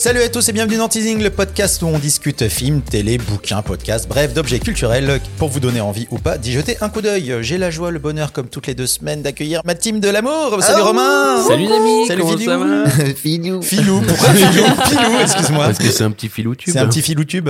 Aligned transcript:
Salut 0.00 0.22
à 0.22 0.28
tous 0.28 0.48
et 0.48 0.52
bienvenue 0.52 0.76
dans 0.76 0.86
Teasing, 0.88 1.20
le 1.24 1.30
podcast 1.30 1.82
où 1.82 1.86
on 1.88 1.98
discute 1.98 2.48
films, 2.48 2.82
télé, 2.82 3.18
bouquins, 3.18 3.62
podcasts, 3.62 4.08
bref, 4.08 4.32
d'objets 4.32 4.60
culturels 4.60 5.20
pour 5.38 5.48
vous 5.48 5.58
donner 5.58 5.80
envie 5.80 6.06
ou 6.12 6.18
pas 6.20 6.38
d'y 6.38 6.52
jeter 6.52 6.76
un 6.80 6.88
coup 6.88 7.00
d'œil. 7.00 7.34
J'ai 7.40 7.58
la 7.58 7.72
joie, 7.72 7.90
le 7.90 7.98
bonheur, 7.98 8.30
comme 8.32 8.46
toutes 8.48 8.68
les 8.68 8.74
deux 8.76 8.86
semaines, 8.86 9.22
d'accueillir 9.22 9.60
ma 9.64 9.74
team 9.74 9.98
de 9.98 10.08
l'amour. 10.08 10.56
Salut 10.60 10.82
Romain 10.82 11.42
Salut 11.48 11.66
les 11.66 11.72
amis, 11.72 12.06
Salut 12.06 12.22
Filou. 13.16 13.60
Filou. 13.60 13.62
Filou, 13.62 14.00
pourquoi 14.06 14.28
Filou 14.30 14.52
Filou, 14.86 15.18
excuse-moi. 15.20 15.64
Parce 15.64 15.78
que 15.78 15.90
c'est 15.90 16.04
un 16.04 16.12
petit 16.12 16.28
filou 16.28 16.54
tube. 16.54 16.74
C'est 16.74 16.78
un 16.78 16.86
petit 16.86 17.02
filou 17.02 17.24
tube. 17.24 17.48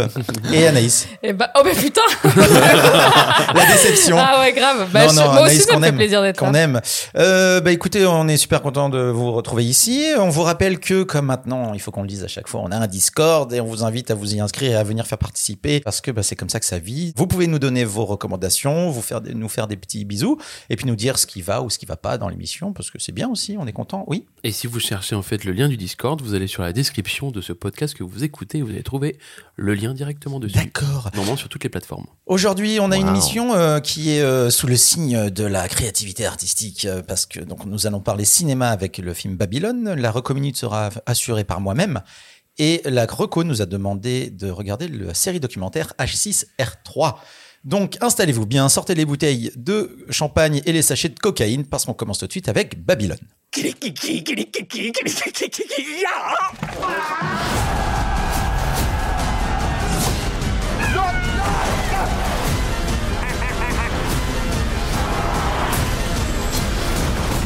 Et 0.51 0.67
Anaïs, 0.67 1.07
Eh 1.23 1.35
bah, 1.35 1.51
oh 1.55 1.61
bah 1.63 1.71
putain 1.79 2.01
la 3.55 3.67
déception. 3.67 4.17
Ah 4.19 4.41
ouais, 4.41 4.55
grave. 4.55 4.87
Bah, 4.91 5.03
Non, 5.05 5.11
je- 5.11 5.17
non, 5.17 5.23
moi 5.25 5.33
Anaïs 5.43 5.53
aussi, 5.59 5.67
ça 5.67 5.73
qu'on 5.75 5.81
me 5.81 5.83
fait 5.85 5.89
aime, 5.91 5.97
plaisir 5.97 6.23
d'être 6.23 6.39
qu'on 6.39 6.53
là. 6.53 6.61
aime. 6.61 6.81
Euh, 7.19 7.61
bah 7.61 7.73
écoutez, 7.73 8.07
on 8.07 8.27
est 8.27 8.39
super 8.39 8.63
content 8.63 8.89
de 8.89 9.01
vous 9.01 9.33
retrouver 9.33 9.67
ici. 9.67 10.03
On 10.19 10.31
vous 10.31 10.45
rappelle 10.45 10.79
que 10.79 11.03
comme 11.03 11.27
maintenant, 11.27 11.73
il 11.75 11.81
faut 11.81 11.91
qu'on 11.91 12.03
le 12.03 12.09
dise 12.09 12.25
à 12.25 12.29
chaque 12.29 12.38
fois, 12.47 12.61
on 12.61 12.71
a 12.71 12.77
un 12.77 12.87
Discord 12.87 13.53
et 13.53 13.61
on 13.61 13.67
vous 13.67 13.83
invite 13.83 14.11
à 14.13 14.15
vous 14.15 14.35
y 14.35 14.41
inscrire 14.41 14.71
et 14.73 14.75
à 14.77 14.85
venir 14.85 15.07
faire 15.07 15.19
participer 15.19 15.81
parce 15.81 16.01
que 16.01 16.11
bah, 16.13 16.23
c'est 16.23 16.37
comme 16.37 16.49
ça 16.51 16.61
que 16.61 16.67
ça 16.67 16.79
vit. 16.79 17.13
Vous 17.17 17.27
pouvez 17.27 17.47
nous 17.49 17.59
donner 17.59 17.85
vos 17.85 18.05
recommandations, 18.05 18.91
vous 18.91 19.03
faire 19.03 19.21
des- 19.21 19.35
nous 19.35 19.49
faire 19.49 19.67
des 19.67 19.77
petits 19.77 20.05
bisous 20.05 20.39
et 20.71 20.77
puis 20.77 20.87
nous 20.87 20.95
dire 20.95 21.19
ce 21.19 21.27
qui 21.27 21.43
va 21.43 21.63
ou 21.63 21.71
ce 21.71 21.79
qui 21.79 21.87
va 21.87 21.97
pas 21.97 22.19
dans 22.19 22.29
l'émission 22.29 22.73
parce 22.73 22.91
que 22.91 22.99
c'est 23.01 23.13
bien 23.13 23.29
aussi, 23.29 23.57
on 23.59 23.67
est 23.67 23.73
content. 23.73 24.05
Oui. 24.07 24.27
Et 24.45 24.53
si 24.53 24.67
vous 24.67 24.79
cherchez 24.79 25.17
en 25.17 25.23
fait 25.23 25.45
le 25.45 25.53
lien 25.53 25.69
du 25.69 25.77
Discord, 25.77 26.21
vous 26.23 26.35
allez 26.35 26.47
sur 26.47 26.63
la 26.63 26.73
description 26.73 27.31
de 27.31 27.41
ce 27.41 27.53
podcast 27.53 27.95
que 27.95 28.05
vous 28.05 28.23
écoutez 28.23 28.59
et 28.59 28.63
vous 28.63 28.71
allez 28.71 28.83
trouver 28.83 29.19
le 29.57 29.75
lien 29.75 29.95
directement 29.95 30.39
dessus. 30.39 30.55
D'accord. 30.59 31.11
Normalement 31.15 31.37
sur 31.37 31.49
toutes 31.49 31.65
les 31.65 31.71
plateformes. 31.71 32.07
Aujourd'hui, 32.27 32.79
on 32.81 32.91
a 32.93 32.97
une 32.97 33.05
Wow. 33.09 33.15
émission 33.15 33.55
euh, 33.55 33.81
qui 33.81 34.11
est 34.11 34.21
euh, 34.21 34.51
sous 34.51 34.67
le 34.67 34.77
signe 34.77 35.31
de 35.31 35.45
la 35.45 35.67
créativité 35.69 36.27
artistique 36.27 36.85
euh, 36.85 37.01
parce 37.03 37.25
que 37.25 37.41
donc 37.41 37.65
nous 37.65 37.87
allons 37.87 38.01
parler 38.01 38.25
cinéma 38.27 38.69
avec 38.69 38.99
le 38.99 39.15
film 39.15 39.37
Babylone. 39.37 39.95
La 39.95 40.11
recominute 40.11 40.57
sera 40.57 40.91
assurée 41.07 41.45
par 41.45 41.61
moi-même 41.61 42.03
et 42.59 42.83
la 42.85 43.07
reco 43.07 43.45
nous 43.45 43.63
a 43.63 43.67
demandé 43.67 44.31
de 44.31 44.51
regarder 44.51 44.89
la 44.89 45.15
série 45.15 45.41
documentaire 45.41 45.95
H6R3. 45.99 47.15
Donc 47.65 47.97
installez-vous 48.01 48.47
bien, 48.47 48.69
sortez 48.69 48.95
les 48.95 49.05
bouteilles 49.05 49.51
de 49.57 50.07
champagne 50.11 50.63
et 50.65 50.73
les 50.73 50.83
sachets 50.83 51.09
de 51.09 51.19
cocaïne 51.19 51.65
parce 51.67 51.85
qu'on 51.85 51.95
commence 51.95 52.19
tout 52.19 52.27
de 52.27 52.33
suite 52.33 52.49
avec 52.49 52.85
Babylone. 52.85 53.19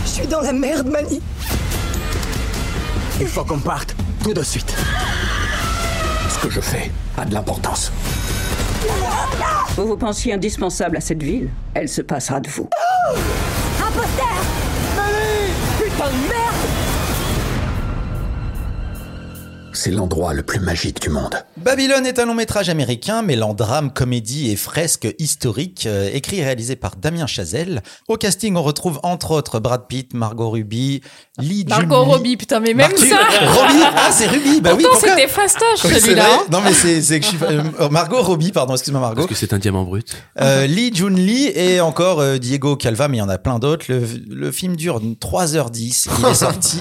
Je 0.05 0.19
suis 0.19 0.27
dans 0.27 0.41
la 0.41 0.53
merde, 0.53 0.89
Mani. 0.89 1.21
Il 3.21 3.27
faut 3.27 3.45
qu'on 3.45 3.59
parte 3.59 3.95
tout 4.23 4.33
de 4.33 4.42
suite. 4.42 4.73
Ce 6.28 6.39
que 6.39 6.48
je 6.48 6.61
fais 6.61 6.91
a 7.19 7.25
de 7.25 7.34
l'importance. 7.34 7.92
Vous 9.77 9.87
vous 9.87 9.97
pensiez 9.97 10.33
indispensable 10.33 10.97
à 10.97 11.01
cette 11.01 11.23
ville 11.23 11.48
Elle 11.75 11.89
se 11.89 12.03
passera 12.03 12.39
de 12.41 12.48
vous. 12.48 12.69
C'est 19.75 19.91
l'endroit 19.91 20.34
le 20.34 20.42
plus 20.42 20.61
magique 20.61 21.01
du 21.01 21.09
monde. 21.09 21.34
Babylone 21.56 22.05
est 22.06 22.19
un 22.19 22.27
long 22.27 22.34
métrage 22.34 22.69
américain 22.69 23.23
mêlant 23.23 23.55
drame, 23.55 23.91
comédie 23.92 24.51
et 24.51 24.56
fresque 24.56 25.09
historique, 25.19 25.84
euh, 25.87 26.11
écrit 26.12 26.41
et 26.41 26.45
réalisé 26.45 26.77
par 26.77 26.97
Damien 26.97 27.27
Chazelle. 27.27 27.83
Au 28.09 28.16
casting, 28.16 28.55
on 28.56 28.62
retrouve 28.62 29.00
entre 29.03 29.31
autres 29.31 29.60
Brad 29.60 29.87
Pitt, 29.88 30.12
Margot 30.15 30.50
Ruby, 30.50 31.00
Lee 31.38 31.65
Margot 31.69 31.94
Jun-Lee- 31.97 32.10
Robbie, 32.10 32.37
putain, 32.37 32.60
mais 32.60 32.75
même 32.75 32.91
Martu- 32.93 33.09
ça 33.09 33.16
Robbie 33.16 33.83
Ah, 33.97 34.10
c'est 34.12 34.27
Ruby 34.27 34.60
Bah 34.60 34.72
oui, 34.77 34.83
Pourtant, 34.83 34.99
pourquoi 35.00 35.16
c'était 35.16 35.28
fastoche, 35.28 35.84
Oui, 35.84 36.00
celui-là. 36.00 36.27
hein. 36.31 36.44
Non, 36.50 36.60
mais 36.62 36.72
c'est 36.75 37.21
que 37.21 37.25
je 37.27 37.31
suis... 37.31 37.39
euh, 37.43 37.89
Margot 37.89 38.21
Robbie, 38.22 38.53
pardon, 38.53 38.75
excuse-moi 38.75 39.00
Margot. 39.00 39.22
Parce 39.22 39.28
que 39.28 39.34
c'est 39.34 39.53
un 39.54 39.59
diamant 39.59 39.84
brut. 39.84 40.15
Euh, 40.41 40.66
Lee 40.66 40.91
Jun 40.94 41.10
Lee 41.16 41.50
et 41.54 41.81
encore 41.81 42.21
euh, 42.21 42.37
Diego 42.39 42.77
Calva, 42.77 43.09
mais 43.09 43.16
il 43.16 43.21
y 43.21 43.22
en 43.22 43.28
a 43.31 43.39
plein 43.39 43.59
d'autres. 43.59 43.87
Le, 43.89 44.03
le 44.28 44.53
film 44.53 44.77
dure 44.77 45.00
3h10. 45.00 46.09
Il 46.19 46.27
est 46.27 46.34
sorti. 46.34 46.81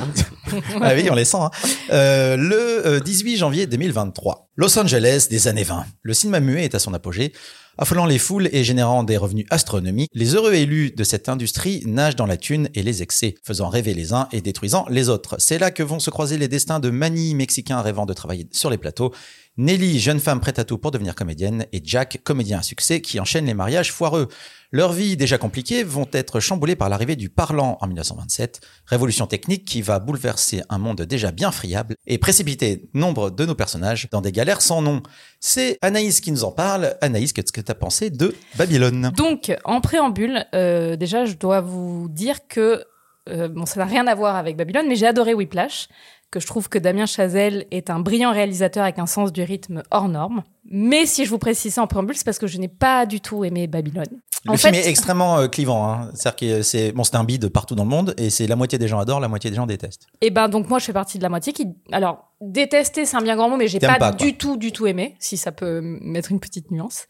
ah 0.81 0.91
oui, 0.95 1.07
on 1.09 1.15
les 1.15 1.25
sent. 1.25 1.37
hein. 1.39 1.49
Euh, 1.91 2.80
le 2.83 2.87
euh, 2.87 2.99
18 2.99 3.37
janvier 3.37 3.67
2023. 3.67 4.49
Los 4.55 4.77
Angeles 4.77 5.27
des 5.29 5.47
années 5.47 5.63
20. 5.63 5.85
Le 6.01 6.13
cinéma 6.13 6.39
muet 6.39 6.65
est 6.65 6.75
à 6.75 6.79
son 6.79 6.93
apogée. 6.93 7.33
Affolant 7.77 8.05
les 8.05 8.19
foules 8.19 8.49
et 8.51 8.63
générant 8.63 9.03
des 9.03 9.17
revenus 9.17 9.45
astronomiques, 9.49 10.09
les 10.13 10.35
heureux 10.35 10.53
élus 10.53 10.91
de 10.91 11.03
cette 11.03 11.29
industrie 11.29 11.81
nagent 11.85 12.15
dans 12.17 12.25
la 12.25 12.37
thune 12.37 12.69
et 12.75 12.83
les 12.83 13.01
excès, 13.01 13.35
faisant 13.43 13.69
rêver 13.69 13.93
les 13.93 14.13
uns 14.13 14.27
et 14.31 14.41
détruisant 14.41 14.85
les 14.89 15.09
autres. 15.09 15.35
C'est 15.39 15.57
là 15.57 15.71
que 15.71 15.81
vont 15.81 15.99
se 15.99 16.09
croiser 16.09 16.37
les 16.37 16.47
destins 16.47 16.79
de 16.79 16.89
Manny, 16.89 17.33
mexicain 17.33 17.81
rêvant 17.81 18.05
de 18.05 18.13
travailler 18.13 18.47
sur 18.51 18.69
les 18.69 18.77
plateaux, 18.77 19.13
Nelly, 19.57 19.99
jeune 19.99 20.21
femme 20.21 20.39
prête 20.39 20.59
à 20.59 20.63
tout 20.63 20.77
pour 20.77 20.91
devenir 20.91 21.13
comédienne, 21.13 21.65
et 21.73 21.81
Jack, 21.83 22.21
comédien 22.23 22.59
à 22.59 22.63
succès 22.63 23.01
qui 23.01 23.19
enchaîne 23.19 23.45
les 23.45 23.53
mariages 23.53 23.91
foireux. 23.91 24.29
Leurs 24.73 24.93
vies 24.93 25.17
déjà 25.17 25.37
compliquées 25.37 25.83
vont 25.83 26.07
être 26.13 26.39
chamboulées 26.39 26.77
par 26.77 26.87
l'arrivée 26.87 27.17
du 27.17 27.29
parlant 27.29 27.77
en 27.81 27.87
1927, 27.87 28.61
révolution 28.85 29.27
technique 29.27 29.65
qui 29.65 29.81
va 29.81 29.99
bouleverser 29.99 30.61
un 30.69 30.77
monde 30.77 31.01
déjà 31.01 31.31
bien 31.31 31.51
friable 31.51 31.95
et 32.07 32.17
précipiter 32.17 32.89
nombre 32.93 33.31
de 33.31 33.45
nos 33.45 33.53
personnages 33.53 34.07
dans 34.13 34.21
des 34.21 34.31
galères 34.31 34.61
sans 34.61 34.81
nom. 34.81 35.03
C'est 35.41 35.77
Anaïs 35.81 36.21
qui 36.21 36.31
nous 36.31 36.45
en 36.45 36.53
parle. 36.53 36.95
Anaïs, 37.01 37.33
qu'est-ce 37.33 37.51
que 37.51 37.59
tu 37.59 37.69
as 37.69 37.75
pensé 37.75 38.11
de 38.11 38.33
Babylone? 38.55 39.11
Donc, 39.17 39.53
en 39.65 39.81
préambule, 39.81 40.45
euh, 40.55 40.95
déjà, 40.95 41.25
je 41.25 41.33
dois 41.33 41.59
vous 41.59 42.07
dire 42.09 42.47
que, 42.47 42.85
euh, 43.27 43.49
bon, 43.49 43.65
ça 43.65 43.81
n'a 43.81 43.85
rien 43.85 44.07
à 44.07 44.15
voir 44.15 44.37
avec 44.37 44.55
Babylone, 44.55 44.85
mais 44.87 44.95
j'ai 44.95 45.07
adoré 45.07 45.33
Whiplash, 45.33 45.89
que 46.31 46.39
je 46.39 46.47
trouve 46.47 46.69
que 46.69 46.79
Damien 46.79 47.05
Chazelle 47.05 47.67
est 47.71 47.89
un 47.89 47.99
brillant 47.99 48.31
réalisateur 48.31 48.83
avec 48.83 48.99
un 48.99 49.05
sens 49.05 49.33
du 49.33 49.43
rythme 49.43 49.83
hors 49.91 50.07
norme. 50.07 50.43
Mais 50.65 51.05
si 51.05 51.25
je 51.25 51.29
vous 51.29 51.37
précise 51.37 51.73
ça 51.73 51.81
en 51.81 51.87
préambule, 51.87 52.15
c'est 52.15 52.23
parce 52.23 52.39
que 52.39 52.47
je 52.47 52.57
n'ai 52.57 52.69
pas 52.69 53.05
du 53.05 53.19
tout 53.19 53.43
aimé 53.43 53.67
Babylone. 53.67 54.21
Le 54.45 54.51
En 54.51 54.57
film 54.57 54.73
fait- 54.73 54.79
est 54.79 54.89
extrêmement 54.89 55.37
euh, 55.39 55.47
clivant. 55.47 55.87
Hein. 55.91 56.09
C'est-à-dire 56.15 56.57
que 56.57 56.61
c'est 56.63 56.93
bon, 56.93 57.03
c'est 57.03 57.15
un 57.15 57.25
bide 57.25 57.49
partout 57.49 57.75
dans 57.75 57.83
le 57.83 57.89
monde 57.89 58.15
et 58.17 58.29
c'est 58.29 58.47
la 58.47 58.55
moitié 58.55 58.79
des 58.79 58.87
gens 58.87 58.99
adorent, 58.99 59.19
la 59.19 59.27
moitié 59.27 59.49
des 59.49 59.57
gens 59.57 59.67
détestent. 59.67 60.07
Et 60.21 60.31
ben 60.31 60.47
donc 60.47 60.69
moi 60.69 60.79
je 60.79 60.85
fais 60.85 60.93
partie 60.93 61.17
de 61.17 61.23
la 61.23 61.29
moitié 61.29 61.51
qui 61.53 61.67
alors 61.91 62.31
détester 62.39 63.05
c'est 63.05 63.17
un 63.17 63.21
bien 63.21 63.35
grand 63.35 63.49
mot 63.49 63.57
mais 63.57 63.67
j'ai 63.67 63.79
pas, 63.79 63.99
pas, 63.99 64.11
du 64.13 64.37
tout 64.37 64.57
du 64.57 64.71
tout 64.71 64.87
aimé 64.87 65.15
si 65.19 65.37
ça 65.37 65.51
peut 65.51 65.81
mettre 65.81 66.31
une 66.31 66.39
petite 66.39 66.71
nuance. 66.71 67.05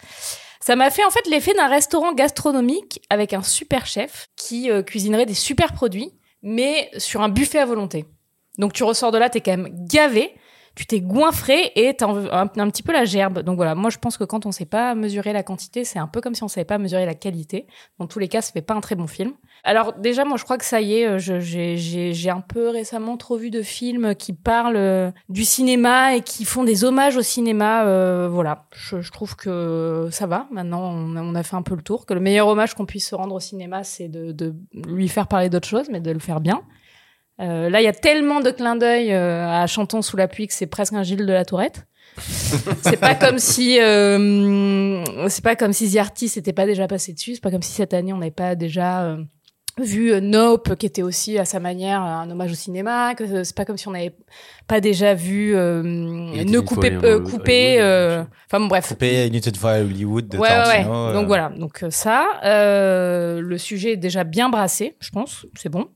Ça 0.59 0.75
m'a 0.75 0.89
fait 0.89 1.05
en 1.05 1.09
fait 1.09 1.25
l'effet 1.29 1.53
d'un 1.53 1.67
restaurant 1.67 2.13
gastronomique 2.13 3.01
avec 3.09 3.33
un 3.33 3.43
super 3.43 3.85
chef 3.85 4.27
qui 4.35 4.69
euh, 4.69 4.83
cuisinerait 4.83 5.25
des 5.25 5.33
super 5.35 5.73
produits 5.73 6.11
mais 6.43 6.89
sur 6.97 7.21
un 7.21 7.29
buffet 7.29 7.59
à 7.59 7.65
volonté. 7.65 8.05
Donc 8.61 8.73
tu 8.73 8.83
ressors 8.83 9.11
de 9.11 9.17
là 9.17 9.29
t'es 9.29 9.41
quand 9.41 9.57
même 9.57 9.69
gavé, 9.87 10.35
tu 10.75 10.85
t'es 10.85 11.01
goinfré 11.01 11.71
et 11.75 11.95
t'as 11.95 12.07
un, 12.07 12.43
un, 12.55 12.69
petit 12.69 12.83
peu 12.83 12.93
la 12.93 13.05
gerbe. 13.05 13.39
Donc 13.39 13.55
voilà, 13.55 13.73
moi 13.73 13.89
je 13.89 13.97
pense 13.97 14.17
que 14.17 14.23
quand 14.23 14.45
on 14.45 14.51
sait 14.51 14.65
pas 14.65 14.93
mesurer 14.93 15.33
la 15.33 15.41
quantité, 15.41 15.83
c'est 15.83 15.97
un 15.97 16.07
peu 16.07 16.21
comme 16.21 16.35
si 16.35 16.43
on 16.43 16.47
savait 16.47 16.63
pas 16.63 16.77
mesurer 16.77 17.07
la 17.07 17.15
qualité. 17.15 17.65
Dans 17.97 18.05
tous 18.05 18.19
les 18.19 18.27
cas, 18.27 18.41
ça 18.41 18.51
fait 18.51 18.61
pas 18.61 18.75
un 18.75 18.81
très 18.81 18.93
bon 18.93 19.07
film. 19.07 19.33
Alors 19.63 19.93
déjà, 19.93 20.25
moi 20.25 20.37
je 20.37 20.43
crois 20.43 20.59
que 20.59 20.63
ça 20.63 20.79
y 20.79 20.93
est, 20.93 21.07
euh, 21.07 21.17
j'ai 21.17 22.29
un 22.29 22.41
peu 22.41 22.69
récemment 22.69 23.17
trop 23.17 23.35
vu 23.35 23.49
de 23.49 23.63
films 23.63 24.13
qui 24.13 24.33
parlent 24.33 24.77
euh, 24.77 25.09
du 25.27 25.43
cinéma 25.43 26.15
et 26.15 26.21
qui 26.21 26.45
font 26.45 26.63
des 26.63 26.83
hommages 26.83 27.17
au 27.17 27.23
cinéma. 27.23 27.85
euh, 27.85 28.29
voilà, 28.31 28.67
je, 28.75 29.01
je 29.01 29.11
trouve 29.11 29.35
que 29.35 30.07
ça 30.11 30.27
va. 30.27 30.45
Maintenant, 30.51 30.93
on 30.93 31.15
a, 31.15 31.23
on 31.23 31.33
a 31.33 31.41
fait 31.41 31.55
un 31.55 31.63
peu 31.63 31.73
le 31.73 31.81
tour. 31.81 32.05
Que 32.05 32.13
le 32.13 32.19
meilleur 32.19 32.47
hommage 32.47 32.75
qu'on 32.75 32.85
puisse 32.85 33.09
se 33.09 33.15
rendre 33.15 33.33
au 33.33 33.39
cinéma, 33.39 33.83
c'est 33.83 34.07
de, 34.07 34.31
de 34.31 34.53
lui 34.87 35.07
faire 35.07 35.25
parler 35.27 35.49
d'autre 35.49 35.67
chose, 35.67 35.87
mais 35.91 35.99
de 35.99 36.11
le 36.11 36.19
faire 36.19 36.39
bien. 36.41 36.61
Euh, 37.41 37.69
là, 37.69 37.81
il 37.81 37.83
y 37.83 37.87
a 37.87 37.93
tellement 37.93 38.39
de 38.39 38.51
clins 38.51 38.75
d'œil 38.75 39.11
euh, 39.13 39.47
à 39.49 39.65
Chantons 39.67 40.01
sous 40.01 40.15
la 40.17 40.27
pluie 40.27 40.47
que 40.47 40.53
c'est 40.53 40.67
presque 40.67 40.93
un 40.93 41.03
Gilles 41.03 41.25
de 41.25 41.33
la 41.33 41.43
Tourette. 41.45 41.85
c'est 42.83 42.99
pas 42.99 43.15
comme 43.15 43.39
si 43.39 43.79
euh, 43.79 45.01
c'est 45.29 45.43
pas 45.43 45.55
comme 45.55 45.71
si 45.73 45.91
The 45.93 45.97
Artist 45.97 46.35
n'était 46.35 46.53
pas 46.53 46.65
déjà 46.65 46.87
passé 46.87 47.13
dessus. 47.13 47.35
C'est 47.35 47.41
pas 47.41 47.51
comme 47.51 47.61
si 47.61 47.71
cette 47.71 47.93
année 47.93 48.11
on 48.13 48.17
n'avait 48.17 48.31
pas 48.31 48.55
déjà 48.55 49.03
euh, 49.03 49.23
vu 49.81 50.11
Nope, 50.21 50.75
qui 50.75 50.85
était 50.85 51.03
aussi 51.03 51.37
à 51.39 51.45
sa 51.45 51.61
manière 51.61 52.01
un 52.01 52.29
hommage 52.29 52.51
au 52.51 52.55
cinéma. 52.55 53.15
Que 53.15 53.43
c'est 53.45 53.55
pas 53.55 53.63
comme 53.63 53.77
si 53.77 53.87
on 53.87 53.91
n'avait 53.91 54.13
pas 54.67 54.81
déjà 54.81 55.13
vu 55.13 55.55
euh, 55.55 55.81
Ne 55.83 56.59
couper, 56.59 56.91
euh, 56.91 57.15
Hollywood, 57.15 57.31
couper. 57.31 57.77
Euh, 57.79 58.23
Enfin 58.47 58.59
bon, 58.59 58.67
bref. 58.67 58.89
Coupé 58.89 59.27
Une 59.27 59.55
fois 59.55 59.71
à 59.71 59.79
Hollywood 59.79 60.27
de 60.27 60.37
Ouais, 60.37 60.49
ouais, 60.49 60.57
ouais. 60.57 60.63
Tarantino. 60.83 60.93
euh, 60.93 61.13
Donc 61.13 61.27
voilà. 61.27 61.49
Donc 61.57 61.85
ça, 61.91 62.27
euh, 62.43 63.39
le 63.39 63.57
sujet 63.57 63.93
est 63.93 63.97
déjà 63.97 64.25
bien 64.25 64.49
brassé, 64.49 64.97
je 64.99 65.09
pense. 65.11 65.45
C'est 65.55 65.69
bon. 65.69 65.87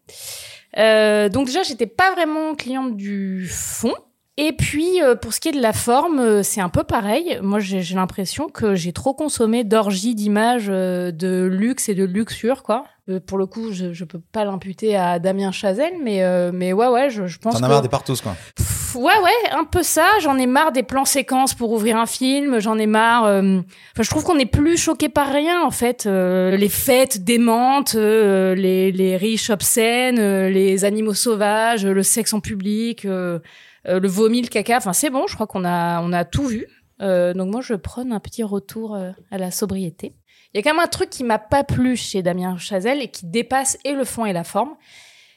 Euh, 0.78 1.30
donc 1.30 1.48
déjà, 1.48 1.64
j'étais 1.64 1.88
pas 1.88 2.12
vraiment 2.12 2.56
cliente 2.56 2.96
du 2.96 3.48
fond. 3.48 3.94
Et 4.38 4.52
puis, 4.52 5.02
euh, 5.02 5.16
pour 5.16 5.34
ce 5.34 5.40
qui 5.40 5.48
est 5.50 5.54
de 5.54 5.62
la 5.62 5.72
forme, 5.72 6.20
euh, 6.20 6.44
c'est 6.44 6.60
un 6.60 6.68
peu 6.68 6.84
pareil. 6.84 7.40
Moi, 7.42 7.60
j'ai 7.60 7.96
l'impression 7.96 8.50
que 8.50 8.76
j'ai 8.76 8.92
trop 8.92 9.14
consommé 9.14 9.64
d'orgies 9.64 10.14
d'images 10.14 10.68
euh, 10.70 11.12
de 11.12 11.46
luxe 11.46 11.88
et 11.88 11.96
de 11.96 12.04
luxure, 12.04 12.62
quoi. 12.62 12.84
Euh, 13.08 13.20
pour 13.20 13.38
le 13.38 13.46
coup, 13.46 13.72
je, 13.72 13.94
je 13.94 14.04
peux 14.04 14.20
pas 14.32 14.46
l'imputer 14.46 14.96
à 14.96 15.20
Damien 15.20 15.52
Chazelle, 15.52 15.94
mais, 16.02 16.24
euh, 16.24 16.52
mais 16.54 16.74
ouais, 16.74 16.88
ouais, 16.88 17.10
je, 17.12 17.28
je 17.28 17.38
pense 17.38 17.54
T'en 17.54 17.60
que... 17.60 17.66
as 17.66 17.68
marre 17.68 17.82
des 17.84 17.90
partout, 17.90 18.16
quoi. 18.22 18.36
Pff, 18.56 18.96
Ouais, 18.96 19.04
ouais, 19.22 19.52
un 19.52 19.66
peu 19.66 19.84
ça. 19.84 20.06
J'en 20.22 20.38
ai 20.38 20.48
marre 20.48 20.72
des 20.72 20.82
plans 20.82 21.04
séquences 21.04 21.54
pour 21.54 21.72
ouvrir 21.74 21.98
un 21.98 22.06
film. 22.06 22.60
J'en 22.60 22.78
ai 22.78 22.88
marre. 22.88 23.26
euh, 23.26 23.60
Enfin, 23.94 24.04
je 24.04 24.10
trouve 24.10 24.24
qu'on 24.24 24.36
n'est 24.36 24.46
plus 24.46 24.78
choqué 24.78 25.10
par 25.10 25.28
rien, 25.34 25.62
en 25.64 25.70
fait. 25.70 26.06
Euh, 26.06 26.56
les 26.56 26.70
fêtes 26.70 27.24
démentes, 27.26 27.96
euh, 27.96 28.56
les, 28.56 28.94
les 28.94 29.18
riches 29.18 29.50
obscènes, 29.50 30.18
euh, 30.18 30.50
les 30.50 30.86
animaux 30.86 31.14
sauvages, 31.14 31.86
le 31.86 32.04
sexe 32.04 32.32
en 32.34 32.40
public. 32.40 33.04
euh, 33.04 33.40
euh, 33.88 34.00
le 34.00 34.08
vomi, 34.08 34.42
le 34.42 34.48
caca. 34.48 34.78
Enfin, 34.78 34.94
c'est 34.94 35.10
bon. 35.10 35.28
Je 35.28 35.36
crois 35.36 35.46
qu'on 35.48 35.66
a, 35.66 36.02
on 36.02 36.14
a 36.14 36.24
tout 36.24 36.46
vu. 36.48 36.66
Euh, 37.02 37.34
donc 37.34 37.52
moi, 37.52 37.60
je 37.62 37.74
prône 37.74 38.14
un 38.14 38.22
petit 38.22 38.44
retour 38.44 38.96
à 39.30 39.38
la 39.38 39.52
sobriété. 39.52 40.16
Il 40.56 40.60
y 40.60 40.62
a 40.62 40.64
quand 40.64 40.74
même 40.74 40.84
un 40.86 40.88
truc 40.88 41.10
qui 41.10 41.26
m'a 41.26 41.38
pas 41.38 41.66
plu 41.66 41.98
chez 41.98 42.24
Damien 42.24 42.58
Chazelle 42.58 43.02
et 43.02 43.10
qui 43.10 43.26
dépasse 43.26 43.78
et 43.84 43.92
le 43.92 44.06
fond 44.06 44.26
et 44.26 44.32
la 44.32 44.46
forme. 44.46 44.76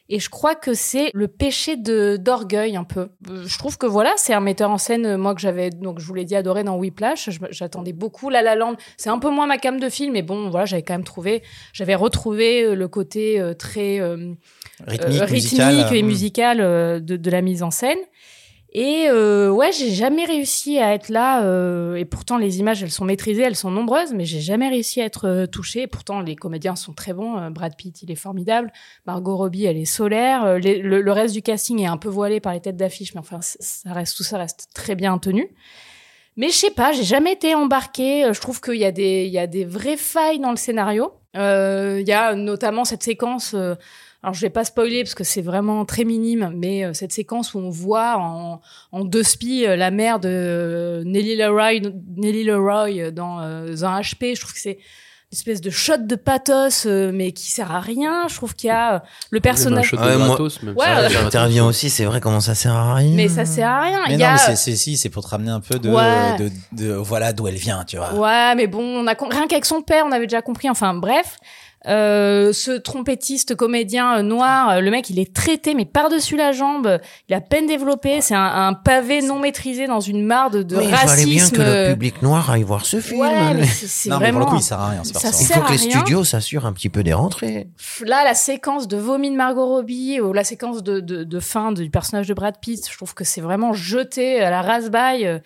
Et 0.08 0.20
je 0.20 0.30
crois 0.30 0.54
que 0.54 0.74
c'est 0.74 1.10
le 1.12 1.26
péché 1.26 1.76
de 1.76 2.16
d'orgueil 2.16 2.76
un 2.76 2.84
peu. 2.84 3.08
Euh, 3.28 3.42
Je 3.44 3.58
trouve 3.58 3.76
que 3.76 3.84
voilà, 3.84 4.12
c'est 4.16 4.32
un 4.32 4.40
metteur 4.40 4.70
en 4.70 4.78
scène 4.78 5.04
euh, 5.04 5.18
moi 5.18 5.34
que 5.34 5.40
j'avais 5.40 5.70
donc 5.70 5.98
je 5.98 6.06
vous 6.06 6.14
l'ai 6.14 6.24
dit 6.24 6.36
adoré 6.36 6.62
dans 6.62 6.76
Whiplash. 6.76 7.28
J'attendais 7.50 7.92
beaucoup 7.92 8.30
La 8.30 8.40
La 8.42 8.54
Land. 8.54 8.76
C'est 8.96 9.10
un 9.10 9.18
peu 9.18 9.28
moins 9.28 9.46
ma 9.48 9.58
cam 9.58 9.80
de 9.80 9.88
film, 9.88 10.12
mais 10.12 10.22
bon 10.22 10.50
voilà, 10.50 10.66
j'avais 10.66 10.82
quand 10.82 10.94
même 10.94 11.02
trouvé, 11.04 11.42
j'avais 11.72 11.96
retrouvé 11.96 12.62
euh, 12.62 12.74
le 12.76 12.86
côté 12.88 13.40
euh, 13.40 13.54
très 13.54 13.98
euh, 14.00 14.34
Rythmique, 14.86 15.20
euh, 15.20 15.26
musical. 15.30 15.96
et 15.96 16.02
Mm. 16.02 16.06
musical 16.06 16.58
de, 16.58 17.16
de 17.16 17.30
la 17.30 17.42
mise 17.42 17.62
en 17.64 17.70
scène. 17.72 17.98
Et 18.72 19.06
euh, 19.08 19.50
ouais, 19.50 19.72
j'ai 19.72 19.90
jamais 19.90 20.26
réussi 20.26 20.78
à 20.78 20.92
être 20.92 21.08
là. 21.08 21.42
euh, 21.42 21.94
et 21.94 22.04
pourtant, 22.04 22.36
les 22.36 22.58
images, 22.58 22.82
elles 22.82 22.90
sont 22.90 23.06
maîtrisées, 23.06 23.42
elles 23.42 23.56
sont 23.56 23.70
nombreuses, 23.70 24.12
mais 24.12 24.26
j'ai 24.26 24.40
jamais 24.40 24.68
réussi 24.68 25.00
à 25.00 25.06
être 25.06 25.26
euh, 25.26 25.46
touchée. 25.46 25.82
Et 25.82 25.86
pourtant, 25.86 26.20
les 26.20 26.36
comédiens 26.36 26.76
sont 26.76 26.92
très 26.92 27.14
bons. 27.14 27.38
Euh, 27.38 27.48
Brad 27.48 27.74
Pitt, 27.76 28.02
il 28.02 28.10
est 28.10 28.14
formidable. 28.16 28.70
Margot 29.06 29.36
Robbie, 29.36 29.64
elle 29.64 29.78
est 29.78 29.86
solaire. 29.86 30.44
Euh, 30.44 30.58
le, 30.58 31.00
le 31.00 31.12
reste 31.12 31.32
du 31.32 31.40
casting 31.40 31.80
est 31.80 31.86
un 31.86 31.96
peu 31.96 32.10
voilé 32.10 32.40
par 32.40 32.52
les 32.52 32.60
têtes 32.60 32.76
d'affiche, 32.76 33.14
mais 33.14 33.20
enfin, 33.20 33.38
ça 33.40 33.92
reste 33.92 34.18
tout 34.18 34.22
ça 34.22 34.36
reste 34.36 34.68
très 34.74 34.94
bien 34.94 35.16
tenu. 35.16 35.48
Mais 36.36 36.48
je 36.48 36.54
sais 36.54 36.70
pas, 36.70 36.92
j'ai 36.92 37.04
jamais 37.04 37.32
été 37.32 37.54
embarquée. 37.54 38.30
Je 38.32 38.40
trouve 38.40 38.60
qu'il 38.60 38.76
y 38.76 38.84
a 38.84 38.92
des, 38.92 39.24
il 39.24 39.32
y 39.32 39.38
a 39.38 39.46
des 39.46 39.64
vraies 39.64 39.96
failles 39.96 40.40
dans 40.40 40.50
le 40.50 40.56
scénario. 40.56 41.12
Il 41.34 42.04
y 42.06 42.12
a 42.12 42.34
notamment 42.34 42.84
cette 42.84 43.02
séquence. 43.02 43.54
Alors 44.22 44.34
je 44.34 44.40
vais 44.40 44.50
pas 44.50 44.64
spoiler 44.64 45.04
parce 45.04 45.14
que 45.14 45.22
c'est 45.24 45.42
vraiment 45.42 45.84
très 45.84 46.04
minime, 46.04 46.52
mais 46.56 46.84
euh, 46.84 46.92
cette 46.92 47.12
séquence 47.12 47.54
où 47.54 47.58
on 47.58 47.70
voit 47.70 48.16
en, 48.18 48.60
en 48.92 49.04
deux 49.04 49.22
spies 49.22 49.64
euh, 49.66 49.76
la 49.76 49.90
mère 49.92 50.18
de 50.18 50.28
euh, 50.28 51.02
Nelly 51.04 51.36
Leroy, 51.36 51.80
Nelly 52.16 52.42
Leroy 52.44 52.98
euh, 52.98 53.10
dans 53.12 53.38
un 53.38 54.00
HP. 54.00 54.34
Je 54.34 54.40
trouve 54.40 54.52
que 54.54 54.58
c'est 54.60 54.78
une 55.30 55.36
espèce 55.36 55.60
de 55.60 55.68
shot 55.70 55.98
de 55.98 56.16
pathos, 56.16 56.86
euh, 56.86 57.12
mais 57.14 57.32
qui 57.32 57.50
sert 57.50 57.70
à 57.70 57.80
rien. 57.80 58.26
Je 58.28 58.34
trouve 58.34 58.54
qu'il 58.56 58.68
y 58.68 58.70
a 58.70 58.94
euh, 58.94 58.98
le 59.30 59.40
personnage. 59.40 59.86
Shot 59.88 59.98
Ouais, 59.98 60.16
gratos, 60.16 60.62
même 60.62 60.74
Ouais, 60.74 60.84
ça. 60.86 61.08
J'interviens 61.10 61.66
aussi, 61.66 61.88
c'est 61.90 62.04
vrai 62.06 62.20
comment 62.20 62.40
ça 62.40 62.54
sert 62.54 62.72
à 62.74 62.94
rien? 62.94 63.14
Mais 63.14 63.28
ça 63.28 63.44
sert 63.44 63.68
à 63.68 63.80
rien. 63.82 64.00
Mais 64.08 64.14
Il 64.14 64.18
non, 64.18 64.24
a, 64.26 64.32
mais 64.32 64.38
c'est- 64.38 64.56
c'est 64.56 64.74
si, 64.74 64.96
c'est 64.96 65.10
pour 65.10 65.22
te 65.22 65.28
ramener 65.28 65.50
un 65.50 65.60
peu 65.60 65.78
de, 65.78 65.90
Ouais. 65.90 66.36
de, 66.38 66.50
de- 66.72 66.92
voilà 66.94 67.32
d'où 67.34 67.46
elle 67.46 67.54
vient, 67.56 67.84
tu 67.84 67.98
vois. 67.98 68.14
Ouais, 68.14 68.54
mais 68.56 68.66
bon, 68.66 68.82
on 68.82 69.06
a 69.06 69.14
com- 69.14 69.28
rien 69.30 69.46
qu'avec 69.46 69.64
son 69.66 69.82
père, 69.82 70.04
on 70.08 70.12
avait 70.12 70.26
déjà 70.26 70.40
compris. 70.42 70.70
Enfin, 70.70 70.94
bref, 70.94 71.36
euh, 71.86 72.52
ce 72.52 72.72
trompettiste 72.72 73.54
comédien 73.54 74.22
noir, 74.22 74.70
euh, 74.70 74.80
le 74.80 74.90
mec, 74.90 75.10
il 75.10 75.18
est 75.20 75.32
traité 75.32 75.74
mais 75.74 75.84
par-dessus 75.84 76.36
la 76.36 76.50
jambe. 76.52 76.98
Il 77.28 77.34
a 77.34 77.40
peine 77.40 77.66
développé. 77.66 78.20
C'est 78.20 78.34
un, 78.34 78.68
un 78.68 78.74
pavé 78.74 79.22
non 79.22 79.38
maîtrisé 79.38 79.86
dans 79.86 80.00
une 80.00 80.24
mare 80.24 80.50
de, 80.50 80.62
il 80.62 80.76
racisme. 80.88 81.08
fallait 81.08 81.26
bien 81.26 81.50
que 81.50 81.60
le 81.60 81.92
public 81.92 82.22
noir 82.22 82.50
aille 82.50 82.64
voir 82.64 82.84
ce 82.84 83.00
film. 83.00 83.20
Ouais, 83.20 83.54
mais 83.54 83.64
c'est 83.64 84.10
pour 84.10 84.18
le 84.20 84.44
coup, 84.44 84.56
il 84.56 84.62
sert 84.62 84.80
à 84.80 84.90
rien, 84.90 85.04
Ça 85.04 85.28
il 85.28 85.46
faut 85.46 85.60
que 85.60 85.72
les 85.72 85.78
studios 85.78 86.24
s'assurent 86.24 86.66
un 86.66 86.72
petit 86.72 86.88
peu 86.88 87.02
des 87.02 87.12
rentrées. 87.12 87.68
Là, 88.04 88.24
la 88.24 88.34
séquence 88.34 88.88
de 88.88 88.96
vomi 88.96 89.30
de 89.30 89.36
Margot 89.36 89.66
Robbie 89.66 90.20
ou 90.20 90.32
la 90.32 90.44
séquence 90.44 90.82
de, 90.82 91.00
de, 91.00 91.22
de 91.22 91.40
fin 91.40 91.72
du 91.72 91.90
personnage 91.90 92.26
de 92.26 92.34
Brad 92.34 92.56
Pitt, 92.60 92.88
je 92.90 92.96
trouve 92.96 93.14
que 93.14 93.24
c'est 93.24 93.40
vraiment 93.40 93.72
jeté 93.72 94.40
à 94.40 94.50
la 94.50 94.62
rasse-baille. 94.62 95.40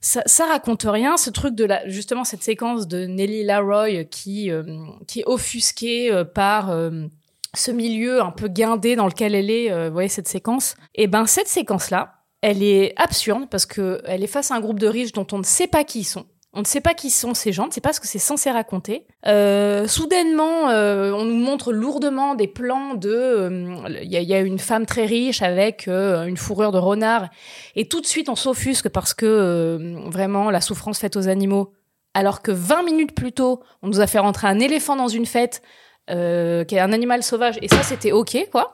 Ça, 0.00 0.22
ça 0.26 0.46
raconte 0.46 0.84
rien. 0.84 1.16
Ce 1.16 1.30
truc 1.30 1.54
de 1.54 1.64
la, 1.64 1.86
justement, 1.88 2.24
cette 2.24 2.42
séquence 2.42 2.88
de 2.88 3.04
Nelly 3.06 3.44
Laroy 3.44 4.04
qui, 4.04 4.50
euh, 4.50 4.64
qui 5.06 5.20
est 5.20 5.26
offusquée 5.26 6.10
euh, 6.10 6.24
par 6.24 6.70
euh, 6.70 7.06
ce 7.54 7.70
milieu 7.70 8.22
un 8.22 8.30
peu 8.30 8.48
guindé 8.48 8.96
dans 8.96 9.06
lequel 9.06 9.34
elle 9.34 9.50
est. 9.50 9.70
euh, 9.70 9.88
vous 9.88 9.92
voyez 9.92 10.08
cette 10.08 10.28
séquence 10.28 10.74
Et 10.94 11.06
ben, 11.06 11.26
cette 11.26 11.48
séquence-là, 11.48 12.14
elle 12.40 12.62
est 12.62 12.94
absurde 12.96 13.48
parce 13.50 13.66
que 13.66 14.00
elle 14.06 14.22
est 14.22 14.28
face 14.28 14.50
à 14.50 14.54
un 14.54 14.60
groupe 14.60 14.78
de 14.78 14.86
riches 14.86 15.12
dont 15.12 15.26
on 15.32 15.38
ne 15.38 15.44
sait 15.44 15.66
pas 15.66 15.84
qui 15.84 16.00
ils 16.00 16.04
sont. 16.04 16.24
On 16.52 16.60
ne 16.60 16.64
sait 16.64 16.80
pas 16.80 16.94
qui 16.94 17.10
sont 17.10 17.32
ces 17.32 17.52
gens, 17.52 17.64
on 17.64 17.66
ne 17.68 17.72
sait 17.72 17.80
pas 17.80 17.92
ce 17.92 18.00
que 18.00 18.08
c'est 18.08 18.18
censé 18.18 18.50
raconter. 18.50 19.06
Euh, 19.26 19.86
soudainement, 19.86 20.68
euh, 20.70 21.12
on 21.12 21.24
nous 21.24 21.36
montre 21.36 21.72
lourdement 21.72 22.34
des 22.34 22.48
plans 22.48 22.94
de... 22.94 23.08
euh, 23.08 24.00
Il 24.02 24.10
y, 24.10 24.16
a, 24.16 24.20
il 24.20 24.28
y 24.28 24.34
a 24.34 24.40
une 24.40 24.58
femme 24.58 24.84
très 24.84 25.06
riche 25.06 25.42
avec 25.42 25.86
euh, 25.86 26.24
une 26.26 26.36
fourrure 26.36 26.72
de 26.72 26.78
renard. 26.78 27.28
Et 27.76 27.86
tout 27.86 28.00
de 28.00 28.06
suite, 28.06 28.28
on 28.28 28.34
s'offusque 28.34 28.88
parce 28.88 29.14
que 29.14 29.26
euh, 29.26 30.00
vraiment, 30.06 30.50
la 30.50 30.60
souffrance 30.60 30.98
faite 30.98 31.14
aux 31.16 31.28
animaux. 31.28 31.72
Alors 32.14 32.42
que 32.42 32.50
20 32.50 32.82
minutes 32.82 33.14
plus 33.14 33.30
tôt, 33.32 33.62
on 33.82 33.86
nous 33.86 34.00
a 34.00 34.08
fait 34.08 34.18
rentrer 34.18 34.48
un 34.48 34.58
éléphant 34.58 34.96
dans 34.96 35.06
une 35.06 35.26
fête, 35.26 35.62
euh, 36.10 36.64
qui 36.64 36.74
est 36.74 36.80
un 36.80 36.92
animal 36.92 37.22
sauvage. 37.22 37.58
Et 37.62 37.68
ça, 37.68 37.84
c'était 37.84 38.10
OK, 38.10 38.36
quoi. 38.50 38.72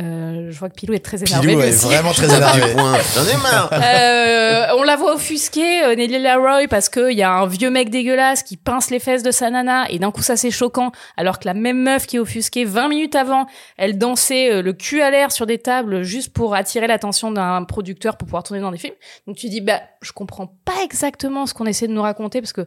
Euh, 0.00 0.50
je 0.50 0.58
vois 0.58 0.68
que 0.68 0.74
Pilou 0.74 0.94
est 0.94 1.04
très 1.04 1.22
énervé. 1.22 1.48
Pilou 1.48 1.60
est 1.60 1.68
aussi. 1.68 1.86
vraiment 1.86 2.12
très 2.12 2.34
énervé. 2.34 2.62
J'en 3.14 3.24
ai 3.24 3.42
marre. 3.42 3.70
Euh, 3.72 4.66
on 4.76 4.82
la 4.82 4.96
voit 4.96 5.14
offusquée, 5.14 5.84
euh, 5.84 5.94
Nelly 5.94 6.18
Laroy, 6.18 6.68
parce 6.68 6.88
qu'il 6.88 7.12
y 7.12 7.22
a 7.22 7.32
un 7.32 7.46
vieux 7.46 7.70
mec 7.70 7.90
dégueulasse 7.90 8.42
qui 8.42 8.56
pince 8.56 8.90
les 8.90 8.98
fesses 8.98 9.22
de 9.22 9.30
sa 9.30 9.50
nana, 9.50 9.90
et 9.90 9.98
d'un 9.98 10.10
coup 10.10 10.22
ça 10.22 10.36
c'est 10.36 10.50
choquant, 10.50 10.92
alors 11.16 11.38
que 11.38 11.46
la 11.46 11.54
même 11.54 11.82
meuf 11.82 12.06
qui 12.06 12.16
est 12.16 12.18
offusquée 12.18 12.64
20 12.64 12.88
minutes 12.88 13.14
avant, 13.14 13.46
elle 13.76 13.98
dansait 13.98 14.52
euh, 14.52 14.62
le 14.62 14.72
cul 14.72 15.02
à 15.02 15.10
l'air 15.10 15.32
sur 15.32 15.46
des 15.46 15.58
tables 15.58 16.02
juste 16.02 16.32
pour 16.32 16.54
attirer 16.54 16.86
l'attention 16.86 17.30
d'un 17.30 17.64
producteur 17.64 18.16
pour 18.16 18.26
pouvoir 18.26 18.42
tourner 18.42 18.62
dans 18.62 18.70
des 18.70 18.78
films. 18.78 18.94
Donc 19.26 19.36
tu 19.36 19.48
dis, 19.48 19.60
bah, 19.60 19.80
je 20.02 20.12
comprends 20.12 20.46
pas 20.64 20.82
exactement 20.84 21.46
ce 21.46 21.54
qu'on 21.54 21.66
essaie 21.66 21.88
de 21.88 21.92
nous 21.92 22.02
raconter, 22.02 22.40
parce 22.40 22.52
que 22.52 22.66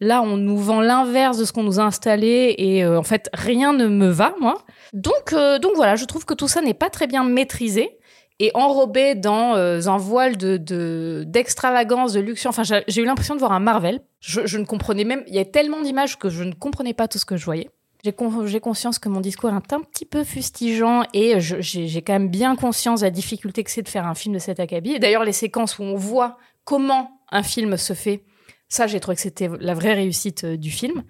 là 0.00 0.22
on 0.22 0.36
nous 0.36 0.56
vend 0.58 0.80
l'inverse 0.80 1.38
de 1.38 1.44
ce 1.44 1.52
qu'on 1.52 1.62
nous 1.62 1.78
a 1.80 1.84
installé, 1.84 2.54
et 2.58 2.84
euh, 2.84 2.98
en 2.98 3.02
fait 3.02 3.28
rien 3.32 3.72
ne 3.72 3.86
me 3.86 4.08
va, 4.08 4.34
moi. 4.40 4.64
Donc, 4.92 5.32
euh, 5.32 5.58
donc 5.58 5.72
voilà, 5.76 5.96
je 5.96 6.04
trouve 6.04 6.24
que 6.24 6.34
tout 6.34 6.48
ça 6.48 6.60
n'est 6.62 6.74
pas 6.74 6.90
très 6.90 7.06
bien 7.06 7.24
maîtrisé 7.24 7.98
et 8.42 8.50
enrobé 8.54 9.14
dans 9.14 9.54
euh, 9.54 9.80
un 9.86 9.98
voile 9.98 10.36
de 10.36 10.56
de- 10.56 11.24
d'extravagance, 11.26 12.14
de, 12.14 12.20
luxure. 12.20 12.48
Enfin, 12.50 12.62
j'ai 12.64 13.02
eu 13.02 13.04
l'impression 13.04 13.34
de 13.34 13.40
voir 13.40 13.52
un 13.52 13.60
Marvel. 13.60 14.00
Je, 14.20 14.56
ne 14.58 14.64
comprenais 14.64 15.04
même. 15.04 15.22
Il 15.26 15.34
y 15.34 15.38
a 15.38 15.44
tellement 15.44 15.82
d'images 15.82 16.18
que 16.18 16.28
je 16.30 16.42
ne 16.44 16.52
comprenais 16.54 16.94
pas 16.94 17.06
tout 17.06 17.18
ce 17.18 17.24
que 17.26 17.36
je 17.36 17.44
voyais. 17.44 17.68
J'ai 18.02 18.12
con- 18.14 18.46
j'ai 18.46 18.60
conscience 18.60 18.98
que 18.98 19.10
mon 19.10 19.20
discours 19.20 19.50
est 19.50 19.52
un 19.52 19.60
petit 19.60 20.06
peu 20.06 20.24
fustigeant 20.24 21.02
et 21.12 21.38
j'ai 21.38 22.00
quand 22.02 22.14
même 22.14 22.28
bien 22.30 22.56
conscience 22.56 23.00
de 23.00 23.06
la 23.06 23.10
difficulté 23.10 23.62
que 23.62 23.70
c'est 23.70 23.82
de 23.82 23.88
faire 23.90 24.06
un 24.06 24.14
film 24.14 24.34
de 24.34 24.38
cet 24.38 24.58
acabit. 24.58 24.98
D'ailleurs, 24.98 25.24
les 25.24 25.32
séquences 25.32 25.78
où 25.78 25.82
on 25.82 25.96
voit 25.96 26.38
comment 26.64 27.10
un 27.30 27.42
film 27.42 27.76
se 27.76 27.92
fait, 27.92 28.24
ça, 28.70 28.86
j'ai 28.86 29.00
trouvé 29.00 29.16
que 29.16 29.20
c'était 29.20 29.50
la 29.60 29.74
vraie 29.74 29.92
réussite 29.92 30.44
euh, 30.44 30.56
du 30.56 30.70
film. 30.70 31.02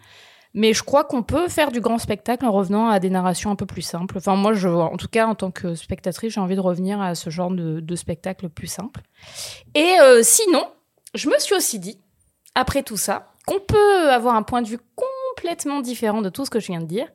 Mais 0.52 0.73
je 0.73 0.83
crois 0.83 1.05
qu'on 1.05 1.23
peut 1.23 1.47
faire 1.47 1.71
du 1.71 1.81
grand 1.81 1.99
spectacle 1.99 2.45
en 2.45 2.50
revenant 2.50 2.88
à 2.88 2.99
des 2.99 3.11
narrations 3.11 3.52
un 3.52 3.55
peu 3.55 3.67
plus 3.67 3.83
simples. 3.83 4.19
Enfin, 4.19 4.35
moi, 4.35 4.52
je, 4.52 4.69
en 4.69 4.97
tout 4.97 5.07
cas, 5.07 5.29
en 5.29 5.37
tant 5.37 5.52
que 5.52 5.76
spectatrice, 5.76 6.33
j'ai 6.33 6.40
envie 6.40 6.57
de 6.57 6.61
revenir 6.61 7.00
à 7.00 7.14
ce 7.14 7.31
genre 7.31 7.52
de, 7.52 7.79
de 7.79 7.95
spectacle 7.95 8.49
plus 8.49 8.67
simple. 8.67 9.02
Et 9.76 9.95
euh, 10.00 10.23
sinon, 10.25 10.64
je 11.14 11.29
me 11.29 11.38
suis 11.38 11.55
aussi 11.55 11.79
dit, 11.79 12.00
après 12.57 12.83
tout 12.83 12.97
ça, 12.97 13.33
qu'on 13.47 13.61
peut 13.61 14.11
avoir 14.11 14.35
un 14.35 14.43
point 14.43 14.62
de 14.62 14.69
vue 14.69 14.79
complètement 14.79 15.20
différent 15.82 16.23
de 16.23 16.28
tout 16.28 16.44
ce 16.44 16.50
que 16.50 16.61
je 16.61 16.66
viens 16.66 16.80
de 16.80 16.87
dire, 16.87 17.06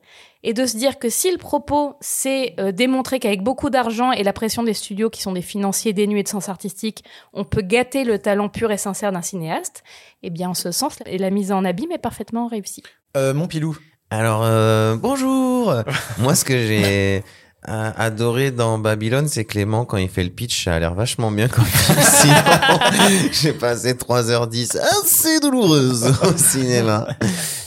et 0.42 0.52
de 0.52 0.66
se 0.66 0.76
dire 0.76 0.98
que 0.98 1.08
si 1.08 1.30
le 1.30 1.38
propos, 1.38 1.96
c'est 2.00 2.54
euh, 2.60 2.72
démontrer 2.72 3.18
qu'avec 3.18 3.42
beaucoup 3.42 3.70
d'argent 3.70 4.12
et 4.12 4.22
la 4.22 4.32
pression 4.32 4.62
des 4.62 4.74
studios 4.74 5.10
qui 5.10 5.22
sont 5.22 5.32
des 5.32 5.42
financiers 5.42 5.92
dénués 5.92 6.22
de 6.22 6.28
sens 6.28 6.48
artistique, 6.48 7.04
on 7.32 7.44
peut 7.44 7.62
gâter 7.62 8.04
le 8.04 8.18
talent 8.18 8.48
pur 8.48 8.70
et 8.70 8.78
sincère 8.78 9.12
d'un 9.12 9.22
cinéaste, 9.22 9.82
eh 10.22 10.30
bien, 10.30 10.50
en 10.50 10.54
ce 10.54 10.70
sens, 10.70 10.98
la 11.06 11.30
mise 11.30 11.52
en 11.52 11.64
abîme 11.64 11.92
est 11.92 11.98
parfaitement 11.98 12.46
réussie. 12.46 12.82
Euh, 13.16 13.34
mon 13.34 13.46
pilou. 13.46 13.76
Alors, 14.10 14.42
euh, 14.44 14.96
bonjour. 14.96 15.74
Moi, 16.18 16.34
ce 16.34 16.44
que 16.44 16.56
j'ai 16.56 17.24
adoré 17.66 18.50
dans 18.50 18.78
Babylone, 18.78 19.28
c'est 19.28 19.44
Clément, 19.44 19.84
quand 19.84 19.96
il 19.96 20.08
fait 20.08 20.24
le 20.24 20.30
pitch, 20.30 20.64
ça 20.64 20.74
a 20.74 20.78
l'air 20.78 20.94
vachement 20.94 21.30
bien 21.30 21.48
film. 21.48 21.64
Sinon, 22.00 23.30
j'ai 23.32 23.52
passé 23.52 23.94
3h10 23.94 24.78
assez 24.78 25.40
douloureuses 25.40 26.14
au 26.22 26.36
cinéma. 26.36 27.06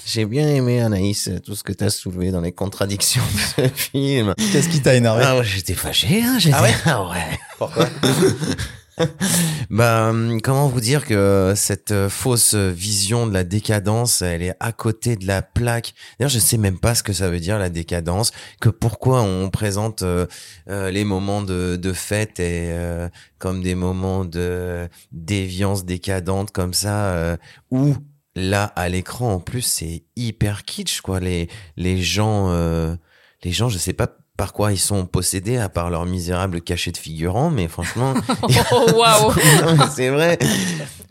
J'ai 0.06 0.26
bien 0.26 0.48
aimé, 0.48 0.82
Anaïs, 0.82 1.30
tout 1.46 1.56
ce 1.56 1.64
que 1.64 1.74
tu 1.74 1.84
as 1.84 1.90
soulevé 1.90 2.32
dans 2.32 2.42
les 2.42 2.52
contradictions 2.52 3.24
de 3.34 3.64
ce 3.68 3.74
film. 3.74 4.34
Qu'est-ce 4.52 4.70
qui 4.70 4.82
t'a 4.82 4.96
énervé? 4.96 5.24
Ah 5.26 5.38
ouais, 5.38 5.44
j'étais 5.44 5.76
fâché, 5.76 6.24
hein, 6.24 6.38
j'étais... 6.40 6.56
Ah 6.58 6.64
ouais? 6.64 6.76
Ah 6.86 7.04
ouais. 7.10 7.40
Pourquoi? 7.58 7.86
Bah, 9.70 10.12
comment 10.44 10.68
vous 10.68 10.82
dire 10.82 11.06
que 11.06 11.54
cette 11.56 11.92
euh, 11.92 12.10
fausse 12.10 12.56
vision 12.56 13.28
de 13.28 13.34
la 13.34 13.44
décadence, 13.44 14.24
elle 14.24 14.42
est 14.42 14.56
à 14.60 14.72
côté 14.72 15.16
de 15.16 15.28
la 15.28 15.42
plaque? 15.42 15.94
D'ailleurs, 16.18 16.32
je 16.32 16.40
sais 16.40 16.58
même 16.58 16.80
pas 16.80 16.96
ce 16.96 17.04
que 17.04 17.14
ça 17.14 17.30
veut 17.30 17.40
dire 17.40 17.60
la 17.60 17.70
décadence, 17.70 18.32
que 18.60 18.70
pourquoi 18.70 19.22
on 19.22 19.50
présente 19.50 20.02
euh, 20.02 20.26
euh, 20.70 20.90
les 20.90 21.04
moments 21.04 21.44
de, 21.44 21.76
de 21.76 21.94
fête 21.94 22.42
comme 23.38 23.62
des 23.62 23.76
moments 23.76 24.26
de 24.26 24.88
déviance 25.12 25.86
décadente 25.86 26.52
comme 26.52 26.74
ça, 26.74 27.38
où 27.72 27.96
là 28.36 28.64
à 28.76 28.90
l'écran 28.90 29.34
en 29.34 29.40
plus 29.40 29.62
c'est 29.62 30.04
hyper 30.16 30.64
kitsch 30.64 31.02
quoi. 31.02 31.20
Les 31.20 31.50
les 31.78 32.02
gens, 32.02 32.50
les 33.44 33.52
gens, 33.52 33.70
je 33.70 33.78
sais 33.78 33.94
pas 33.94 34.18
par 34.40 34.54
quoi 34.54 34.72
ils 34.72 34.80
sont 34.80 35.06
possédés 35.06 35.58
à 35.58 35.68
part 35.68 35.90
leur 35.90 36.06
misérable 36.06 36.62
cachet 36.62 36.94
de 36.94 36.98
figurant, 36.98 37.50
mais 37.50 37.68
franchement, 37.68 38.14
Oh, 38.72 39.34
mais 39.78 39.86
c'est 39.94 40.08
vrai. 40.08 40.40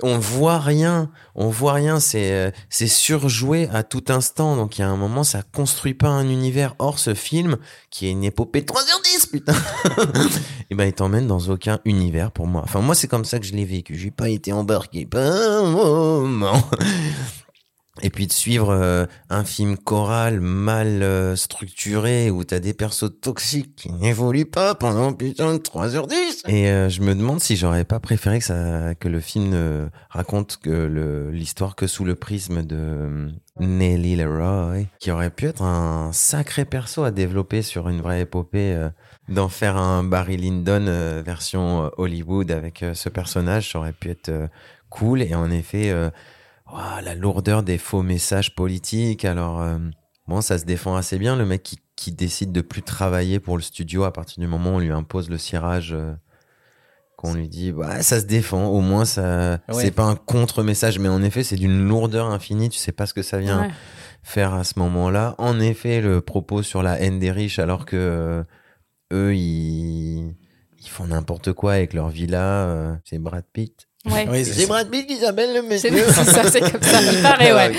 On 0.02 0.18
voit 0.18 0.58
rien. 0.58 1.10
On 1.34 1.50
voit 1.50 1.74
rien. 1.74 2.00
C'est 2.00 2.32
euh, 2.32 2.50
c'est 2.70 2.86
surjoué 2.86 3.68
à 3.70 3.82
tout 3.82 4.04
instant. 4.08 4.56
Donc 4.56 4.78
il 4.78 4.80
y 4.80 4.84
a 4.84 4.88
un 4.88 4.96
moment, 4.96 5.24
ça 5.24 5.42
construit 5.42 5.92
pas 5.92 6.08
un 6.08 6.26
univers. 6.26 6.74
Or 6.78 6.98
ce 6.98 7.12
film, 7.12 7.58
qui 7.90 8.06
est 8.06 8.12
une 8.12 8.24
épopée 8.24 8.62
de 8.62 8.66
3h10, 8.66 9.30
putain. 9.30 9.52
Et 10.70 10.74
ben 10.74 10.86
il 10.86 10.94
t'emmène 10.94 11.26
dans 11.26 11.50
aucun 11.50 11.80
univers 11.84 12.30
pour 12.30 12.46
moi. 12.46 12.62
Enfin 12.64 12.80
moi 12.80 12.94
c'est 12.94 13.08
comme 13.08 13.26
ça 13.26 13.38
que 13.38 13.44
je 13.44 13.52
l'ai 13.52 13.66
vécu. 13.66 13.98
J'ai 13.98 14.10
pas 14.10 14.30
été 14.30 14.54
embarqué. 14.54 15.04
Pas 15.04 15.58
un 15.58 15.70
moment. 15.70 16.64
Et 18.02 18.10
puis 18.10 18.26
de 18.26 18.32
suivre 18.32 18.70
euh, 18.70 19.06
un 19.30 19.44
film 19.44 19.76
choral 19.76 20.40
mal 20.40 21.02
euh, 21.02 21.36
structuré 21.36 22.30
où 22.30 22.44
t'as 22.44 22.58
des 22.60 22.74
persos 22.74 23.10
toxiques 23.20 23.76
qui 23.76 23.92
n'évoluent 23.92 24.44
pas 24.44 24.74
pendant 24.74 25.12
putain 25.12 25.54
de 25.54 25.58
3h10. 25.58 26.48
Et 26.48 26.68
euh, 26.68 26.88
je 26.88 27.02
me 27.02 27.14
demande 27.14 27.40
si 27.40 27.56
j'aurais 27.56 27.84
pas 27.84 28.00
préféré 28.00 28.38
que 28.38 28.44
ça 28.44 28.94
que 28.94 29.08
le 29.08 29.20
film 29.20 29.50
ne 29.50 29.88
raconte 30.10 30.58
que 30.62 31.30
l'histoire 31.32 31.76
que 31.76 31.86
sous 31.86 32.04
le 32.04 32.14
prisme 32.14 32.62
de 32.62 32.76
euh, 32.78 33.28
Nelly 33.60 34.16
Leroy, 34.16 34.84
qui 35.00 35.10
aurait 35.10 35.30
pu 35.30 35.46
être 35.46 35.62
un 35.62 36.12
sacré 36.12 36.64
perso 36.64 37.04
à 37.04 37.10
développer 37.10 37.62
sur 37.62 37.88
une 37.88 38.00
vraie 38.00 38.22
épopée 38.22 38.74
euh, 38.74 38.88
d'en 39.28 39.48
faire 39.48 39.76
un 39.76 40.04
Barry 40.04 40.36
Lyndon 40.36 40.86
euh, 40.86 41.22
version 41.24 41.90
Hollywood 41.96 42.50
avec 42.50 42.84
ce 42.92 43.08
personnage, 43.08 43.72
ça 43.72 43.78
aurait 43.78 43.92
pu 43.92 44.10
être 44.10 44.30
cool 44.90 45.22
et 45.22 45.34
en 45.34 45.50
effet 45.50 45.92
Ouah, 46.72 47.00
la 47.02 47.14
lourdeur 47.14 47.62
des 47.62 47.78
faux 47.78 48.02
messages 48.02 48.54
politiques. 48.54 49.24
Alors, 49.24 49.60
euh, 49.62 49.78
bon, 50.26 50.40
ça 50.40 50.58
se 50.58 50.64
défend 50.64 50.96
assez 50.96 51.18
bien. 51.18 51.36
Le 51.36 51.46
mec 51.46 51.62
qui, 51.62 51.78
qui 51.96 52.12
décide 52.12 52.52
de 52.52 52.60
plus 52.60 52.82
travailler 52.82 53.40
pour 53.40 53.56
le 53.56 53.62
studio 53.62 54.04
à 54.04 54.12
partir 54.12 54.40
du 54.40 54.46
moment 54.46 54.70
où 54.70 54.74
on 54.74 54.78
lui 54.78 54.92
impose 54.92 55.30
le 55.30 55.38
cirage, 55.38 55.92
euh, 55.94 56.12
qu'on 57.16 57.34
lui 57.34 57.48
dit, 57.48 57.72
ouais, 57.72 58.02
ça 58.02 58.20
se 58.20 58.26
défend. 58.26 58.66
Au 58.66 58.80
moins, 58.80 59.04
ça, 59.04 59.58
Ouais. 59.68 59.82
c'est 59.82 59.90
pas 59.90 60.04
un 60.04 60.14
contre-message, 60.16 60.98
mais 60.98 61.08
en 61.08 61.22
effet, 61.22 61.42
c'est 61.42 61.56
d'une 61.56 61.86
lourdeur 61.88 62.26
infinie. 62.26 62.68
Tu 62.68 62.78
sais 62.78 62.92
pas 62.92 63.06
ce 63.06 63.14
que 63.14 63.22
ça 63.22 63.38
vient 63.38 63.62
Ouais. 63.62 63.70
faire 64.22 64.52
à 64.54 64.62
ce 64.64 64.78
moment-là. 64.78 65.34
En 65.38 65.58
effet, 65.60 66.00
le 66.00 66.20
propos 66.20 66.62
sur 66.62 66.82
la 66.82 67.00
haine 67.00 67.18
des 67.18 67.32
riches, 67.32 67.58
alors 67.58 67.86
que 67.86 67.96
euh, 67.96 68.44
eux, 69.12 69.34
ils, 69.34 70.28
ils 70.80 70.88
font 70.88 71.06
n'importe 71.06 71.52
quoi 71.54 71.72
avec 71.72 71.92
leur 71.94 72.08
villa. 72.10 72.98
c'est 73.04 73.18
Brad 73.18 73.44
Pitt. 73.52 73.87
Ouais. 74.10 74.26
Oui, 74.30 74.44
c'est. 74.44 74.66
Brad 74.66 74.88
Pitt 74.90 75.06
qui 75.06 75.16
s'appelle 75.16 75.54
le 75.54 75.76
C'est 75.76 75.90
monsieur. 75.90 76.12
c'est 76.12 76.24
ça, 76.30 76.50
c'est 76.50 76.60
comme 76.60 76.82
ça. 76.82 77.00
Il 77.12 77.22
paraît, 77.22 77.52
ouais. 77.52 77.72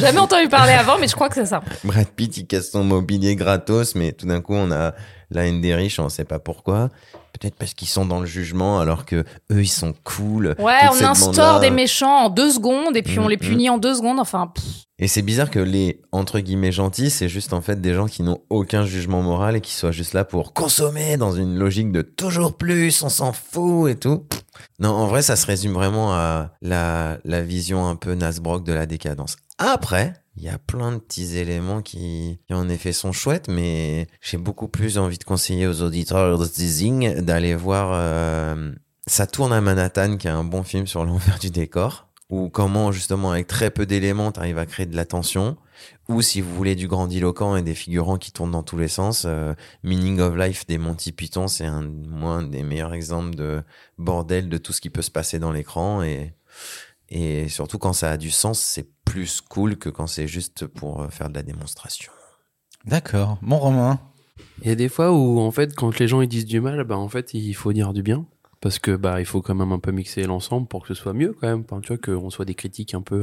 Jamais 0.00 0.18
entendu 0.18 0.48
parler 0.48 0.72
avant, 0.72 0.98
mais 0.98 1.08
je 1.08 1.14
crois 1.14 1.28
que 1.28 1.34
c'est 1.34 1.46
ça. 1.46 1.62
Brad 1.84 2.08
Pitt, 2.08 2.36
il 2.36 2.46
casse 2.46 2.70
son 2.70 2.84
mobilier 2.84 3.36
gratos, 3.36 3.94
mais 3.94 4.12
tout 4.12 4.26
d'un 4.26 4.40
coup, 4.40 4.54
on 4.54 4.70
a 4.70 4.94
la 5.30 5.46
haine 5.46 5.60
des 5.60 5.74
riches, 5.74 5.98
on 5.98 6.08
sait 6.08 6.24
pas 6.24 6.38
pourquoi. 6.38 6.88
Peut-être 7.38 7.56
parce 7.56 7.74
qu'ils 7.74 7.88
sont 7.88 8.06
dans 8.06 8.20
le 8.20 8.26
jugement, 8.26 8.80
alors 8.80 9.04
que 9.04 9.24
eux, 9.50 9.62
ils 9.62 9.66
sont 9.66 9.94
cool. 10.04 10.54
Ouais, 10.58 10.80
on 10.90 11.04
instaure 11.04 11.60
des 11.60 11.70
méchants 11.70 12.24
en 12.24 12.30
deux 12.30 12.50
secondes 12.50 12.96
et 12.96 13.02
puis 13.02 13.18
on 13.18 13.26
Mm, 13.26 13.30
les 13.30 13.36
mm. 13.36 13.40
punit 13.40 13.70
en 13.70 13.78
deux 13.78 13.94
secondes. 13.94 14.18
Enfin, 14.18 14.52
pff, 14.54 14.64
Et 14.98 15.08
c'est 15.08 15.22
bizarre 15.22 15.50
que 15.50 15.58
les, 15.58 16.00
entre 16.12 16.40
guillemets, 16.40 16.72
gentils, 16.72 17.10
c'est 17.10 17.28
juste 17.28 17.52
en 17.52 17.60
fait 17.60 17.80
des 17.80 17.94
gens 17.94 18.06
qui 18.06 18.22
n'ont 18.22 18.40
aucun 18.50 18.84
jugement 18.84 19.22
moral 19.22 19.56
et 19.56 19.60
qui 19.60 19.72
soient 19.72 19.92
juste 19.92 20.14
là 20.14 20.24
pour 20.24 20.52
consommer 20.52 21.16
dans 21.16 21.32
une 21.32 21.58
logique 21.58 21.92
de 21.92 22.02
toujours 22.02 22.56
plus, 22.56 23.02
on 23.02 23.08
s'en 23.08 23.32
fout 23.32 23.90
et 23.90 23.96
tout. 23.96 24.24
Non, 24.78 24.90
en 24.90 25.06
vrai, 25.06 25.22
ça 25.22 25.36
se 25.36 25.46
résume 25.46 25.72
vraiment 25.72 26.14
à 26.14 26.52
la, 26.62 27.18
la 27.24 27.42
vision 27.42 27.86
un 27.86 27.96
peu 27.96 28.14
Nasbrock 28.14 28.64
de 28.64 28.72
la 28.72 28.86
décadence. 28.86 29.36
Après, 29.58 30.14
il 30.36 30.42
y 30.42 30.48
a 30.48 30.58
plein 30.58 30.92
de 30.92 30.98
petits 30.98 31.36
éléments 31.38 31.82
qui, 31.82 32.38
en 32.50 32.68
effet 32.68 32.92
sont 32.92 33.12
chouettes, 33.12 33.48
mais 33.48 34.06
j'ai 34.20 34.36
beaucoup 34.36 34.68
plus 34.68 34.98
envie 34.98 35.18
de 35.18 35.24
conseiller 35.24 35.66
aux 35.66 35.82
auditeurs 35.82 36.38
de 36.38 36.46
Teasing 36.46 37.20
d'aller 37.20 37.54
voir 37.54 37.90
euh, 37.94 38.72
Ça 39.06 39.26
tourne 39.26 39.52
à 39.52 39.60
Manhattan, 39.60 40.16
qui 40.16 40.26
est 40.26 40.30
un 40.30 40.44
bon 40.44 40.62
film 40.62 40.86
sur 40.86 41.04
l'envers 41.06 41.38
du 41.38 41.50
décor, 41.50 42.08
ou 42.28 42.50
comment 42.50 42.92
justement 42.92 43.32
avec 43.32 43.46
très 43.46 43.70
peu 43.70 43.86
d'éléments 43.86 44.30
t'arrives 44.30 44.58
à 44.58 44.66
créer 44.66 44.86
de 44.86 44.96
la 44.96 45.06
tension, 45.06 45.56
ou 46.08 46.20
si 46.20 46.42
vous 46.42 46.54
voulez 46.54 46.74
du 46.74 46.86
grandiloquent 46.86 47.56
et 47.56 47.62
des 47.62 47.74
figurants 47.74 48.18
qui 48.18 48.30
tournent 48.30 48.50
dans 48.50 48.62
tous 48.62 48.78
les 48.78 48.88
sens, 48.88 49.24
euh, 49.26 49.54
Meaning 49.82 50.20
of 50.20 50.36
Life 50.36 50.66
des 50.66 50.76
Monty 50.76 51.12
Python, 51.12 51.48
c'est 51.48 51.66
un, 51.66 51.90
un 52.22 52.42
des 52.42 52.62
meilleurs 52.62 52.94
exemples 52.94 53.34
de 53.34 53.62
bordel 53.96 54.50
de 54.50 54.58
tout 54.58 54.74
ce 54.74 54.82
qui 54.82 54.90
peut 54.90 55.02
se 55.02 55.10
passer 55.10 55.38
dans 55.38 55.52
l'écran 55.52 56.02
et 56.02 56.34
et 57.08 57.48
surtout 57.48 57.78
quand 57.78 57.92
ça 57.92 58.10
a 58.10 58.16
du 58.16 58.30
sens, 58.30 58.60
c'est 58.60 58.88
plus 59.04 59.40
cool 59.40 59.76
que 59.76 59.88
quand 59.88 60.06
c'est 60.06 60.26
juste 60.26 60.66
pour 60.66 61.02
euh, 61.02 61.08
faire 61.08 61.28
de 61.28 61.34
la 61.34 61.42
démonstration. 61.42 62.12
D'accord. 62.84 63.38
Mon 63.42 63.58
Romain. 63.58 64.00
Il 64.62 64.68
y 64.68 64.70
a 64.70 64.74
des 64.74 64.88
fois 64.88 65.12
où, 65.12 65.40
en 65.40 65.50
fait, 65.50 65.74
quand 65.74 65.98
les 65.98 66.08
gens 66.08 66.20
ils 66.20 66.28
disent 66.28 66.44
du 66.44 66.60
mal, 66.60 66.82
bah, 66.84 66.98
en 66.98 67.08
fait, 67.08 67.34
il 67.34 67.54
faut 67.54 67.72
dire 67.72 67.92
du 67.92 68.02
bien. 68.02 68.26
Parce 68.66 68.80
que, 68.80 68.96
bah, 68.96 69.20
il 69.20 69.26
faut 69.26 69.42
quand 69.42 69.54
même 69.54 69.70
un 69.70 69.78
peu 69.78 69.92
mixer 69.92 70.24
l'ensemble 70.24 70.66
pour 70.66 70.82
que 70.82 70.88
ce 70.92 70.94
soit 71.00 71.12
mieux, 71.12 71.36
quand 71.40 71.46
même. 71.46 71.62
Enfin, 71.70 71.80
tu 71.80 71.94
vois, 71.94 71.98
qu'on 71.98 72.30
soit 72.30 72.44
des 72.44 72.54
critiques 72.56 72.94
un 72.94 73.00
peu, 73.00 73.22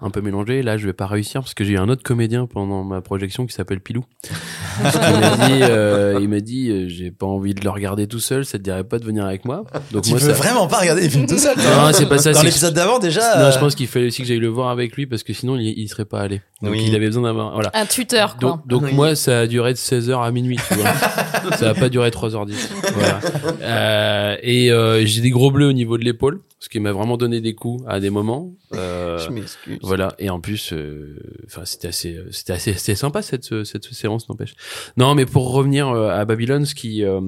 un 0.00 0.08
peu 0.08 0.22
mélangées. 0.22 0.62
Là, 0.62 0.78
je 0.78 0.86
vais 0.86 0.94
pas 0.94 1.06
réussir 1.06 1.42
parce 1.42 1.52
que 1.52 1.64
j'ai 1.64 1.74
eu 1.74 1.78
un 1.78 1.90
autre 1.90 2.02
comédien 2.02 2.46
pendant 2.46 2.82
ma 2.82 3.02
projection 3.02 3.44
qui 3.44 3.52
s'appelle 3.52 3.80
Pilou. 3.80 4.06
Parce 4.82 4.98
qu'il 4.98 5.20
m'a 5.20 5.36
dit, 5.48 5.62
euh, 5.64 6.18
il 6.22 6.28
m'a 6.30 6.40
dit, 6.40 6.70
euh, 6.70 6.88
j'ai 6.88 7.10
pas 7.10 7.26
envie 7.26 7.52
de 7.52 7.62
le 7.62 7.68
regarder 7.68 8.06
tout 8.06 8.20
seul, 8.20 8.46
ça 8.46 8.56
te 8.56 8.62
dirait 8.62 8.84
pas 8.84 8.98
de 8.98 9.04
venir 9.04 9.26
avec 9.26 9.44
moi? 9.44 9.64
Donc, 9.92 10.04
Tu 10.04 10.10
moi, 10.12 10.18
veux 10.18 10.32
ça... 10.32 10.38
vraiment 10.38 10.66
pas 10.66 10.78
regarder 10.78 11.02
les 11.02 11.10
films 11.10 11.26
tout 11.26 11.36
seul 11.36 11.54
Non, 11.58 11.92
c'est 11.92 12.06
pas 12.08 12.16
ça, 12.16 12.32
Dans 12.32 12.40
l'épisode 12.42 12.72
d'avant 12.72 12.98
déjà. 12.98 13.36
Non, 13.38 13.44
euh, 13.44 13.50
je 13.52 13.58
pense 13.58 13.74
qu'il 13.74 13.86
fallait 13.86 14.06
aussi 14.06 14.22
que 14.22 14.28
j'aille 14.28 14.38
le 14.38 14.48
voir 14.48 14.70
avec 14.70 14.96
lui 14.96 15.06
parce 15.06 15.22
que 15.22 15.34
sinon, 15.34 15.56
il, 15.56 15.78
il 15.78 15.88
serait 15.90 16.06
pas 16.06 16.20
allé. 16.20 16.40
Donc, 16.62 16.72
Oui. 16.72 16.84
il 16.88 16.94
avait 16.94 17.06
besoin 17.06 17.24
d'avoir, 17.24 17.52
voilà. 17.52 17.70
un 17.74 17.84
tuteur, 17.84 18.36
quoi. 18.38 18.48
Donc, 18.52 18.66
donc 18.66 18.82
Oui. 18.84 18.94
moi, 18.94 19.14
ça 19.14 19.40
a 19.40 19.46
duré 19.46 19.74
de 19.74 19.78
16h 19.78 20.24
à 20.24 20.30
minuit, 20.30 20.58
tu 20.68 20.74
vois. 20.76 20.90
ça 21.58 21.70
a 21.70 21.74
pas 21.74 21.88
duré 21.88 22.10
3h10. 22.10 22.54
Voilà. 22.94 23.20
Euh, 23.62 24.36
et 24.42 24.70
euh, 24.70 25.04
j'ai 25.06 25.20
des 25.20 25.30
gros 25.30 25.50
bleus 25.50 25.66
au 25.68 25.72
niveau 25.72 25.98
de 25.98 26.04
l'épaule, 26.04 26.40
ce 26.58 26.68
qui 26.68 26.80
m'a 26.80 26.92
vraiment 26.92 27.16
donné 27.16 27.40
des 27.40 27.54
coups 27.54 27.82
à 27.86 28.00
des 28.00 28.10
moments. 28.10 28.52
Euh, 28.74 29.18
m'excuse. 29.30 29.78
voilà. 29.82 30.14
Et 30.18 30.30
en 30.30 30.40
plus, 30.40 30.72
euh, 30.72 31.16
enfin, 31.46 31.64
c'était 31.64 31.88
assez, 31.88 32.14
euh, 32.16 32.28
c'était 32.30 32.52
assez, 32.52 32.72
c'était 32.74 32.94
sympa 32.94 33.22
cette 33.22 33.64
cette 33.64 33.84
séance, 33.92 34.28
n'empêche. 34.28 34.54
Non, 34.96 35.14
mais 35.14 35.26
pour 35.26 35.52
revenir 35.52 35.88
euh, 35.88 36.08
à 36.10 36.24
Babylone, 36.24 36.64
ce 36.66 36.74
qui, 36.74 37.04
euh, 37.04 37.20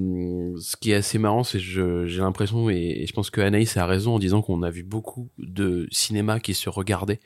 ce 0.61 0.77
qui 0.77 0.93
est 0.93 0.97
assez 0.97 1.19
marrant, 1.19 1.43
c'est 1.45 1.59
que 1.59 1.65
je- 1.65 2.07
j'ai 2.07 2.21
l'impression 2.21 2.71
et, 2.71 2.77
et 3.03 3.07
je 3.07 3.13
pense 3.13 3.31
que 3.31 3.41
Anaïs 3.41 3.77
a 3.77 3.87
raison 3.87 4.15
en 4.15 4.19
disant 4.19 4.43
qu'on 4.43 4.63
a 4.63 4.71
vu 4.71 4.83
beaucoup 4.83 5.29
de 5.39 5.87
cinéma 5.91 6.41
qui 6.41 6.55
se 6.55 6.69
regardaient 6.69 7.21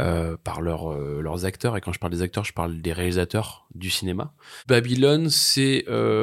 euh, 0.00 0.36
par 0.42 0.60
leurs 0.60 0.90
leurs 0.94 1.44
acteurs. 1.44 1.76
Et 1.76 1.80
quand 1.80 1.92
je 1.92 1.98
parle 1.98 2.12
des 2.12 2.22
acteurs, 2.22 2.44
je 2.44 2.52
parle 2.52 2.80
des 2.80 2.92
réalisateurs 2.92 3.66
du 3.74 3.90
cinéma. 3.90 4.32
Babylone, 4.68 5.28
c'est 5.30 5.84
euh, 5.88 6.13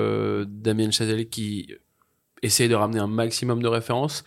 Damien 0.48 0.91
Chazelle 0.91 1.29
qui 1.29 1.74
essaye 2.41 2.69
de 2.69 2.75
ramener 2.75 3.00
un 3.00 3.07
maximum 3.07 3.62
de 3.62 3.67
références 3.67 4.24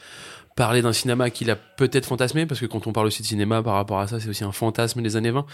parler 0.56 0.82
d'un 0.82 0.92
cinéma 0.92 1.30
qu'il 1.30 1.50
a 1.50 1.56
peut-être 1.56 2.06
fantasmé, 2.06 2.46
parce 2.46 2.60
que 2.60 2.66
quand 2.66 2.86
on 2.86 2.92
parle 2.92 3.06
aussi 3.06 3.22
de 3.22 3.26
cinéma 3.26 3.62
par 3.62 3.74
rapport 3.74 3.98
à 3.98 4.06
ça, 4.06 4.20
c'est 4.20 4.28
aussi 4.28 4.44
un 4.44 4.52
fantasme 4.52 5.02
des 5.02 5.16
années 5.16 5.30
20. 5.30 5.46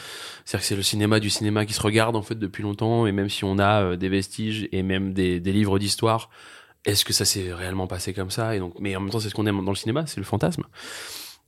C'est-à-dire 0.45 0.61
que 0.63 0.67
c'est 0.67 0.77
le 0.77 0.83
cinéma 0.83 1.21
du 1.21 1.31
cinéma 1.31 1.65
qui 1.65 1.73
se 1.73 1.81
regarde 1.81 2.17
en 2.17 2.23
fait 2.23 2.35
depuis 2.35 2.63
longtemps, 2.63 3.07
et 3.07 3.13
même 3.13 3.29
si 3.29 3.45
on 3.45 3.59
a 3.59 3.83
euh, 3.83 3.97
des 3.97 4.09
vestiges 4.09 4.69
et 4.73 4.83
même 4.83 5.13
des, 5.13 5.41
des 5.41 5.53
livres 5.53 5.79
d'histoire, 5.79 6.31
est-ce 6.85 7.05
que 7.05 7.13
ça 7.13 7.25
s'est 7.25 7.53
réellement 7.53 7.87
passé 7.87 8.13
comme 8.13 8.31
ça? 8.31 8.55
Et 8.55 8.59
donc, 8.59 8.75
mais 8.79 8.95
en 8.97 9.01
même 9.01 9.11
temps, 9.11 9.21
c'est 9.21 9.31
ce 9.31 9.35
qu'on 9.35 9.47
aime 9.47 9.65
dans 9.65 9.71
le 9.71 9.77
cinéma, 9.77 10.07
c'est 10.07 10.19
le 10.19 10.25
fantasme. 10.25 10.65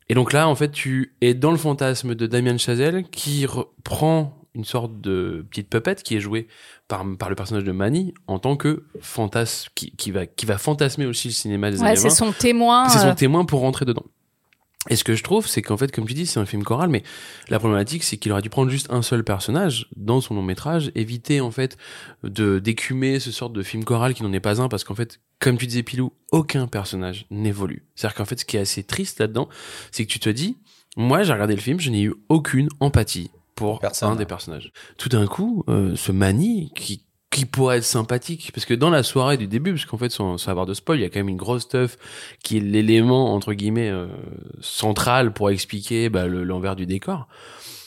Et 0.08 0.14
donc 0.14 0.32
là, 0.32 0.48
en 0.48 0.54
fait, 0.54 0.70
tu 0.70 1.14
es 1.20 1.34
dans 1.34 1.50
le 1.50 1.56
fantasme 1.56 2.14
de 2.14 2.26
Damien 2.26 2.58
Chazelle 2.58 3.04
qui 3.04 3.46
reprend 3.46 4.41
une 4.54 4.64
sorte 4.64 5.00
de 5.00 5.46
petite 5.50 5.68
puppet 5.70 5.96
qui 5.96 6.16
est 6.16 6.20
jouée 6.20 6.46
par, 6.88 7.04
par 7.18 7.30
le 7.30 7.34
personnage 7.34 7.64
de 7.64 7.72
Manny 7.72 8.12
en 8.26 8.38
tant 8.38 8.56
que 8.56 8.84
fantasme 9.00 9.70
qui, 9.74 9.92
qui 9.96 10.10
va 10.10 10.26
qui 10.26 10.44
va 10.46 10.58
fantasmer 10.58 11.06
aussi 11.06 11.28
le 11.28 11.32
cinéma 11.34 11.70
des 11.70 11.78
Ouais, 11.80 11.86
années 11.86 11.96
20 12.00 12.00
c'est 12.10 12.10
son 12.16 12.32
témoin. 12.32 12.88
c'est 12.88 12.98
euh, 12.98 13.10
son 13.10 13.14
témoin 13.14 13.44
pour 13.44 13.60
rentrer 13.60 13.84
dedans. 13.84 14.04
Et 14.90 14.96
ce 14.96 15.04
que 15.04 15.14
je 15.14 15.22
trouve, 15.22 15.46
c'est 15.46 15.62
qu'en 15.62 15.76
fait, 15.76 15.92
comme 15.92 16.06
tu 16.06 16.12
dis, 16.14 16.26
c'est 16.26 16.40
un 16.40 16.44
film 16.44 16.64
choral, 16.64 16.88
mais 16.90 17.04
la 17.48 17.60
problématique, 17.60 18.02
c'est 18.02 18.16
qu'il 18.16 18.32
aurait 18.32 18.42
dû 18.42 18.50
prendre 18.50 18.68
juste 18.68 18.88
un 18.90 19.00
seul 19.00 19.22
personnage 19.22 19.86
dans 19.94 20.20
son 20.20 20.34
long 20.34 20.42
métrage, 20.42 20.90
éviter 20.96 21.40
en 21.40 21.52
fait 21.52 21.76
de 22.24 22.58
d'écumer 22.58 23.20
ce 23.20 23.30
sorte 23.30 23.52
de 23.52 23.62
film 23.62 23.84
choral 23.84 24.12
qui 24.12 24.24
n'en 24.24 24.32
est 24.32 24.40
pas 24.40 24.60
un, 24.60 24.68
parce 24.68 24.82
qu'en 24.82 24.96
fait, 24.96 25.20
comme 25.38 25.56
tu 25.56 25.68
disais 25.68 25.84
Pilou, 25.84 26.12
aucun 26.32 26.66
personnage 26.66 27.26
n'évolue. 27.30 27.86
C'est-à-dire 27.94 28.16
qu'en 28.16 28.24
fait, 28.24 28.40
ce 28.40 28.44
qui 28.44 28.56
est 28.56 28.60
assez 28.60 28.82
triste 28.82 29.20
là-dedans, 29.20 29.48
c'est 29.92 30.04
que 30.04 30.10
tu 30.10 30.18
te 30.18 30.28
dis, 30.28 30.56
moi, 30.96 31.22
j'ai 31.22 31.32
regardé 31.32 31.54
le 31.54 31.60
film, 31.60 31.78
je 31.78 31.88
n'ai 31.90 32.02
eu 32.02 32.14
aucune 32.28 32.68
empathie 32.80 33.30
pour 33.54 33.78
Personne. 33.80 34.10
un 34.12 34.16
des 34.16 34.26
personnages. 34.26 34.72
Tout 34.98 35.08
d'un 35.08 35.26
coup, 35.26 35.64
euh, 35.68 35.94
ce 35.96 36.12
Manny 36.12 36.72
qui 36.74 37.04
qui 37.30 37.46
pourrait 37.46 37.78
être 37.78 37.84
sympathique 37.84 38.50
parce 38.52 38.66
que 38.66 38.74
dans 38.74 38.90
la 38.90 39.02
soirée 39.02 39.38
du 39.38 39.46
début 39.46 39.72
parce 39.72 39.86
qu'en 39.86 39.96
fait 39.96 40.10
sans, 40.10 40.36
sans 40.36 40.50
avoir 40.50 40.66
de 40.66 40.74
spoil 40.74 40.98
il 40.98 41.00
y 41.02 41.04
a 41.06 41.08
quand 41.08 41.18
même 41.20 41.30
une 41.30 41.38
grosse 41.38 41.62
stuff 41.62 41.96
qui 42.44 42.58
est 42.58 42.60
l'élément 42.60 43.32
entre 43.32 43.54
guillemets 43.54 43.88
euh, 43.88 44.06
central 44.60 45.32
pour 45.32 45.50
expliquer 45.50 46.08
bah, 46.08 46.26
le- 46.26 46.44
l'envers 46.44 46.76
du 46.76 46.84
décor 46.86 47.28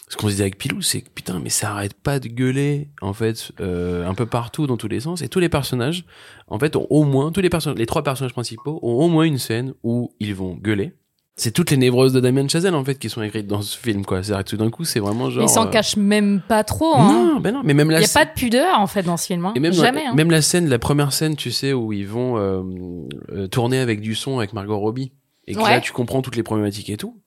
ce 0.10 0.16
qu'on 0.18 0.28
se 0.28 0.32
disait 0.32 0.44
avec 0.44 0.58
Pilou 0.58 0.82
c'est 0.82 1.02
que 1.02 1.10
putain 1.10 1.40
mais 1.40 1.50
ça 1.50 1.72
arrête 1.72 1.94
pas 1.94 2.20
de 2.20 2.28
gueuler 2.28 2.90
en 3.02 3.14
fait 3.14 3.52
euh, 3.60 4.08
un 4.08 4.14
peu 4.16 4.26
partout 4.26 4.66
dans 4.68 4.78
tous 4.78 4.88
les 4.88 5.00
sens 5.02 5.22
et 5.22 5.30
tous 5.30 5.40
les 5.40 5.50
personnages 5.50 6.06
en 6.48 6.58
fait 6.60 6.76
ont 6.76 6.88
au 6.90 7.04
moins 7.04 7.32
tous 7.32 7.42
les 7.42 7.50
personnages 7.50 7.78
les 7.78 7.86
trois 7.86 8.04
personnages 8.04 8.34
principaux 8.34 8.80
ont 8.82 8.94
au 8.94 9.08
moins 9.10 9.26
une 9.26 9.38
scène 9.38 9.74
où 9.84 10.12
ils 10.20 10.34
vont 10.36 10.56
gueuler 10.56 10.94
c'est 11.38 11.52
toutes 11.52 11.70
les 11.72 11.78
névroses 11.78 12.14
de 12.14 12.20
Damien 12.22 12.48
Chazelle 12.48 12.76
en 12.76 12.84
fait 12.86 12.96
qui 12.98 13.10
sont 13.10 13.22
écrites 13.22 13.48
dans 13.48 13.62
ce 13.62 13.78
film 13.78 14.06
quoi. 14.06 14.24
C'est-à-dire 14.24 14.46
que 14.46 14.50
tout 14.52 14.58
d'un 14.58 14.70
coup 14.70 14.86
c'est 14.86 15.00
vraiment 15.00 15.30
genre. 15.30 15.44
Il 15.44 15.50
s'en 15.50 15.68
euh, 15.68 15.70
cache 15.70 15.98
même 15.98 16.42
pas 16.48 16.64
trop. 16.64 16.96
Hein. 16.96 17.32
Non, 17.34 17.40
ben 17.40 17.54
non, 17.54 17.62
mais 17.64 17.74
même 17.74 17.88
Il 17.90 17.94
la 17.94 18.00
n'y 18.00 18.06
a 18.06 18.08
scène- 18.08 18.26
pas 18.26 18.32
de 18.34 18.36
pudeur 18.40 18.80
en 18.80 18.88
fait 18.88 19.04
dans 19.04 19.18
ce 19.18 19.26
film. 19.28 19.46
Hein. 19.46 19.54
et 19.56 19.60
même, 19.60 19.74
Jamais. 19.74 20.06
hein. 20.06 20.14
même 20.16 20.32
la 20.32 20.42
scène, 20.42 20.68
la 20.70 20.80
première 20.80 21.12
scène, 21.12 21.36
tu 21.36 21.52
sais, 21.52 21.74
où 21.74 21.92
ils 21.94 22.08
vont 22.08 22.38
euh, 22.38 22.62
euh, 23.34 23.48
tourner 23.48 23.80
avec 23.80 24.00
du 24.02 24.16
son 24.16 24.38
avec 24.38 24.54
Margot 24.54 24.78
Robbie, 24.80 25.12
et 25.48 25.54
que 25.56 25.60
Ouais. 25.60 25.70
là 25.72 25.82
tu 25.82 25.92
comprends 25.92 26.22
toutes 26.22 26.36
les 26.38 26.44
problématiques 26.44 26.90
et 26.90 26.98
tout. 26.98 27.22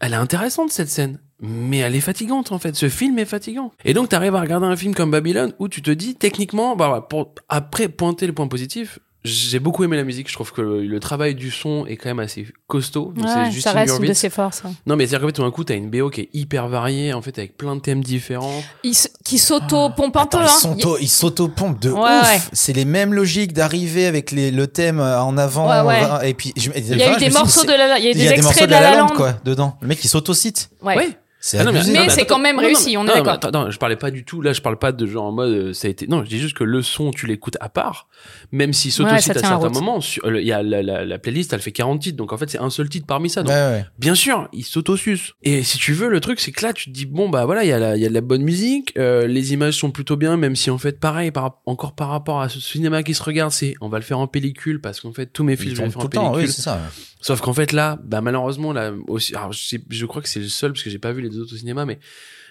Elle 0.00 0.12
est 0.12 0.16
intéressante 0.16 0.70
cette 0.70 0.88
scène, 0.88 1.20
mais 1.40 1.78
elle 1.78 1.94
est 1.96 2.00
fatigante 2.00 2.52
en 2.52 2.58
fait. 2.58 2.74
Ce 2.76 2.88
film 2.88 3.18
est 3.18 3.24
fatigant. 3.24 3.72
Et 3.84 3.94
donc 3.94 4.08
t'arrives 4.08 4.34
à 4.36 4.40
regarder 4.40 4.66
un 4.66 4.76
film 4.76 4.94
comme 4.94 5.10
Babylone 5.10 5.52
où 5.58 5.68
tu 5.68 5.82
te 5.82 5.90
dis 5.90 6.14
techniquement, 6.14 6.76
bah 6.76 7.06
pour 7.08 7.34
après 7.48 7.88
pointer 7.88 8.26
le 8.28 8.32
point 8.32 8.46
positif, 8.48 8.98
j'ai 9.24 9.58
beaucoup 9.58 9.82
aimé 9.84 9.96
la 9.96 10.04
musique. 10.04 10.28
Je 10.28 10.32
trouve 10.34 10.52
que 10.52 10.60
le, 10.62 10.86
le 10.86 11.00
travail 11.00 11.34
du 11.34 11.50
son 11.50 11.84
est 11.86 11.96
quand 11.96 12.08
même 12.08 12.20
assez 12.20 12.46
costaud. 12.66 13.12
Donc, 13.16 13.24
Ouais, 13.26 13.50
c'est 13.52 13.60
ça 13.60 13.72
reste 13.72 13.98
une 14.00 14.06
de 14.08 14.12
ses 14.12 14.30
forces. 14.30 14.62
Non 14.86 14.96
mais 14.96 15.06
c'est-à-dire 15.06 15.20
qu'en 15.22 15.26
fait 15.28 15.32
tout 15.32 15.42
d'un 15.42 15.50
coup 15.50 15.64
t'as 15.64 15.74
une 15.74 15.90
BO 15.90 16.08
qui 16.10 16.22
est 16.22 16.28
hyper 16.32 16.68
variée 16.68 17.12
en 17.12 17.20
fait 17.22 17.36
avec 17.38 17.56
plein 17.56 17.74
de 17.76 17.80
thèmes 17.80 18.02
différents. 18.02 18.62
Il 18.84 18.90
s- 18.90 19.10
qui 19.24 19.38
s'auto-pompe 19.38 20.16
un 20.16 20.26
peu. 20.26 20.38
Attends, 20.38 20.74
ils 20.78 20.86
hein. 20.86 20.94
ils 21.00 21.08
s'auto-pompent 21.08 21.80
de 21.80 21.90
Ouais, 21.90 21.98
ouf. 22.00 22.28
ouais. 22.32 22.40
C'est 22.52 22.72
les 22.72 22.84
mêmes 22.84 23.12
logiques 23.12 23.52
d'arriver 23.52 24.06
avec 24.06 24.30
les, 24.30 24.50
le 24.50 24.66
thème 24.66 25.00
euh, 25.00 25.20
en 25.20 25.36
avant. 25.36 25.68
Ouais, 25.68 25.86
ouais. 25.86 26.30
Et 26.30 26.34
puis, 26.34 26.52
Il 26.56 26.96
y 26.96 27.02
a 27.02 27.14
eu 27.14 27.18
des 27.18 27.30
morceaux 27.30 27.64
de 27.64 27.72
la, 27.72 27.98
il 27.98 28.04
y 28.04 28.08
a 28.08 28.10
eu 28.10 28.12
Il 28.14 28.18
des 28.18 28.24
y 28.24 28.28
a 28.28 28.30
des 28.36 28.42
morceaux 28.42 28.50
extraits 28.50 28.68
de 28.68 28.72
La 28.74 28.80
La 28.80 28.90
Land, 28.98 29.08
Land. 29.08 29.14
quoi, 29.16 29.34
dedans. 29.44 29.76
Le 29.80 29.88
mec, 29.88 30.02
il 30.04 30.08
s'auto-cite. 30.08 30.70
Ouais. 30.82 31.08
C'est 31.40 31.58
Ah 31.58 31.64
non. 31.64 31.72
Mais 31.72 31.82
non, 31.84 32.06
c'est 32.08 32.26
quand 32.26 32.38
même 32.40 32.56
non, 32.56 32.62
réussi, 32.62 32.94
non, 32.94 33.00
on 33.02 33.04
est 33.04 33.08
non, 33.08 33.14
d'accord. 33.22 33.32
Attends, 33.34 33.70
je 33.70 33.78
parlais 33.78 33.94
pas 33.96 34.10
du 34.10 34.24
tout. 34.24 34.42
Là, 34.42 34.52
je 34.52 34.60
parle 34.60 34.76
pas 34.78 34.90
de 34.92 35.06
genre 35.06 35.26
en 35.26 35.32
mode 35.32 35.50
euh, 35.52 35.72
ça 35.72 35.86
a 35.86 35.90
été. 35.90 36.06
Non, 36.08 36.24
je 36.24 36.28
dis 36.28 36.38
juste 36.38 36.56
que 36.56 36.64
le 36.64 36.82
son, 36.82 37.12
tu 37.12 37.26
l'écoutes 37.26 37.56
à 37.60 37.68
part, 37.68 38.08
même 38.50 38.72
s'il 38.72 38.90
Ouais, 38.90 38.96
s'autocite 38.96 39.32
ça 39.34 39.38
à 39.38 39.42
certains 39.60 39.68
moments. 39.70 40.00
euh, 40.24 40.40
Il 40.40 40.46
y 40.46 40.52
a 40.52 40.62
la, 40.64 40.82
la, 40.82 41.04
la 41.04 41.18
playlist, 41.18 41.52
elle 41.52 41.60
fait 41.60 41.70
40 41.72 42.00
titres, 42.02 42.16
donc 42.16 42.32
en 42.32 42.38
fait 42.38 42.50
c'est 42.50 42.58
un 42.58 42.70
seul 42.70 42.88
titre 42.88 43.06
parmi 43.06 43.30
ça. 43.30 43.42
Donc, 43.42 43.52
Ouais, 43.52 43.56
ouais. 43.56 43.86
Bien 43.98 44.14
sûr, 44.16 44.48
il 44.52 44.64
s'autosuce. 44.64 45.32
Et 45.44 45.62
si 45.62 45.78
tu 45.78 45.92
veux, 45.92 46.08
le 46.08 46.20
truc, 46.20 46.40
c'est 46.40 46.50
que 46.50 46.64
là, 46.64 46.72
tu 46.72 46.86
te 46.86 46.90
dis, 46.90 47.06
bon, 47.06 47.28
bah 47.28 47.44
voilà, 47.44 47.62
il 47.64 47.68
y, 47.68 47.72
a 47.72 47.78
la- 47.78 47.96
il 47.96 48.02
y 48.02 48.06
a 48.06 48.08
de 48.08 48.14
la 48.14 48.20
bonne 48.20 48.42
musique, 48.42 48.92
euh, 48.98 49.26
les 49.28 49.52
images 49.52 49.74
sont 49.74 49.90
plutôt 49.92 50.16
bien, 50.16 50.36
même 50.36 50.56
si 50.56 50.70
en 50.70 50.78
fait, 50.78 50.98
pareil, 50.98 51.30
par, 51.30 51.60
encore 51.66 51.94
par 51.94 52.08
rapport 52.08 52.40
à 52.40 52.48
ce 52.48 52.58
cinéma 52.60 53.02
qui 53.04 53.14
se 53.14 53.22
regarde, 53.22 53.52
c'est, 53.52 53.74
on 53.80 53.88
va 53.88 53.98
le 53.98 54.04
faire 54.04 54.18
en 54.18 54.26
pellicule, 54.26 54.80
parce 54.80 55.00
qu'en 55.00 55.12
fait, 55.12 55.26
tous 55.32 55.44
mes 55.44 55.56
films, 55.56 55.76
je 55.76 55.82
vais 55.82 55.88
faire 55.90 55.98
le 56.00 56.04
en 56.04 56.08
temps, 56.08 56.30
pellicule. 56.32 56.48
oui, 56.48 56.52
c'est 56.52 56.62
ça. 56.62 56.80
Sauf 57.20 57.40
qu'en 57.40 57.52
fait, 57.52 57.72
là, 57.72 57.98
bah 58.04 58.20
malheureusement, 58.20 58.72
là, 58.72 58.92
aussi, 59.08 59.34
alors, 59.34 59.52
je, 59.52 59.58
sais- 59.62 59.80
je 59.88 60.06
crois 60.06 60.22
que 60.22 60.28
c'est 60.28 60.38
le 60.40 60.48
seul, 60.48 60.72
parce 60.72 60.82
que 60.84 60.90
j'ai 60.90 60.98
pas 60.98 61.12
vu 61.12 61.20
les 61.22 61.27
deux 61.28 61.40
autres 61.40 61.54
au 61.54 61.58
cinéma, 61.58 61.84
mais 61.84 61.98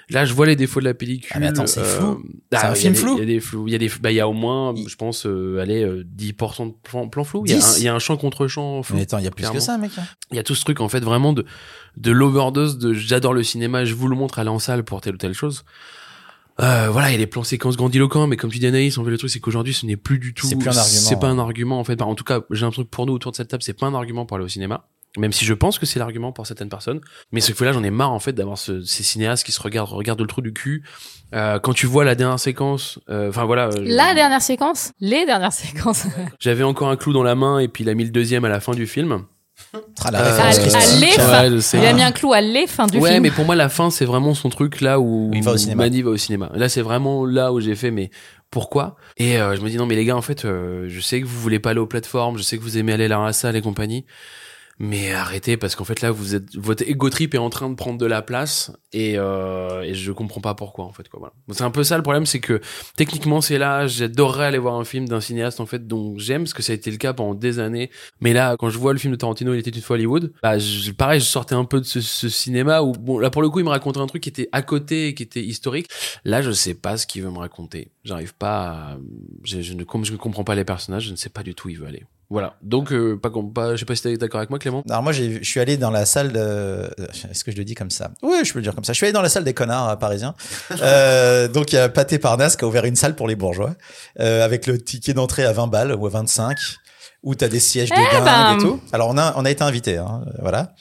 là, 0.10 0.26
je 0.26 0.34
vois 0.34 0.46
les 0.46 0.56
défauts 0.56 0.80
de 0.80 0.86
la 0.86 0.94
pellicule. 0.94 1.32
Ah, 1.34 1.40
mais 1.40 1.48
attends, 1.48 1.68
c'est 1.68 1.82
euh, 1.82 2.00
flou. 2.00 2.24
ah, 2.54 2.60
C'est 2.60 2.68
un 2.68 2.76
film 2.76 2.96
flou 2.96 3.14
Il 3.18 3.20
y 3.20 3.24
a 3.24 3.26
des 3.26 3.40
flous. 3.40 3.68
Il 3.68 3.72
y 3.72 3.76
a 3.76 3.78
des, 3.78 3.92
bah, 4.02 4.12
il 4.12 4.16
y 4.16 4.20
a 4.20 4.28
au 4.28 4.34
moins, 4.34 4.74
je 4.88 4.96
pense, 4.96 5.26
euh, 5.26 5.60
allez, 5.62 5.84
euh, 5.84 6.06
10% 6.18 6.68
de 6.68 6.74
plan, 6.84 7.08
plan 7.10 7.24
flou. 7.24 7.44
Il 7.46 7.52
y, 7.52 7.54
a 7.54 7.58
10? 7.58 7.88
un, 7.88 7.96
un 7.96 8.00
champ 8.00 8.18
contre 8.18 8.48
champ 8.48 8.82
flou. 8.84 8.96
Mais 8.96 9.04
attends, 9.04 9.18
il 9.20 9.26
y 9.26 9.28
a 9.28 9.32
plus 9.32 9.50
que 9.50 9.60
ça, 9.60 9.78
mec. 9.78 9.92
Il 10.32 10.38
y 10.38 10.40
a 10.40 10.44
tout 10.44 10.56
ce 10.56 10.64
truc 10.64 10.80
en 10.82 10.90
fait 10.90 11.02
vraiment 11.02 11.34
de 11.34 11.46
de 11.98 12.12
l'overdose 12.12 12.78
de 12.78 12.94
j'adore 12.94 13.34
le 13.34 13.44
cinéma, 13.44 13.84
je 13.86 13.96
vous 13.96 14.08
le 14.08 14.16
montre 14.16 14.40
aller 14.40 14.50
en 14.50 14.60
salle 14.60 14.84
pour 14.84 15.02
telle 15.02 15.16
ou 15.16 15.18
telle 15.18 15.34
chose. 15.34 15.66
Euh, 16.60 16.90
voilà, 16.90 17.10
il 17.10 17.12
y 17.12 17.16
a 17.16 17.20
des 17.20 17.28
plans 17.28 17.44
séquences 17.44 17.78
grandiloquents, 17.78 18.26
mais 18.26 18.36
comme 18.36 18.50
tu 18.50 18.58
dis 18.58 18.66
Anaïs, 18.66 18.98
en 18.98 19.04
fait 19.04 19.12
le 19.12 19.18
truc 19.18 19.30
c'est 19.30 19.40
qu'aujourd'hui 19.40 19.74
ce 19.74 19.86
n'est 19.86 19.96
plus 19.98 20.18
du 20.18 20.34
tout. 20.34 20.48
C'est 20.48 20.56
plus 20.56 20.70
un 20.70 20.76
argument, 20.78 21.00
C'est 21.02 21.20
pas 21.20 21.28
ouais. 21.28 21.34
un 21.34 21.40
argument 21.40 21.80
en 21.80 21.84
fait. 21.84 21.96
Bah, 21.96 22.06
en 22.06 22.16
tout 22.16 22.24
cas, 22.24 22.42
j'ai 22.50 22.62
l'impression 22.62 22.84
que 22.84 22.90
pour 22.90 23.06
nous 23.06 23.14
autour 23.14 23.32
de 23.32 23.38
cette 23.38 23.50
table, 23.50 23.62
c'est 23.62 23.74
pas 23.78 23.86
un 23.86 23.94
argument 23.94 24.26
pour 24.26 24.38
aller 24.38 24.46
au 24.46 24.50
cinéma. 24.50 24.88
Même 25.18 25.32
si 25.34 25.44
je 25.46 25.54
pense 25.54 25.80
que 25.80 25.86
c'est 25.86 26.00
l'argument 26.00 26.32
pour 26.32 26.46
certaines 26.48 26.70
personnes, 26.70 27.02
mais 27.32 27.42
ce 27.42 27.52
que 27.52 27.64
là 27.66 27.72
j'en 27.74 27.84
ai 27.84 27.90
marre 27.90 28.12
en 28.12 28.20
fait 28.20 28.34
d'avoir 28.34 28.58
ce- 28.58 28.82
ces 28.84 29.04
cinéastes 29.04 29.46
qui 29.46 29.52
se 29.52 29.62
regardent, 29.62 29.90
regardent 29.90 30.22
le 30.22 30.28
trou 30.28 30.42
du 30.42 30.54
cul. 30.54 30.84
Euh, 31.34 31.60
quand 31.60 31.74
tu 31.74 31.86
vois 31.88 32.06
la 32.06 32.16
dernière 32.16 32.40
séquence, 32.40 33.00
euh, 33.10 33.30
enfin 33.30 33.46
voilà, 33.46 33.68
euh, 33.68 33.82
La 33.84 34.14
dernière 34.14 34.42
séquence, 34.42 34.92
les 35.00 35.26
dernières 35.26 35.52
séquences. 35.54 36.06
j'avais 36.40 36.64
encore 36.64 36.90
un 36.90 36.96
clou 36.96 37.12
dans 37.14 37.24
la 37.24 37.36
main 37.36 37.60
et 37.60 37.68
puis 37.68 37.84
il 37.84 37.90
a 37.90 37.94
mis 37.96 38.06
le 38.06 38.12
deuxième 38.12 38.46
à 38.46 38.50
la 38.50 38.60
fin 38.60 38.74
du 38.74 38.88
film. 38.88 39.24
La 39.74 40.20
Euh, 40.22 40.40
à-. 40.40 40.48
Ouais, 40.48 41.50
je 41.50 41.60
sais. 41.60 41.80
Il 41.80 41.86
a 41.86 41.94
mis 41.94 42.04
un 42.04 42.12
clou 42.12 42.32
à 42.32 42.42
les 42.42 42.68
fins 42.68 42.86
du 42.88 43.00
ouais, 43.00 43.12
film. 43.14 43.24
mais 43.24 43.32
pour 43.32 43.44
moi, 43.46 43.56
la 43.56 43.70
fin, 43.70 43.90
c'est 43.90 44.06
vraiment 44.06 44.34
son 44.36 44.50
truc 44.50 44.82
là 44.82 45.00
où 45.00 45.32
Il 45.34 45.44
va 45.44 45.54
au 45.54 45.58
cinéma. 45.58 45.84
Mani 45.84 46.04
va 46.04 46.12
au 46.12 46.18
cinéma. 46.18 46.52
Là, 46.54 46.70
c'est 46.70 46.82
vraiment 46.84 47.26
là 47.26 47.52
où 47.52 47.60
j'ai 47.60 47.76
fait, 47.76 47.90
mais 47.92 48.12
pourquoi? 48.52 48.96
Et 49.18 49.40
euh, 49.42 49.56
je 49.56 49.62
me 49.62 49.70
dis, 49.70 49.78
non, 49.78 49.88
mais 49.88 49.96
les 49.96 50.06
gars, 50.06 50.16
en 50.16 50.22
fait, 50.22 50.46
euh, 50.46 50.86
je 50.88 51.00
sais 51.02 51.20
que 51.22 51.26
vous 51.26 51.40
voulez 51.40 51.60
pas 51.60 51.72
aller 51.72 51.80
aux 51.80 51.88
plateformes, 51.88 52.38
je 52.38 52.44
sais 52.44 52.58
que 52.58 52.62
vous 52.64 52.78
aimez 52.78 52.94
aller 52.94 53.06
à 53.06 53.20
la 53.20 53.34
salle 53.34 53.56
et 53.56 53.62
compagnie, 53.62 54.06
mais 54.80 55.12
arrêtez 55.12 55.58
parce 55.58 55.76
qu'en 55.76 55.86
fait, 55.86 56.02
là, 56.02 56.12
vous 56.12 56.36
êtes, 56.36 56.56
votre 56.56 56.84
ego 56.88 57.10
trip 57.10 57.34
est 57.34 57.40
en 57.40 57.50
train 57.50 57.68
de 57.70 57.76
prendre 57.76 57.98
de 57.98 58.06
la 58.06 58.22
place 58.22 58.72
et, 58.94 59.14
euh, 59.18 59.82
et 59.82 59.96
je 59.96 60.12
comprends 60.12 60.40
pas 60.42 60.54
pourquoi, 60.54 60.86
en 60.86 60.94
fait. 60.94 61.06
Voilà. 61.12 61.34
C'est 61.52 61.64
un 61.64 61.72
peu 61.72 61.84
ça 61.84 61.98
le 61.98 62.04
problème, 62.04 62.26
c'est 62.28 62.40
que 62.40 62.62
techniquement, 62.96 63.42
c'est 63.42 63.58
là, 63.58 63.88
j'adorerais 63.88 64.46
aller 64.46 64.60
voir 64.60 64.76
un 64.76 64.84
film 64.84 65.08
d'un 65.08 65.20
cinéaste, 65.20 65.60
en 65.60 65.66
fait, 65.66 65.88
dont 65.88 66.18
j'aime, 66.20 66.44
parce 66.44 66.54
que 66.54 66.62
ça 66.62 66.74
a 66.74 66.76
été 66.76 66.92
le 66.92 66.98
cas 66.98 67.14
pendant 67.14 67.34
des 67.34 67.58
années. 67.58 67.90
Mais 68.22 68.34
là, 68.34 68.56
quand 68.58 68.70
je 68.70 68.78
vois 68.78 68.94
le 68.94 69.00
film 69.00 69.14
de 69.14 69.18
Tarantino, 69.18 69.54
il 69.56 69.60
était 69.60 69.72
une 69.72 69.82
Hollywood, 69.90 70.32
bah, 70.44 70.60
je- 70.60 70.92
pareil, 70.92 71.20
je 71.20 71.26
sortais 71.26 71.56
un 71.56 71.66
peu 71.66 71.80
de 71.80 71.86
ce, 71.86 72.00
ce 72.02 72.30
cinéma 72.30 72.82
où, 72.82 72.92
bon, 72.92 73.18
là, 73.20 73.30
pour 73.32 73.42
le 73.42 73.50
coup, 73.50 73.60
il 73.60 73.66
me 73.66 73.70
racontait 73.70 74.00
un 74.00 74.08
truc 74.08 74.22
qui 74.24 74.30
était 74.30 74.50
à 74.52 74.62
côté, 74.62 75.14
qui 75.16 75.24
était 75.24 75.44
historique. 75.44 75.88
Là, 76.24 76.42
je 76.42 76.52
sais 76.52 76.76
pas 76.76 76.98
ce 76.98 77.08
qu'il 77.08 77.24
veut 77.24 77.32
me 77.32 77.40
raconter. 77.40 77.90
J'arrive 78.04 78.36
pas 78.36 78.92
à, 78.94 78.98
je, 79.44 79.62
je 79.62 79.74
ne, 79.74 79.84
je 80.04 80.12
ne 80.12 80.18
comprends 80.18 80.44
pas 80.44 80.56
les 80.56 80.66
personnages, 80.66 81.06
je 81.06 81.12
ne 81.12 81.16
sais 81.18 81.30
pas 81.30 81.44
du 81.44 81.56
tout 81.56 81.68
où 81.68 81.72
il 81.72 81.78
veut 81.80 81.88
aller. 81.88 82.04
Voilà. 82.30 82.56
Donc, 82.62 82.92
euh, 82.92 83.18
pas, 83.18 83.30
pas, 83.54 83.72
je 83.76 83.78
sais 83.80 83.86
pas 83.86 83.96
si 83.96 84.02
t'es 84.02 84.18
d'accord 84.18 84.40
avec 84.40 84.50
moi, 84.50 84.60
Clément. 84.60 84.84
Alors 84.90 85.02
moi, 85.02 85.14
j'ai- 85.14 85.42
je 85.42 85.50
suis 85.50 85.60
allé 85.62 85.78
dans 85.78 85.92
la 85.92 86.06
salle 86.06 86.34
de... 86.34 86.90
Est-ce 87.32 87.44
que 87.46 87.52
je 87.52 87.58
le 87.58 87.64
dis 87.64 87.74
comme 87.74 87.90
ça? 87.90 88.12
Oui, 88.22 88.36
je 88.44 88.52
peux 88.52 88.60
le 88.60 88.64
dire 88.64 88.76
comme 88.76 88.84
ça. 88.84 88.92
Je 88.92 88.98
suis 88.98 89.06
allé 89.06 89.14
dans 89.14 89.22
la 89.22 89.30
salle 89.30 89.46
des 89.46 89.54
connards 89.54 89.90
euh, 89.90 89.96
parisiens. 89.96 90.36
Euh, 90.82 91.48
donc, 91.48 91.72
il 91.72 91.76
y 91.76 91.80
a 91.80 91.88
Pathé 91.90 92.20
Parnasse 92.20 92.56
qui 92.58 92.66
a 92.66 92.68
ouvert 92.68 92.84
une 92.86 92.96
salle 92.98 93.16
pour 93.16 93.28
les 93.28 93.36
bourgeois, 93.36 93.76
euh, 94.20 94.44
avec 94.44 94.68
le 94.68 94.78
ticket 94.78 95.14
d'entrée 95.14 95.44
à 95.46 95.54
20 95.54 95.68
balles 95.68 95.94
ou 95.96 96.06
à 96.06 96.10
25, 96.10 96.58
où 97.24 97.34
t'as 97.36 97.48
des 97.48 97.60
sièges 97.62 97.90
de 97.90 97.96
dingue 97.96 98.24
ben. 98.26 98.58
et 98.58 98.62
tout. 98.62 98.80
Alors, 98.92 99.08
on 99.10 99.18
a, 99.18 99.34
on 99.38 99.46
a 99.46 99.50
été 99.50 99.64
invités, 99.64 99.98
hein, 99.98 100.24
euh, 100.28 100.32
voilà. 100.42 100.74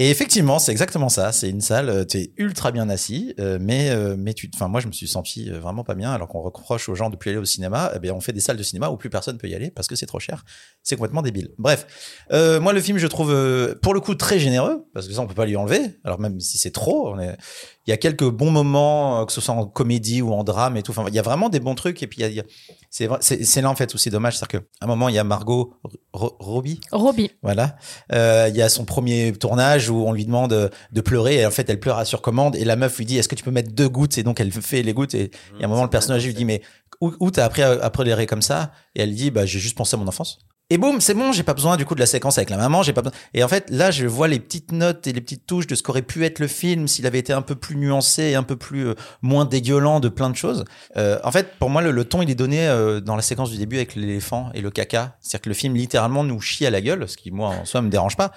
Et 0.00 0.10
effectivement, 0.10 0.60
c'est 0.60 0.70
exactement 0.70 1.08
ça. 1.08 1.32
C'est 1.32 1.50
une 1.50 1.60
salle, 1.60 1.88
euh, 1.90 2.04
t'es 2.04 2.30
ultra 2.36 2.70
bien 2.70 2.88
assis, 2.88 3.34
euh, 3.40 3.58
mais 3.60 3.90
euh, 3.90 4.14
mais 4.16 4.32
tu, 4.32 4.48
enfin 4.54 4.68
moi 4.68 4.80
je 4.80 4.86
me 4.86 4.92
suis 4.92 5.08
senti 5.08 5.50
vraiment 5.50 5.82
pas 5.82 5.96
bien, 5.96 6.12
alors 6.12 6.28
qu'on 6.28 6.40
reproche 6.40 6.88
aux 6.88 6.94
gens 6.94 7.10
de 7.10 7.16
plus 7.16 7.30
aller 7.30 7.38
au 7.40 7.44
cinéma. 7.44 7.90
Eh 7.96 7.98
bien, 7.98 8.14
on 8.14 8.20
fait 8.20 8.32
des 8.32 8.38
salles 8.40 8.56
de 8.56 8.62
cinéma 8.62 8.90
où 8.90 8.96
plus 8.96 9.10
personne 9.10 9.38
peut 9.38 9.48
y 9.48 9.56
aller 9.56 9.72
parce 9.72 9.88
que 9.88 9.96
c'est 9.96 10.06
trop 10.06 10.20
cher. 10.20 10.44
C'est 10.84 10.94
complètement 10.94 11.20
débile. 11.22 11.50
Bref, 11.58 11.86
euh, 12.32 12.60
moi 12.60 12.72
le 12.72 12.80
film 12.80 12.96
je 12.98 13.08
trouve 13.08 13.34
pour 13.82 13.92
le 13.92 13.98
coup 14.00 14.14
très 14.14 14.38
généreux 14.38 14.86
parce 14.94 15.08
que 15.08 15.12
ça 15.12 15.20
on 15.20 15.26
peut 15.26 15.34
pas 15.34 15.46
lui 15.46 15.56
enlever. 15.56 15.80
Alors 16.04 16.20
même 16.20 16.38
si 16.38 16.58
c'est 16.58 16.70
trop, 16.70 17.08
on 17.12 17.18
est... 17.18 17.36
il 17.86 17.90
y 17.90 17.92
a 17.92 17.96
quelques 17.96 18.28
bons 18.30 18.52
moments, 18.52 19.26
que 19.26 19.32
ce 19.32 19.40
soit 19.40 19.54
en 19.54 19.66
comédie 19.66 20.22
ou 20.22 20.32
en 20.32 20.44
drame 20.44 20.76
et 20.76 20.82
tout. 20.84 20.92
Enfin, 20.92 21.04
il 21.08 21.14
y 21.14 21.18
a 21.18 21.22
vraiment 21.22 21.48
des 21.48 21.58
bons 21.58 21.74
trucs 21.74 22.04
et 22.04 22.06
puis 22.06 22.22
il 22.22 22.32
y 22.32 22.40
a, 22.40 22.44
c'est 22.90 23.60
là 23.60 23.68
en 23.68 23.74
fait 23.74 23.92
où 23.94 23.98
c'est 23.98 24.10
dommage, 24.10 24.38
c'est-à-dire 24.38 24.60
qu'à 24.60 24.66
un 24.80 24.86
moment 24.86 25.08
il 25.08 25.16
y 25.16 25.18
a 25.18 25.24
Margot 25.24 25.74
Ro- 26.12 26.36
Robbie 26.38 26.80
Robbie. 26.92 27.32
voilà. 27.42 27.76
Il 28.12 28.56
y 28.56 28.62
a 28.62 28.68
son 28.68 28.84
premier 28.84 29.32
tournage 29.32 29.87
où 29.90 30.04
on 30.06 30.12
lui 30.12 30.24
demande 30.24 30.52
euh, 30.52 30.68
de 30.92 31.00
pleurer 31.00 31.36
et 31.36 31.46
en 31.46 31.50
fait 31.50 31.68
elle 31.70 31.80
pleure 31.80 31.98
à 31.98 32.04
sur 32.04 32.22
commande 32.22 32.56
et 32.56 32.64
la 32.64 32.76
meuf 32.76 32.96
lui 32.98 33.06
dit 33.06 33.18
est-ce 33.18 33.28
que 33.28 33.34
tu 33.34 33.44
peux 33.44 33.50
mettre 33.50 33.72
deux 33.72 33.88
gouttes? 33.88 34.18
Et 34.18 34.22
donc 34.22 34.40
elle 34.40 34.52
fait 34.52 34.82
les 34.82 34.92
gouttes 34.92 35.14
et, 35.14 35.30
et 35.58 35.62
à 35.62 35.66
un 35.66 35.68
moment 35.68 35.84
le 35.84 35.90
personnage 35.90 36.24
lui 36.24 36.34
dit 36.34 36.44
mais 36.44 36.62
où, 37.00 37.12
où 37.20 37.30
t'as 37.30 37.44
appris 37.44 37.62
à, 37.62 37.70
à 37.70 37.90
pleurer 37.90 38.26
comme 38.26 38.42
ça? 38.42 38.72
Et 38.94 39.02
elle 39.02 39.14
dit 39.14 39.30
bah 39.30 39.46
j'ai 39.46 39.58
juste 39.58 39.76
pensé 39.76 39.94
à 39.94 39.98
mon 39.98 40.08
enfance. 40.08 40.38
Et 40.70 40.76
boum, 40.76 41.00
c'est 41.00 41.14
bon, 41.14 41.32
j'ai 41.32 41.44
pas 41.44 41.54
besoin 41.54 41.78
du 41.78 41.86
coup 41.86 41.94
de 41.94 42.00
la 42.00 42.04
séquence 42.04 42.36
avec 42.36 42.50
la 42.50 42.58
maman, 42.58 42.82
j'ai 42.82 42.92
pas 42.92 43.00
besoin. 43.00 43.18
Et 43.32 43.42
en 43.42 43.48
fait, 43.48 43.70
là, 43.70 43.90
je 43.90 44.04
vois 44.06 44.28
les 44.28 44.38
petites 44.38 44.70
notes 44.70 45.06
et 45.06 45.14
les 45.14 45.22
petites 45.22 45.46
touches 45.46 45.66
de 45.66 45.74
ce 45.74 45.82
qu'aurait 45.82 46.02
pu 46.02 46.26
être 46.26 46.40
le 46.40 46.46
film 46.46 46.88
s'il 46.88 47.06
avait 47.06 47.18
été 47.18 47.32
un 47.32 47.40
peu 47.40 47.54
plus 47.54 47.74
nuancé 47.74 48.24
et 48.24 48.34
un 48.34 48.42
peu 48.42 48.56
plus 48.56 48.88
euh, 48.88 48.94
moins 49.22 49.46
dégueulant 49.46 49.98
de 49.98 50.10
plein 50.10 50.28
de 50.28 50.36
choses. 50.36 50.66
Euh, 50.98 51.18
en 51.24 51.32
fait, 51.32 51.54
pour 51.58 51.70
moi, 51.70 51.80
le, 51.80 51.90
le 51.90 52.04
ton, 52.04 52.20
il 52.20 52.28
est 52.28 52.34
donné 52.34 52.68
euh, 52.68 53.00
dans 53.00 53.16
la 53.16 53.22
séquence 53.22 53.50
du 53.50 53.56
début 53.56 53.76
avec 53.76 53.94
l'éléphant 53.94 54.50
et 54.52 54.60
le 54.60 54.70
caca. 54.70 55.16
C'est-à-dire 55.22 55.40
que 55.40 55.48
le 55.48 55.54
film 55.54 55.74
littéralement 55.74 56.22
nous 56.22 56.38
chie 56.38 56.66
à 56.66 56.70
la 56.70 56.82
gueule, 56.82 57.08
ce 57.08 57.16
qui 57.16 57.30
moi 57.30 57.48
en 57.48 57.64
soi 57.64 57.80
me 57.80 57.88
dérange 57.88 58.18
pas. 58.18 58.32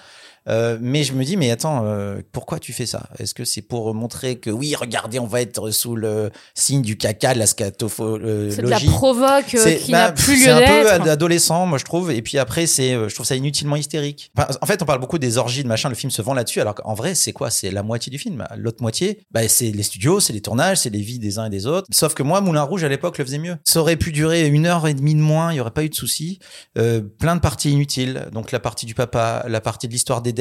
Euh, 0.48 0.78
mais 0.80 1.04
je 1.04 1.12
me 1.12 1.24
dis, 1.24 1.36
mais 1.36 1.50
attends, 1.50 1.82
euh, 1.84 2.20
pourquoi 2.32 2.58
tu 2.58 2.72
fais 2.72 2.86
ça? 2.86 3.08
Est-ce 3.18 3.34
que 3.34 3.44
c'est 3.44 3.62
pour 3.62 3.94
montrer 3.94 4.36
que 4.36 4.50
oui, 4.50 4.74
regardez, 4.74 5.18
on 5.18 5.26
va 5.26 5.40
être 5.40 5.70
sous 5.70 5.94
le 5.96 6.30
signe 6.54 6.82
du 6.82 6.96
caca, 6.96 7.34
de 7.34 7.38
la 7.38 7.46
scatophologie 7.46 8.54
C'est 8.56 8.62
de 8.62 8.68
la 8.68 8.80
provoque 8.80 9.54
euh, 9.54 9.60
c'est 9.62 9.76
qui 9.78 9.92
bah, 9.92 10.06
n'a 10.06 10.12
plus 10.12 10.38
c'est 10.38 10.46
lieu 10.46 10.52
un 10.52 10.58
peu 10.58 10.64
d'être. 10.84 10.92
ad- 11.02 11.08
adolescent 11.08 11.66
moi 11.66 11.78
je 11.78 11.84
trouve 11.84 12.10
et 12.10 12.22
puis 12.22 12.38
après 12.38 12.66
c'est 12.66 12.94
euh, 12.94 13.08
je 13.08 13.14
trouve 13.14 13.26
ça 13.26 13.36
inutilement 13.36 13.76
hystérique. 13.76 14.30
Enfin, 14.36 14.48
en 14.60 14.66
fait 14.66 14.82
on 14.82 14.84
parle 14.86 15.00
beaucoup 15.00 15.18
des 15.18 15.38
orgies 15.38 15.62
de 15.62 15.68
machin 15.68 15.88
le 15.88 15.94
film 15.94 16.10
se 16.10 16.22
vend 16.22 16.34
là-dessus 16.34 16.60
alors 16.60 16.74
qu'en 16.74 16.94
vrai 16.94 17.14
c'est 17.14 17.32
quoi? 17.32 17.50
C'est 17.50 17.70
la 17.70 17.82
moitié 17.82 18.10
du 18.10 18.18
film. 18.18 18.44
L'autre 18.56 18.82
moitié 18.82 19.20
bah, 19.30 19.46
c'est 19.48 19.70
les 19.70 19.82
studios 19.82 20.20
c'est 20.20 20.32
les 20.32 20.40
tournages 20.40 20.78
c'est 20.78 20.90
les 20.90 21.00
vies 21.00 21.18
des 21.18 21.38
uns 21.38 21.46
et 21.46 21.50
des 21.50 21.66
autres. 21.66 21.86
Sauf 21.92 22.14
que 22.14 22.22
moi 22.22 22.40
Moulin 22.40 22.62
Rouge 22.62 22.84
à 22.84 22.88
l'époque 22.88 23.18
le 23.18 23.24
faisait 23.24 23.38
mieux. 23.38 23.56
Ça 23.64 23.80
aurait 23.80 23.96
pu 23.96 24.12
durer 24.12 24.46
une 24.46 24.66
heure 24.66 24.86
et 24.86 24.94
demie 24.94 25.14
de 25.14 25.20
moins 25.20 25.52
il 25.52 25.56
y 25.56 25.60
aurait 25.60 25.70
pas 25.70 25.84
eu 25.84 25.88
de 25.88 25.94
soucis. 25.94 26.38
Euh, 26.78 27.00
plein 27.00 27.36
de 27.36 27.40
parties 27.40 27.70
inutiles 27.70 28.26
donc 28.32 28.52
la 28.52 28.60
partie 28.60 28.86
du 28.86 28.94
papa 28.94 29.44
la 29.48 29.60
partie 29.60 29.86
de 29.88 29.92
l'histoire 29.92 30.22
des 30.22 30.31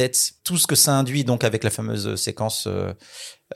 tout 0.43 0.57
ce 0.57 0.67
que 0.67 0.75
ça 0.75 0.93
induit 0.97 1.23
donc 1.23 1.43
avec 1.43 1.63
la 1.63 1.69
fameuse 1.69 2.15
séquence 2.15 2.65
euh, 2.67 2.93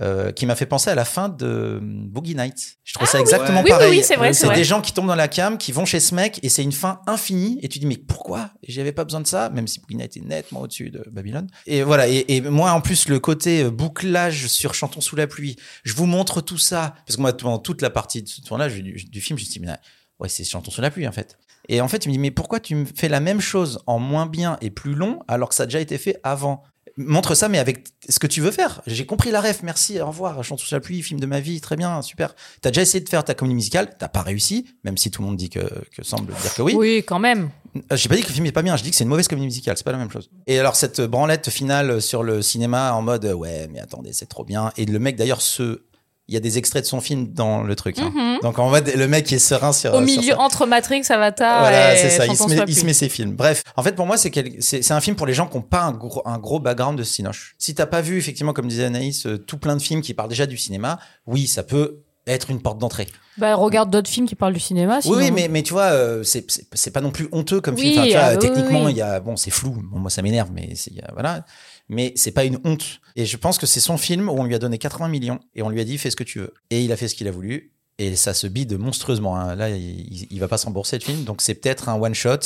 euh, 0.01 0.31
qui 0.31 0.45
m'a 0.45 0.55
fait 0.55 0.65
penser 0.65 0.89
à 0.89 0.95
la 0.95 1.05
fin 1.05 1.29
de 1.29 1.45
euh, 1.45 1.79
Boogie 1.81 2.35
Nights. 2.35 2.77
Je 2.83 2.93
trouve 2.93 3.07
ça 3.07 3.19
exactement 3.19 3.59
Ah 3.59 3.63
Oui, 3.63 3.65
oui, 3.65 3.69
pareil. 3.69 3.89
oui, 3.99 4.03
c'est 4.03 4.15
vrai, 4.17 4.33
c'est 4.33 4.41
C'est 4.41 4.45
vrai. 4.47 4.55
des 4.55 4.63
gens 4.63 4.81
qui 4.81 4.91
tombent 4.93 5.07
dans 5.07 5.15
la 5.15 5.27
cam, 5.29 5.57
qui 5.57 5.71
vont 5.71 5.85
chez 5.85 5.99
ce 5.99 6.13
mec, 6.13 6.39
et 6.43 6.49
c'est 6.49 6.63
une 6.63 6.71
fin 6.73 6.99
infinie. 7.07 7.59
Et 7.61 7.69
tu 7.69 7.79
dis 7.79 7.85
mais 7.85 7.97
pourquoi 7.97 8.51
J'avais 8.67 8.91
pas 8.91 9.03
besoin 9.05 9.21
de 9.21 9.27
ça, 9.27 9.49
même 9.49 9.67
si 9.67 9.79
Boogie 9.79 9.95
Nights 9.95 10.17
est 10.17 10.21
nettement 10.25 10.61
au-dessus 10.61 10.89
de 10.91 11.03
Babylone. 11.11 11.47
Et 11.65 11.81
voilà. 11.83 12.07
Et, 12.09 12.25
et 12.27 12.41
moi 12.41 12.71
en 12.71 12.81
plus 12.81 13.07
le 13.07 13.19
côté 13.19 13.63
euh, 13.63 13.71
bouclage 13.71 14.47
sur 14.47 14.73
Chantons 14.73 15.01
sous 15.01 15.15
la 15.15 15.27
pluie. 15.27 15.55
Je 15.83 15.93
vous 15.93 16.05
montre 16.05 16.41
tout 16.41 16.57
ça 16.57 16.95
parce 17.07 17.15
que 17.15 17.21
moi 17.21 17.31
pendant 17.35 17.59
toute 17.59 17.81
la 17.81 17.89
partie 17.89 18.21
de 18.21 18.27
ce 18.27 18.41
tournage 18.41 18.75
du, 18.75 18.91
du 19.05 19.21
film, 19.21 19.39
je 19.39 19.43
me 19.45 19.49
suis 19.49 19.59
dit 19.59 19.65
mais 19.65 19.73
ouais 20.19 20.29
c'est 20.29 20.43
Chantons 20.43 20.71
sous 20.71 20.81
la 20.81 20.91
pluie 20.91 21.07
en 21.07 21.11
fait. 21.13 21.37
Et 21.69 21.81
en 21.81 21.87
fait, 21.87 22.05
il 22.05 22.09
me 22.09 22.13
dit, 22.13 22.19
mais 22.19 22.31
pourquoi 22.31 22.59
tu 22.59 22.75
me 22.75 22.85
fais 22.85 23.09
la 23.09 23.19
même 23.19 23.41
chose 23.41 23.79
en 23.87 23.99
moins 23.99 24.25
bien 24.25 24.57
et 24.61 24.69
plus 24.69 24.95
long 24.95 25.19
alors 25.27 25.49
que 25.49 25.55
ça 25.55 25.63
a 25.63 25.65
déjà 25.65 25.79
été 25.79 25.97
fait 25.97 26.19
avant? 26.23 26.63
Montre 26.97 27.35
ça, 27.35 27.49
mais 27.49 27.59
avec 27.59 27.87
ce 28.07 28.19
que 28.19 28.27
tu 28.27 28.39
veux 28.39 28.51
faire. 28.51 28.81
J'ai 28.87 29.05
compris 29.05 29.29
la 29.29 29.41
ref, 29.41 29.63
merci, 29.63 29.99
au 29.99 30.07
revoir, 30.07 30.41
chante 30.45 30.59
sous 30.59 30.73
la 30.73 30.79
pluie, 30.79 31.01
film 31.01 31.19
de 31.19 31.25
ma 31.25 31.41
vie, 31.41 31.59
très 31.59 31.75
bien, 31.75 32.01
super. 32.01 32.33
T'as 32.61 32.69
déjà 32.69 32.83
essayé 32.83 33.03
de 33.03 33.09
faire 33.09 33.25
ta 33.25 33.33
comédie 33.33 33.55
musicale, 33.55 33.97
t'as 33.99 34.07
pas 34.07 34.21
réussi, 34.21 34.65
même 34.85 34.95
si 34.95 35.11
tout 35.11 35.21
le 35.21 35.27
monde 35.27 35.35
dit 35.35 35.49
que, 35.49 35.59
que 35.93 36.03
semble 36.03 36.33
dire 36.33 36.53
que 36.53 36.61
oui. 36.61 36.73
Oui, 36.73 37.03
quand 37.05 37.19
même. 37.19 37.49
Euh, 37.91 37.97
J'ai 37.97 38.07
pas 38.07 38.15
dit 38.15 38.21
que 38.21 38.29
le 38.29 38.33
film 38.33 38.45
est 38.45 38.53
pas 38.53 38.61
bien, 38.61 38.77
je 38.77 38.83
dis 38.83 38.91
que 38.91 38.95
c'est 38.95 39.03
une 39.03 39.09
mauvaise 39.09 39.27
comédie 39.27 39.47
musicale, 39.47 39.75
c'est 39.75 39.83
pas 39.83 39.91
la 39.91 39.97
même 39.97 40.11
chose. 40.11 40.29
Et 40.47 40.57
alors 40.57 40.77
cette 40.77 41.01
branlette 41.01 41.49
finale 41.49 42.01
sur 42.01 42.23
le 42.23 42.41
cinéma 42.41 42.93
en 42.93 43.01
mode 43.01 43.25
ouais 43.25 43.67
mais 43.73 43.81
attendez 43.81 44.13
c'est 44.13 44.27
trop 44.27 44.45
bien 44.45 44.71
et 44.77 44.85
le 44.85 44.97
mec 44.99 45.17
d'ailleurs 45.17 45.41
se 45.41 45.81
il 46.27 46.33
y 46.33 46.37
a 46.37 46.39
des 46.39 46.57
extraits 46.57 46.83
de 46.83 46.87
son 46.87 47.01
film 47.01 47.27
dans 47.33 47.61
le 47.63 47.75
truc. 47.75 47.99
hein. 47.99 48.11
Mhm. 48.15 48.39
Donc 48.41 48.57
en 48.59 48.69
mode 48.69 48.91
le 48.95 49.07
mec 49.07 49.31
est 49.31 49.39
serein 49.39 49.71
sur 49.73 49.93
Au 49.93 50.01
milieu, 50.01 50.35
entre 50.39 50.65
Matrix, 50.65 51.03
Avatar 51.09 51.59
Voilà, 51.59 51.95
c'est 51.95 52.09
ça. 52.09 52.25
Il 52.25 52.35
se, 52.35 52.47
met, 52.49 52.63
il 52.67 52.75
se 52.75 52.93
ses 52.93 53.09
films. 53.09 53.35
Bref, 53.35 53.63
en 53.75 53.83
fait, 53.83 53.93
pour 53.95 54.05
moi, 54.05 54.17
c'est 54.17 54.31
quel- 54.31 54.55
c'est 54.59 54.81
c'est 54.81 54.93
un 54.93 55.01
film 55.01 55.15
pour 55.15 55.27
les 55.27 55.33
gens 55.33 55.47
qui 55.47 55.55
n'ont 55.57 55.61
pas 55.63 55.83
un 55.83 55.91
gros, 55.91 56.21
un 56.25 56.37
gros 56.39 56.59
background 56.59 56.97
de 56.97 57.03
cinoche. 57.03 57.55
Si 57.59 57.75
t'as 57.75 57.85
pas 57.85 58.01
vu, 58.01 58.17
effectivement, 58.17 58.53
comme 58.53 58.67
disait 58.67 58.85
Anaïs, 58.85 59.25
euh, 59.27 59.37
tout 59.37 59.57
plein 59.57 59.75
de 59.75 59.81
films 59.81 60.01
qui 60.01 60.13
parlent 60.13 60.29
déjà 60.29 60.45
du 60.47 60.57
cinéma, 60.57 60.99
oui, 61.27 61.47
ça 61.47 61.63
peut 61.63 62.01
être 62.27 62.49
une 62.49 62.59
porte 62.59 62.79
d'entrée. 62.79 63.07
Bah, 63.37 63.53
regarde 63.53 63.91
d'autres 63.91 64.09
films 64.09 64.27
qui 64.27 64.33
parlent 64.33 64.53
du 64.53 64.59
cinéma. 64.59 65.01
sinon. 65.01 65.17
Oui, 65.17 65.25
oui, 65.25 65.31
mais, 65.31 65.47
mais 65.47 65.61
tu 65.61 65.73
vois, 65.73 65.91
euh, 65.91 66.23
c'est 66.23 66.91
pas 66.91 67.01
non 67.01 67.11
plus 67.11 67.27
honteux 67.33 67.61
comme 67.61 67.77
film. 67.77 67.91
Oui, 67.91 67.97
Enfin, 67.99 68.07
tu 68.07 68.13
vois, 68.13 68.23
ah, 68.23 68.37
techniquement, 68.37 68.85
oui. 68.85 68.93
il 68.93 68.97
y 68.97 69.01
a 69.01 69.19
bon, 69.19 69.35
c'est 69.35 69.51
flou. 69.51 69.77
Bon, 69.91 69.99
moi, 69.99 70.09
ça 70.09 70.21
m'énerve, 70.23 70.49
mais 70.53 70.69
c'est 70.75 70.89
il 70.91 70.97
y 70.97 71.01
a- 71.01 71.11
voilà. 71.13 71.45
Mais 71.89 72.13
c'est 72.15 72.31
pas 72.31 72.45
une 72.45 72.59
honte. 72.63 72.99
Et 73.15 73.25
je 73.25 73.37
pense 73.37 73.57
que 73.57 73.65
c'est 73.65 73.79
son 73.79 73.97
film 73.97 74.29
où 74.29 74.33
on 74.33 74.43
lui 74.43 74.55
a 74.55 74.59
donné 74.59 74.77
80 74.77 75.07
millions 75.07 75.39
et 75.53 75.61
on 75.61 75.69
lui 75.69 75.79
a 75.79 75.83
dit 75.83 75.97
fais 75.97 76.09
ce 76.09 76.15
que 76.15 76.23
tu 76.23 76.39
veux. 76.39 76.53
Et 76.69 76.83
il 76.83 76.91
a 76.91 76.97
fait 76.97 77.07
ce 77.07 77.15
qu'il 77.15 77.27
a 77.27 77.31
voulu. 77.31 77.71
Et 77.97 78.15
ça 78.15 78.33
se 78.33 78.47
bide 78.47 78.77
monstrueusement. 78.77 79.37
hein. 79.37 79.55
Là, 79.55 79.69
il, 79.69 80.39
va 80.39 80.47
pas 80.47 80.57
se 80.57 80.65
rembourser 80.65 80.97
le 80.97 81.03
film. 81.03 81.23
Donc 81.23 81.41
c'est 81.41 81.55
peut-être 81.55 81.87
un 81.87 81.95
one 81.95 82.13
shot. 82.13 82.39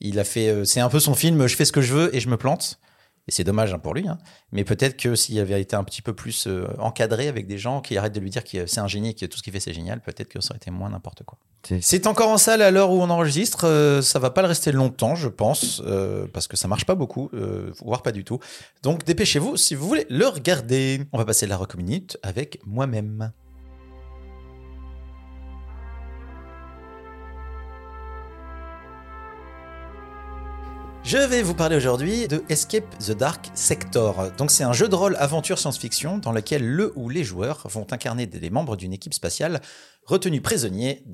Il 0.00 0.18
a 0.20 0.24
fait, 0.24 0.48
euh, 0.48 0.64
c'est 0.64 0.80
un 0.80 0.88
peu 0.88 1.00
son 1.00 1.14
film. 1.14 1.46
Je 1.46 1.56
fais 1.56 1.64
ce 1.64 1.72
que 1.72 1.80
je 1.80 1.92
veux 1.92 2.14
et 2.14 2.20
je 2.20 2.28
me 2.28 2.36
plante. 2.36 2.78
Et 3.28 3.32
c'est 3.32 3.42
dommage 3.44 3.74
hein, 3.74 3.78
pour 3.80 3.92
lui. 3.94 4.06
hein. 4.06 4.18
Mais 4.52 4.62
peut-être 4.62 4.96
que 4.96 5.16
s'il 5.16 5.38
avait 5.40 5.60
été 5.60 5.74
un 5.74 5.82
petit 5.82 6.00
peu 6.00 6.12
plus 6.14 6.46
euh, 6.46 6.66
encadré 6.78 7.26
avec 7.26 7.46
des 7.48 7.58
gens 7.58 7.80
qui 7.80 7.96
arrêtent 7.98 8.14
de 8.14 8.20
lui 8.20 8.30
dire 8.30 8.44
que 8.44 8.66
c'est 8.66 8.78
un 8.78 8.86
génie 8.86 9.10
et 9.10 9.14
que 9.14 9.26
tout 9.26 9.36
ce 9.36 9.42
qu'il 9.42 9.52
fait 9.52 9.58
c'est 9.60 9.72
génial, 9.72 10.00
peut-être 10.00 10.28
que 10.28 10.40
ça 10.40 10.50
aurait 10.52 10.58
été 10.58 10.70
moins 10.70 10.90
n'importe 10.90 11.24
quoi. 11.24 11.38
C'est- 11.80 12.06
encore 12.06 12.28
en 12.30 12.38
salle 12.38 12.62
à 12.62 12.70
l'heure 12.70 12.92
où 12.92 13.02
on 13.02 13.10
enregistre. 13.10 13.64
euh, 13.66 14.00
ça 14.00 14.20
va 14.20 14.30
pas 14.30 14.42
le 14.42 14.48
rester 14.48 14.70
longtemps, 14.70 15.16
je 15.16 15.26
pense, 15.28 15.82
euh, 15.84 16.28
parce 16.32 16.46
que 16.46 16.56
ça 16.56 16.68
marche 16.68 16.84
pas 16.84 16.94
beaucoup, 16.94 17.28
voire 17.82 18.02
pas 18.02 18.12
du 18.12 18.22
tout. 18.22 18.38
Donc 18.84 19.04
dépêchez-vous 19.04 19.56
si 19.56 19.74
vous 19.74 19.88
voulez 19.88 20.06
le 20.08 20.26
regarder. 20.26 21.02
On 21.12 21.18
va 21.18 21.24
passer 21.24 21.48
la 21.48 21.56
recominute 21.56 22.18
avec 22.22 22.60
moi-même. 22.64 23.32
Je 31.06 31.18
vais 31.18 31.44
vous 31.44 31.54
parler 31.54 31.76
aujourd'hui 31.76 32.26
de 32.26 32.42
Escape 32.48 32.98
the 32.98 33.12
Dark 33.12 33.52
Sector. 33.54 34.32
Donc 34.38 34.50
c'est 34.50 34.64
un 34.64 34.72
jeu 34.72 34.88
de 34.88 34.94
rôle 34.96 35.14
aventure 35.20 35.56
science-fiction 35.56 36.18
dans 36.18 36.32
lequel 36.32 36.66
le 36.66 36.92
ou 36.96 37.08
les 37.08 37.22
joueurs 37.22 37.62
vont 37.68 37.86
incarner 37.92 38.26
des 38.26 38.50
membres 38.50 38.74
d'une 38.74 38.92
équipe 38.92 39.14
spatiale 39.14 39.60
retenus 40.04 40.42
prisonniers 40.42 41.04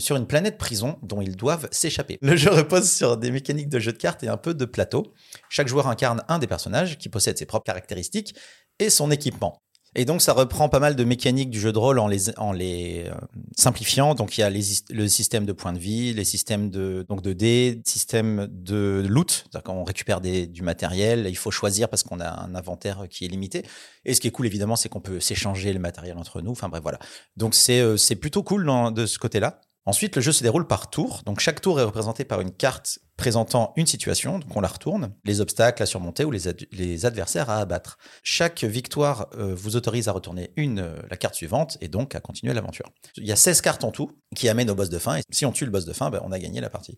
sur 0.00 0.16
une 0.16 0.26
planète 0.26 0.58
prison 0.58 0.98
dont 1.04 1.20
ils 1.20 1.36
doivent 1.36 1.68
s'échapper. 1.70 2.18
Le 2.20 2.34
jeu 2.34 2.50
repose 2.50 2.90
sur 2.90 3.16
des 3.16 3.30
mécaniques 3.30 3.68
de 3.68 3.78
jeu 3.78 3.92
de 3.92 3.98
cartes 3.98 4.24
et 4.24 4.28
un 4.28 4.38
peu 4.38 4.54
de 4.54 4.64
plateau. 4.64 5.14
Chaque 5.48 5.68
joueur 5.68 5.86
incarne 5.86 6.20
un 6.26 6.40
des 6.40 6.48
personnages 6.48 6.98
qui 6.98 7.08
possède 7.08 7.38
ses 7.38 7.46
propres 7.46 7.66
caractéristiques 7.66 8.34
et 8.80 8.90
son 8.90 9.12
équipement. 9.12 9.62
Et 9.94 10.04
donc 10.04 10.22
ça 10.22 10.32
reprend 10.32 10.68
pas 10.68 10.78
mal 10.80 10.96
de 10.96 11.04
mécaniques 11.04 11.50
du 11.50 11.58
jeu 11.58 11.72
de 11.72 11.78
rôle 11.78 11.98
en 11.98 12.06
les, 12.08 12.36
en 12.38 12.52
les 12.52 13.04
euh, 13.08 13.14
simplifiant. 13.56 14.14
Donc 14.14 14.36
il 14.36 14.42
y 14.42 14.44
a 14.44 14.50
les, 14.50 14.62
le 14.90 15.08
système 15.08 15.46
de 15.46 15.52
points 15.52 15.72
de 15.72 15.78
vie, 15.78 16.12
les 16.12 16.24
systèmes 16.24 16.70
de, 16.70 17.04
donc 17.08 17.22
de 17.22 17.32
dés, 17.32 17.80
système 17.86 18.48
de 18.50 19.04
loot, 19.08 19.30
c'est-à-dire 19.30 19.62
quand 19.64 19.74
on 19.74 19.84
récupère 19.84 20.20
des, 20.20 20.46
du 20.46 20.62
matériel, 20.62 21.26
il 21.28 21.36
faut 21.36 21.50
choisir 21.50 21.88
parce 21.88 22.02
qu'on 22.02 22.20
a 22.20 22.28
un 22.28 22.54
inventaire 22.54 23.06
qui 23.10 23.24
est 23.24 23.28
limité. 23.28 23.64
Et 24.04 24.14
ce 24.14 24.20
qui 24.20 24.28
est 24.28 24.30
cool 24.30 24.46
évidemment, 24.46 24.76
c'est 24.76 24.88
qu'on 24.88 25.00
peut 25.00 25.20
s'échanger 25.20 25.72
le 25.72 25.80
matériel 25.80 26.16
entre 26.18 26.42
nous. 26.42 26.52
Enfin 26.52 26.68
bref, 26.68 26.82
voilà. 26.82 26.98
Donc 27.36 27.54
c'est 27.54 27.80
euh, 27.80 27.96
c'est 27.96 28.16
plutôt 28.16 28.42
cool 28.42 28.64
dans- 28.66 28.90
de 28.90 29.06
ce 29.06 29.18
côté-là. 29.18 29.60
Ensuite, 29.88 30.16
le 30.16 30.20
jeu 30.22 30.32
se 30.32 30.42
déroule 30.42 30.66
par 30.66 30.90
tour. 30.90 31.22
Donc 31.24 31.40
chaque 31.40 31.62
tour 31.62 31.80
est 31.80 31.82
représenté 31.82 32.26
par 32.26 32.42
une 32.42 32.50
carte 32.52 32.98
présentant 33.16 33.72
une 33.76 33.86
situation. 33.86 34.38
Donc 34.38 34.54
on 34.54 34.60
la 34.60 34.68
retourne, 34.68 35.14
les 35.24 35.40
obstacles 35.40 35.82
à 35.82 35.86
surmonter 35.86 36.26
ou 36.26 36.30
les, 36.30 36.46
ad- 36.46 36.66
les 36.72 37.06
adversaires 37.06 37.48
à 37.48 37.56
abattre. 37.56 37.96
Chaque 38.22 38.64
victoire 38.64 39.28
euh, 39.38 39.54
vous 39.54 39.76
autorise 39.76 40.06
à 40.06 40.12
retourner 40.12 40.50
une, 40.56 40.80
euh, 40.80 40.96
la 41.10 41.16
carte 41.16 41.34
suivante 41.36 41.78
et 41.80 41.88
donc 41.88 42.14
à 42.14 42.20
continuer 42.20 42.52
l'aventure. 42.52 42.90
Il 43.16 43.26
y 43.26 43.32
a 43.32 43.36
16 43.36 43.62
cartes 43.62 43.82
en 43.82 43.90
tout 43.90 44.10
qui 44.36 44.50
amènent 44.50 44.68
au 44.68 44.74
boss 44.74 44.90
de 44.90 44.98
fin. 44.98 45.20
Si 45.30 45.46
on 45.46 45.52
tue 45.52 45.64
le 45.64 45.70
boss 45.70 45.86
de 45.86 45.94
fin, 45.94 46.10
ben, 46.10 46.20
on 46.22 46.32
a 46.32 46.38
gagné 46.38 46.60
la 46.60 46.68
partie. 46.68 46.96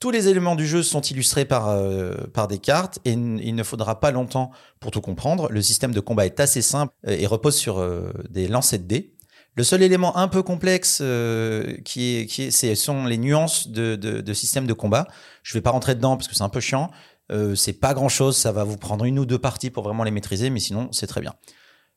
Tous 0.00 0.10
les 0.10 0.28
éléments 0.28 0.56
du 0.56 0.66
jeu 0.66 0.82
sont 0.82 1.02
illustrés 1.02 1.44
par, 1.44 1.68
euh, 1.68 2.14
par 2.32 2.48
des 2.48 2.58
cartes 2.58 3.00
et 3.04 3.12
il 3.12 3.54
ne 3.54 3.62
faudra 3.62 4.00
pas 4.00 4.10
longtemps 4.12 4.50
pour 4.80 4.90
tout 4.90 5.02
comprendre. 5.02 5.48
Le 5.50 5.60
système 5.60 5.92
de 5.92 6.00
combat 6.00 6.24
est 6.24 6.40
assez 6.40 6.62
simple 6.62 6.94
et 7.06 7.26
repose 7.26 7.54
sur 7.54 7.86
des 8.30 8.48
lancers 8.48 8.80
de 8.80 8.84
dés. 8.84 9.13
Le 9.56 9.62
seul 9.62 9.82
élément 9.82 10.16
un 10.16 10.28
peu 10.28 10.42
complexe 10.42 10.98
euh, 11.00 11.76
qui 11.84 12.16
est, 12.16 12.26
qui 12.26 12.42
est, 12.42 12.50
ce 12.50 12.74
sont 12.74 13.06
les 13.06 13.18
nuances 13.18 13.68
de, 13.68 13.94
de, 13.96 14.34
système 14.34 14.66
de 14.66 14.72
combat. 14.72 15.06
Je 15.42 15.54
vais 15.54 15.60
pas 15.60 15.70
rentrer 15.70 15.94
dedans 15.94 16.16
parce 16.16 16.28
que 16.28 16.34
c'est 16.34 16.42
un 16.42 16.48
peu 16.48 16.60
chiant. 16.60 16.90
Euh, 17.32 17.54
c'est 17.54 17.72
pas 17.72 17.94
grand 17.94 18.08
chose, 18.08 18.36
ça 18.36 18.52
va 18.52 18.64
vous 18.64 18.76
prendre 18.76 19.04
une 19.04 19.18
ou 19.18 19.26
deux 19.26 19.38
parties 19.38 19.70
pour 19.70 19.84
vraiment 19.84 20.04
les 20.04 20.10
maîtriser, 20.10 20.50
mais 20.50 20.60
sinon 20.60 20.88
c'est 20.92 21.06
très 21.06 21.20
bien. 21.20 21.34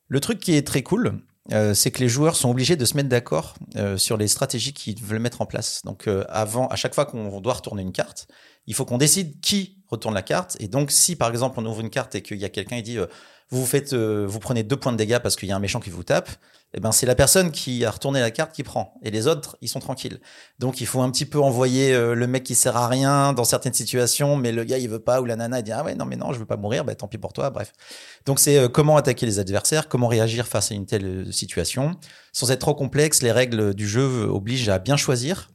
Le 0.07 0.19
truc 0.19 0.39
qui 0.39 0.55
est 0.55 0.65
très 0.65 0.83
cool, 0.83 1.19
euh, 1.53 1.73
c'est 1.73 1.91
que 1.91 1.99
les 1.99 2.09
joueurs 2.09 2.35
sont 2.35 2.49
obligés 2.49 2.75
de 2.75 2.83
se 2.83 2.95
mettre 2.95 3.07
d'accord 3.07 3.55
euh, 3.77 3.97
sur 3.97 4.17
les 4.17 4.27
stratégies 4.27 4.73
qu'ils 4.73 5.01
veulent 5.01 5.19
mettre 5.19 5.41
en 5.41 5.45
place. 5.45 5.81
Donc 5.85 6.07
euh, 6.07 6.25
avant, 6.29 6.67
à 6.67 6.75
chaque 6.75 6.93
fois 6.93 7.05
qu'on 7.05 7.39
doit 7.39 7.53
retourner 7.53 7.81
une 7.81 7.93
carte, 7.93 8.27
il 8.65 8.73
faut 8.73 8.83
qu'on 8.83 8.97
décide 8.97 9.39
qui 9.39 9.77
retourne 9.87 10.13
la 10.13 10.21
carte. 10.21 10.57
Et 10.59 10.67
donc 10.67 10.91
si 10.91 11.15
par 11.15 11.29
exemple 11.29 11.59
on 11.59 11.65
ouvre 11.65 11.79
une 11.79 11.89
carte 11.89 12.15
et 12.15 12.21
qu'il 12.21 12.37
y 12.37 12.45
a 12.45 12.49
quelqu'un 12.49 12.77
qui 12.77 12.83
dit 12.83 12.97
vous 12.97 13.61
vous 13.61 13.65
faites, 13.65 13.93
vous 13.93 14.39
prenez 14.39 14.63
deux 14.63 14.75
points 14.75 14.91
de 14.91 14.97
dégâts 14.97 15.19
parce 15.19 15.37
qu'il 15.37 15.47
y 15.47 15.53
a 15.53 15.55
un 15.55 15.59
méchant 15.59 15.79
qui 15.79 15.89
vous 15.89 16.03
tape, 16.03 16.29
eh 16.73 16.79
ben 16.79 16.91
c'est 16.91 17.05
la 17.05 17.15
personne 17.15 17.51
qui 17.51 17.85
a 17.85 17.91
retourné 17.91 18.19
la 18.19 18.29
carte 18.29 18.53
qui 18.53 18.61
prend 18.61 18.93
et 19.01 19.09
les 19.09 19.27
autres 19.27 19.57
ils 19.61 19.69
sont 19.69 19.79
tranquilles. 19.79 20.19
Donc 20.59 20.81
il 20.81 20.85
faut 20.85 21.01
un 21.01 21.09
petit 21.09 21.25
peu 21.25 21.39
envoyer 21.39 21.93
euh, 21.93 22.13
le 22.13 22.27
mec 22.27 22.43
qui 22.43 22.55
sert 22.55 22.75
à 22.75 22.87
rien 22.87 23.31
dans 23.33 23.45
certaines 23.45 23.73
situations, 23.73 24.35
mais 24.35 24.51
le 24.51 24.63
gars 24.65 24.77
il 24.77 24.89
veut 24.89 24.99
pas 24.99 25.21
ou 25.21 25.25
la 25.25 25.37
nana 25.37 25.59
il 25.59 25.63
dit 25.63 25.71
ah 25.71 25.83
ouais 25.83 25.95
non 25.95 26.05
mais 26.05 26.17
non 26.17 26.33
je 26.33 26.39
veux 26.39 26.45
pas 26.45 26.57
mourir, 26.57 26.83
bah 26.83 26.93
tant 26.93 27.07
pis 27.07 27.17
pour 27.17 27.31
toi. 27.31 27.49
Bref. 27.49 27.71
Donc 28.25 28.39
c'est 28.39 28.57
euh, 28.57 28.67
comment 28.67 28.97
attaquer 28.97 29.25
les 29.25 29.39
adversaires, 29.39 29.87
comment 29.87 30.07
réagir 30.07 30.45
face 30.45 30.71
à 30.71 30.75
une 30.75 30.85
telle 30.85 31.05
euh, 31.05 31.31
situation, 31.31 31.95
sans 32.33 32.51
être 32.51 32.59
trop 32.59 32.75
complexe. 32.75 33.21
Les 33.21 33.31
règles 33.31 33.73
du 33.73 33.87
jeu 33.87 34.27
obligent 34.29 34.69
à 34.69 34.79
bien 34.79 34.97
choisir, 34.97 35.49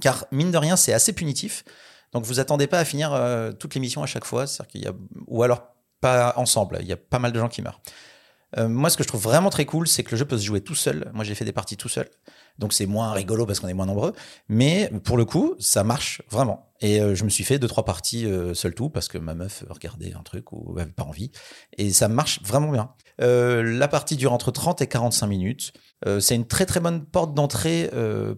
car 0.00 0.26
mine 0.32 0.50
de 0.50 0.58
rien 0.58 0.76
c'est 0.76 0.92
assez 0.92 1.12
punitif. 1.12 1.64
Donc 2.12 2.24
vous 2.24 2.40
attendez 2.40 2.66
pas 2.66 2.78
à 2.78 2.84
finir 2.84 3.12
euh, 3.12 3.52
toutes 3.52 3.74
les 3.74 3.80
missions 3.80 4.02
à 4.02 4.06
chaque 4.06 4.24
fois, 4.24 4.44
y 4.74 4.86
a 4.86 4.92
ou 5.26 5.42
alors 5.42 5.62
pas 6.00 6.34
ensemble. 6.36 6.78
Il 6.80 6.86
y 6.86 6.92
a 6.92 6.96
pas 6.96 7.18
mal 7.18 7.32
de 7.32 7.38
gens 7.38 7.48
qui 7.48 7.62
meurent. 7.62 7.80
Euh, 8.58 8.68
moi, 8.68 8.90
ce 8.90 8.96
que 8.96 9.02
je 9.02 9.08
trouve 9.08 9.22
vraiment 9.22 9.50
très 9.50 9.64
cool, 9.64 9.88
c'est 9.88 10.02
que 10.02 10.12
le 10.12 10.16
jeu 10.16 10.24
peut 10.24 10.38
se 10.38 10.44
jouer 10.44 10.60
tout 10.60 10.74
seul. 10.74 11.10
Moi, 11.14 11.24
j'ai 11.24 11.34
fait 11.34 11.44
des 11.44 11.52
parties 11.52 11.76
tout 11.76 11.88
seul. 11.88 12.08
Donc, 12.58 12.72
c'est 12.72 12.86
moins 12.86 13.12
rigolo 13.12 13.44
parce 13.44 13.60
qu'on 13.60 13.68
est 13.68 13.74
moins 13.74 13.86
nombreux. 13.86 14.12
Mais 14.48 14.90
pour 15.04 15.16
le 15.16 15.24
coup, 15.24 15.54
ça 15.58 15.84
marche 15.84 16.22
vraiment. 16.30 16.70
Et 16.80 17.00
euh, 17.00 17.14
je 17.14 17.24
me 17.24 17.28
suis 17.28 17.44
fait 17.44 17.58
deux, 17.58 17.68
trois 17.68 17.84
parties 17.84 18.26
euh, 18.26 18.54
seul 18.54 18.74
tout 18.74 18.88
parce 18.88 19.08
que 19.08 19.18
ma 19.18 19.34
meuf 19.34 19.64
regardait 19.68 20.14
un 20.14 20.22
truc 20.22 20.52
ou 20.52 20.78
avait 20.78 20.90
pas 20.90 21.04
envie. 21.04 21.30
Et 21.76 21.90
ça 21.92 22.08
marche 22.08 22.40
vraiment 22.42 22.70
bien. 22.70 22.90
La 23.18 23.88
partie 23.88 24.16
dure 24.16 24.32
entre 24.32 24.50
30 24.50 24.82
et 24.82 24.86
45 24.86 25.26
minutes. 25.26 25.72
C'est 26.20 26.34
une 26.34 26.46
très, 26.46 26.66
très 26.66 26.80
bonne 26.80 27.02
porte 27.06 27.32
d'entrée 27.32 27.90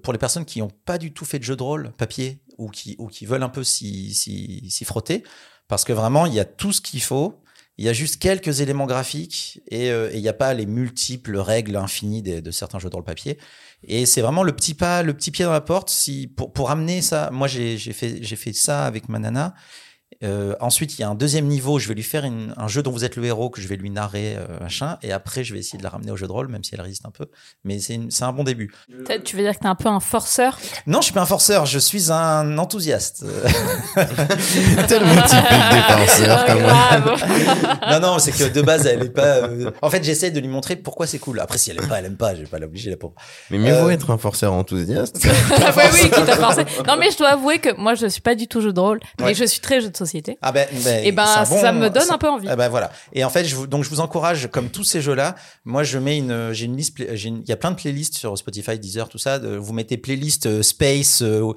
pour 0.04 0.12
les 0.12 0.20
personnes 0.20 0.44
qui 0.44 0.60
n'ont 0.60 0.70
pas 0.84 0.98
du 0.98 1.12
tout 1.12 1.24
fait 1.24 1.40
de 1.40 1.44
jeu 1.44 1.56
de 1.56 1.62
rôle 1.64 1.90
papier 1.98 2.44
ou 2.58 2.68
qui, 2.68 2.94
ou 3.00 3.08
qui 3.08 3.26
veulent 3.26 3.42
un 3.42 3.48
peu 3.48 3.64
s'y 3.64 4.84
frotter. 4.84 5.24
Parce 5.66 5.84
que 5.84 5.92
vraiment, 5.92 6.26
il 6.26 6.34
y 6.34 6.40
a 6.40 6.44
tout 6.44 6.72
ce 6.72 6.80
qu'il 6.80 7.02
faut. 7.02 7.42
Il 7.78 7.84
y 7.84 7.88
a 7.88 7.92
juste 7.92 8.20
quelques 8.20 8.60
éléments 8.60 8.86
graphiques 8.86 9.60
et 9.70 9.90
euh, 9.90 10.10
il 10.12 10.20
n'y 10.20 10.28
a 10.28 10.32
pas 10.32 10.52
les 10.52 10.66
multiples 10.66 11.36
règles 11.38 11.76
infinies 11.76 12.22
de 12.22 12.50
certains 12.50 12.80
jeux 12.80 12.90
dans 12.90 12.98
le 12.98 13.04
papier. 13.04 13.38
Et 13.84 14.06
c'est 14.06 14.20
vraiment 14.20 14.42
le 14.42 14.52
petit 14.52 14.74
pas, 14.74 15.02
le 15.02 15.14
petit 15.14 15.30
pied 15.30 15.44
dans 15.44 15.52
la 15.52 15.60
porte. 15.60 15.88
Si 15.88 16.26
pour 16.26 16.52
pour 16.52 16.70
amener 16.70 17.00
ça, 17.02 17.30
moi 17.32 17.46
j'ai 17.46 17.78
fait 17.78 18.22
fait 18.24 18.52
ça 18.52 18.84
avec 18.84 19.08
ma 19.08 19.18
nana. 19.18 19.54
Euh, 20.24 20.54
ensuite, 20.60 20.98
il 20.98 21.02
y 21.02 21.04
a 21.04 21.08
un 21.08 21.14
deuxième 21.14 21.46
niveau. 21.46 21.78
Je 21.78 21.86
vais 21.86 21.94
lui 21.94 22.02
faire 22.02 22.24
une- 22.24 22.52
un 22.56 22.66
jeu 22.66 22.82
dont 22.82 22.90
vous 22.90 23.04
êtes 23.04 23.14
le 23.16 23.24
héros 23.24 23.50
que 23.50 23.60
je 23.60 23.68
vais 23.68 23.76
lui 23.76 23.90
narrer, 23.90 24.36
euh, 24.36 24.58
machin. 24.60 24.98
Et 25.02 25.12
après, 25.12 25.44
je 25.44 25.52
vais 25.54 25.60
essayer 25.60 25.78
de 25.78 25.84
la 25.84 25.90
ramener 25.90 26.10
au 26.10 26.16
jeu 26.16 26.26
de 26.26 26.32
rôle, 26.32 26.48
même 26.48 26.64
si 26.64 26.74
elle 26.74 26.80
résiste 26.80 27.06
un 27.06 27.10
peu. 27.10 27.26
Mais 27.62 27.78
c'est 27.78 27.94
une- 27.94 28.10
c'est 28.10 28.24
un 28.24 28.32
bon 28.32 28.42
début. 28.42 28.72
T'as- 29.06 29.18
Tu 29.20 29.36
veux 29.36 29.42
dire 29.42 29.54
que 29.54 29.60
t'es 29.60 29.66
un 29.68 29.74
peu 29.76 29.88
un 29.88 30.00
forceur? 30.00 30.58
Non, 30.86 31.00
je 31.00 31.04
suis 31.04 31.12
pas 31.14 31.20
un 31.22 31.26
forceur. 31.26 31.66
Je 31.66 31.78
suis 31.78 32.10
un 32.10 32.58
enthousiaste. 32.58 33.24
Tellement 34.88 35.22
typique 35.22 35.50
des 35.70 36.26
moi. 36.26 36.36
Ah, 36.48 36.54
Grave. 36.56 37.24
non, 37.90 38.00
non, 38.00 38.18
c'est 38.18 38.32
que 38.32 38.48
de 38.52 38.62
base, 38.62 38.86
elle 38.86 39.02
est 39.02 39.10
pas. 39.10 39.22
euh, 39.44 39.70
En 39.82 39.90
fait, 39.90 40.02
j'essaie 40.02 40.30
de 40.30 40.40
lui 40.40 40.48
montrer 40.48 40.76
pourquoi 40.76 41.06
c'est 41.06 41.18
cool. 41.18 41.40
Après, 41.40 41.58
si 41.58 41.70
elle 41.70 41.78
aime 41.78 41.88
pas, 41.88 41.98
elle 41.98 42.06
aime 42.06 42.16
pas. 42.16 42.34
Je 42.34 42.40
vais 42.40 42.46
pas 42.46 42.58
l'obliger, 42.58 42.90
la 42.90 42.96
pauvre. 42.96 43.14
Mais 43.50 43.58
mieux 43.58 43.72
vaut 43.74 43.88
Euh, 43.88 43.90
être 43.90 44.10
un 44.10 44.18
forceur 44.18 44.52
enthousiaste. 44.52 45.18
Ah 45.60 45.74
ouais, 45.76 45.84
oui, 45.92 46.10
qui 46.10 46.24
t'a 46.24 46.36
forcé. 46.36 46.62
Non, 46.86 46.96
mais 46.98 47.10
je 47.10 47.18
dois 47.18 47.30
avouer 47.30 47.58
que 47.58 47.74
moi, 47.76 47.94
je 47.94 48.06
suis 48.06 48.20
pas 48.20 48.34
du 48.34 48.48
tout 48.48 48.60
jeu 48.60 48.72
de 48.72 48.80
rôle, 48.80 49.00
mais 49.18 49.26
Ouais. 49.26 49.34
je 49.34 49.44
suis 49.44 49.60
très 49.60 49.80
jeu 49.80 49.90
de 49.90 49.96
société. 49.98 50.38
Ah 50.40 50.52
ben, 50.52 50.66
ben, 50.84 51.04
Et 51.04 51.12
ben, 51.12 51.26
c'est 51.26 51.40
un 51.40 51.44
ça 51.60 51.72
me 51.72 51.90
donne 51.90 52.10
un 52.10 52.16
peu 52.18 52.28
envie. 52.28 52.46
Ah 52.50 52.56
ben 52.56 52.68
voilà. 52.68 52.90
Et 53.12 53.24
en 53.24 53.30
fait, 53.30 53.44
je 53.44 53.54
vous, 53.54 53.66
donc 53.66 53.84
je 53.84 53.90
vous 53.90 54.00
encourage, 54.00 54.48
comme 54.50 54.70
tous 54.70 54.84
ces 54.84 55.00
jeux-là, 55.02 55.34
moi 55.66 55.82
je 55.82 55.98
mets 55.98 56.16
une, 56.18 56.52
j'ai 56.52 56.64
une 56.64 56.76
liste, 56.76 56.94
play- 56.94 57.10
j'ai 57.16 57.28
une- 57.28 57.42
il 57.42 57.48
y 57.48 57.52
a 57.52 57.56
plein 57.56 57.70
de 57.72 57.76
playlists 57.76 58.16
sur 58.16 58.36
Spotify, 58.38 58.78
Deezer, 58.78 59.08
tout 59.08 59.18
ça. 59.18 59.38
de- 59.38 59.56
vous 59.56 59.72
mettez 59.74 59.96
playlist 59.98 60.46
euh, 60.46 60.62
space, 60.62 61.20
euh, 61.22 61.52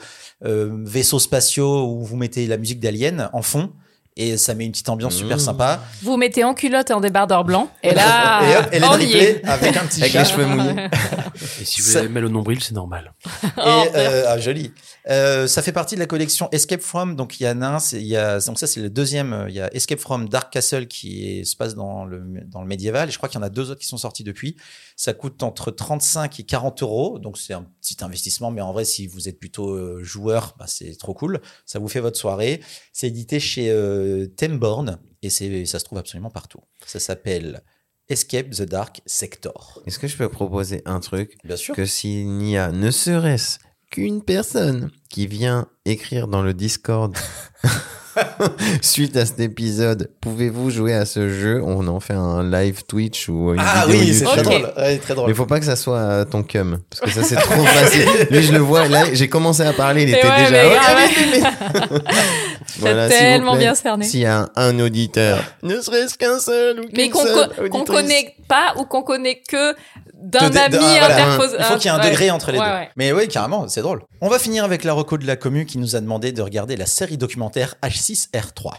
euh, 0.46 0.70
vaisseaux 0.84 1.20
spatiaux, 1.20 1.86
ou 1.88 2.04
vous 2.04 2.16
mettez 2.18 2.48
la 2.48 2.58
musique 2.58 2.80
d'Alien 2.80 3.30
en 3.34 3.42
fond. 3.42 3.72
Et 4.18 4.36
ça 4.36 4.54
met 4.56 4.66
une 4.66 4.72
petite 4.74 4.90
ambiance 4.90 5.16
super 5.16 5.38
Mmh. 5.38 5.40
sympa. 5.40 5.80
Vous 6.04 6.18
mettez 6.18 6.44
en 6.44 6.54
culotte 6.54 6.90
et 6.90 6.94
en 6.94 7.00
débardeur 7.00 7.46
blanc. 7.46 7.70
Et 7.82 7.94
là, 7.94 8.42
et 8.44 8.58
hop, 8.58 8.66
elle 8.74 8.84
est 8.84 8.88
on 8.88 8.98
y 8.98 9.04
est. 9.04 9.08
drippée 9.34 9.48
avec 9.48 9.78
un 9.78 9.86
petit 9.86 10.02
Avec 10.02 10.12
chat. 10.12 10.20
les 10.24 10.30
cheveux 10.30 10.46
mouillés. 10.46 10.76
Et 11.62 11.66
si 11.66 11.82
vous 11.82 11.92
Ça- 11.92 12.00
avez 12.00 12.10
mal 12.10 12.26
au 12.26 12.30
nombril, 12.30 12.62
c'est 12.62 12.74
normal. 12.74 13.14
Et 13.44 13.48
Oh, 13.58 13.84
euh, 13.96 14.26
ah, 14.28 14.38
joli. 14.38 14.74
Euh, 15.10 15.48
ça 15.48 15.62
fait 15.62 15.72
partie 15.72 15.96
de 15.96 16.00
la 16.00 16.06
collection 16.06 16.48
Escape 16.52 16.82
from. 16.82 17.16
Donc 17.16 17.40
il 17.40 17.44
y 17.44 17.50
en 17.50 17.62
a 17.62 17.68
un, 17.68 17.80
c'est- 17.80 18.00
il 18.02 18.08
y 18.08 18.16
a 18.16 18.40
donc 18.40 18.60
ça 18.60 18.68
c'est 18.68 18.82
le 18.82 18.90
deuxième. 18.90 19.34
euh, 19.34 19.50
Il 19.50 19.56
y 19.56 19.60
a 19.62 19.74
Escape 19.74 20.00
from 20.00 20.30
Dark 20.30 20.52
Castle 20.54 20.88
qui 20.88 21.40
est- 21.40 21.44
se 21.44 21.56
passe 21.56 21.74
dans 21.76 22.06
le 22.06 22.22
dans 22.46 22.62
le 22.62 22.68
médiéval. 22.68 23.10
Et 23.10 23.12
je 23.12 23.18
crois 23.18 23.28
qu'il 23.30 23.40
y 23.40 23.42
en 23.42 23.46
a 23.46 23.50
deux 23.50 23.72
autres 23.72 23.80
qui 23.82 23.88
sont 23.88 23.98
sortis 23.98 24.24
depuis. 24.24 24.56
Ça 24.96 25.14
coûte 25.14 25.42
entre 25.44 25.72
35 25.72 26.40
et 26.40 26.44
40 26.44 26.84
euros. 26.84 27.18
Donc 27.20 27.38
c'est 27.38 27.54
un 27.54 27.64
petit 27.82 27.98
investissement, 28.04 28.52
mais 28.52 28.62
en 28.62 28.74
vrai 28.74 28.86
si 28.86 29.08
vous 29.08 29.28
êtes 29.28 29.40
plutôt 29.40 29.72
euh, 29.72 30.04
joueur, 30.04 30.56
bah, 30.60 30.66
c'est 30.68 30.96
trop 30.98 31.14
cool. 31.16 31.42
Ça 31.66 31.80
vous 31.80 31.88
fait 31.88 32.00
votre 32.00 32.18
soirée. 32.20 32.62
C'est 32.94 33.08
édité 33.08 33.40
chez 33.40 33.72
euh, 33.72 34.28
Temborn 34.28 35.00
et 35.24 35.30
ça 35.32 35.80
se 35.80 35.84
trouve 35.86 35.98
absolument 35.98 36.30
partout. 36.30 36.60
Ça 36.86 37.00
s'appelle 37.00 37.62
Escape 38.10 38.50
the 38.50 38.64
Dark 38.64 39.02
Sector. 39.06 39.82
Est-ce 39.86 39.98
que 40.00 40.08
je 40.08 40.18
peux 40.18 40.30
proposer 40.30 40.82
un 40.86 41.00
truc? 41.00 41.38
Bien 41.44 41.56
sûr. 41.56 41.74
que 41.76 41.86
s'il 41.86 42.28
n'y 42.28 42.58
a 42.58 42.72
ne 42.72 42.92
serait-ce 42.92 43.58
qu'une 43.92 44.24
personne 44.24 44.90
qui 45.10 45.28
vient 45.28 45.68
écrire 45.86 46.28
dans 46.28 46.42
le 46.42 46.54
Discord 46.54 47.16
suite 48.82 49.16
à 49.18 49.26
cet 49.26 49.40
épisode, 49.40 50.10
pouvez-vous 50.22 50.70
jouer 50.70 50.94
à 50.94 51.06
ce 51.06 51.30
jeu? 51.30 51.62
On 51.64 51.88
en 51.88 52.00
fait 52.00 52.14
un 52.14 52.44
live 52.50 52.84
Twitch 52.86 53.30
ou 53.30 53.54
une 53.54 53.60
Ah 53.60 53.86
vidéo 53.86 54.02
oui, 54.02 54.14
c'est 54.14 54.26
YouTube. 54.26 54.44
très 54.44 54.44
drôle. 54.44 54.74
Ouais, 54.78 54.98
très 54.98 55.16
drôle. 55.16 55.30
Mais 55.30 55.34
faut 55.36 55.46
pas 55.46 55.60
que 55.60 55.66
ça 55.66 55.76
soit 55.76 55.98
euh, 55.98 56.26
ton 56.26 56.44
cum, 56.44 56.80
parce 56.90 57.02
que 57.02 57.10
ça 57.22 57.24
c'est 57.24 57.36
trop 57.36 57.64
facile. 57.66 58.06
Lui 58.32 58.44
je 58.44 58.52
le 58.54 58.60
vois, 58.60 58.88
là 58.88 59.14
j'ai 59.14 59.28
commencé 59.30 59.64
à 59.64 59.74
parler, 59.74 60.04
il 60.04 60.10
était 60.10 60.26
ouais, 60.28 60.46
déjà. 60.46 60.52
mais 60.52 61.42
Ouais, 61.42 62.00
Voilà, 62.80 63.10
tellement 63.10 63.56
bien 63.58 63.76
cerné. 63.76 64.06
S'il 64.06 64.22
y 64.22 64.26
a 64.26 64.40
un, 64.40 64.50
un 64.56 64.80
auditeur, 64.80 65.44
ne 65.64 65.80
serait-ce 65.82 66.18
qu'un 66.18 66.40
seul 66.40 66.80
ou 66.80 66.84
Mais 66.96 67.10
qu'une 67.10 67.70
qu'on 67.70 67.84
connaît 67.84 68.36
pas 68.48 68.74
ou 68.78 68.86
qu'on 68.86 69.04
connaît 69.04 69.42
que 69.48 69.74
d'un 70.22 70.40
ami 70.56 70.78
ah, 70.80 71.06
interposé. 71.06 71.56
Il 71.60 71.64
faut 71.66 71.76
qu'il 71.76 71.86
y 71.86 71.88
ait 71.88 71.90
un 71.98 72.00
Ouais. 72.00 72.10
degré 72.10 72.32
entre 72.32 72.52
les 72.52 72.60
Ouais, 72.60 72.66
deux. 72.66 72.72
ouais. 72.72 72.90
Mais 72.96 73.12
oui, 73.12 73.28
carrément, 73.28 73.68
c'est 73.68 73.82
drôle. 73.82 74.04
On 74.22 74.30
va 74.30 74.40
finir 74.40 74.64
avec 74.64 74.84
la 74.84 74.94
reco 74.94 75.18
de 75.18 75.26
la 75.26 75.36
commu 75.36 75.66
qui 75.66 75.78
nous 75.78 75.96
a 75.96 76.02
demandé 76.02 76.32
de 76.32 76.42
regarder 76.42 76.76
la 76.78 76.86
série 76.86 77.18
documentaire 77.18 77.76
H6R3. 77.84 78.74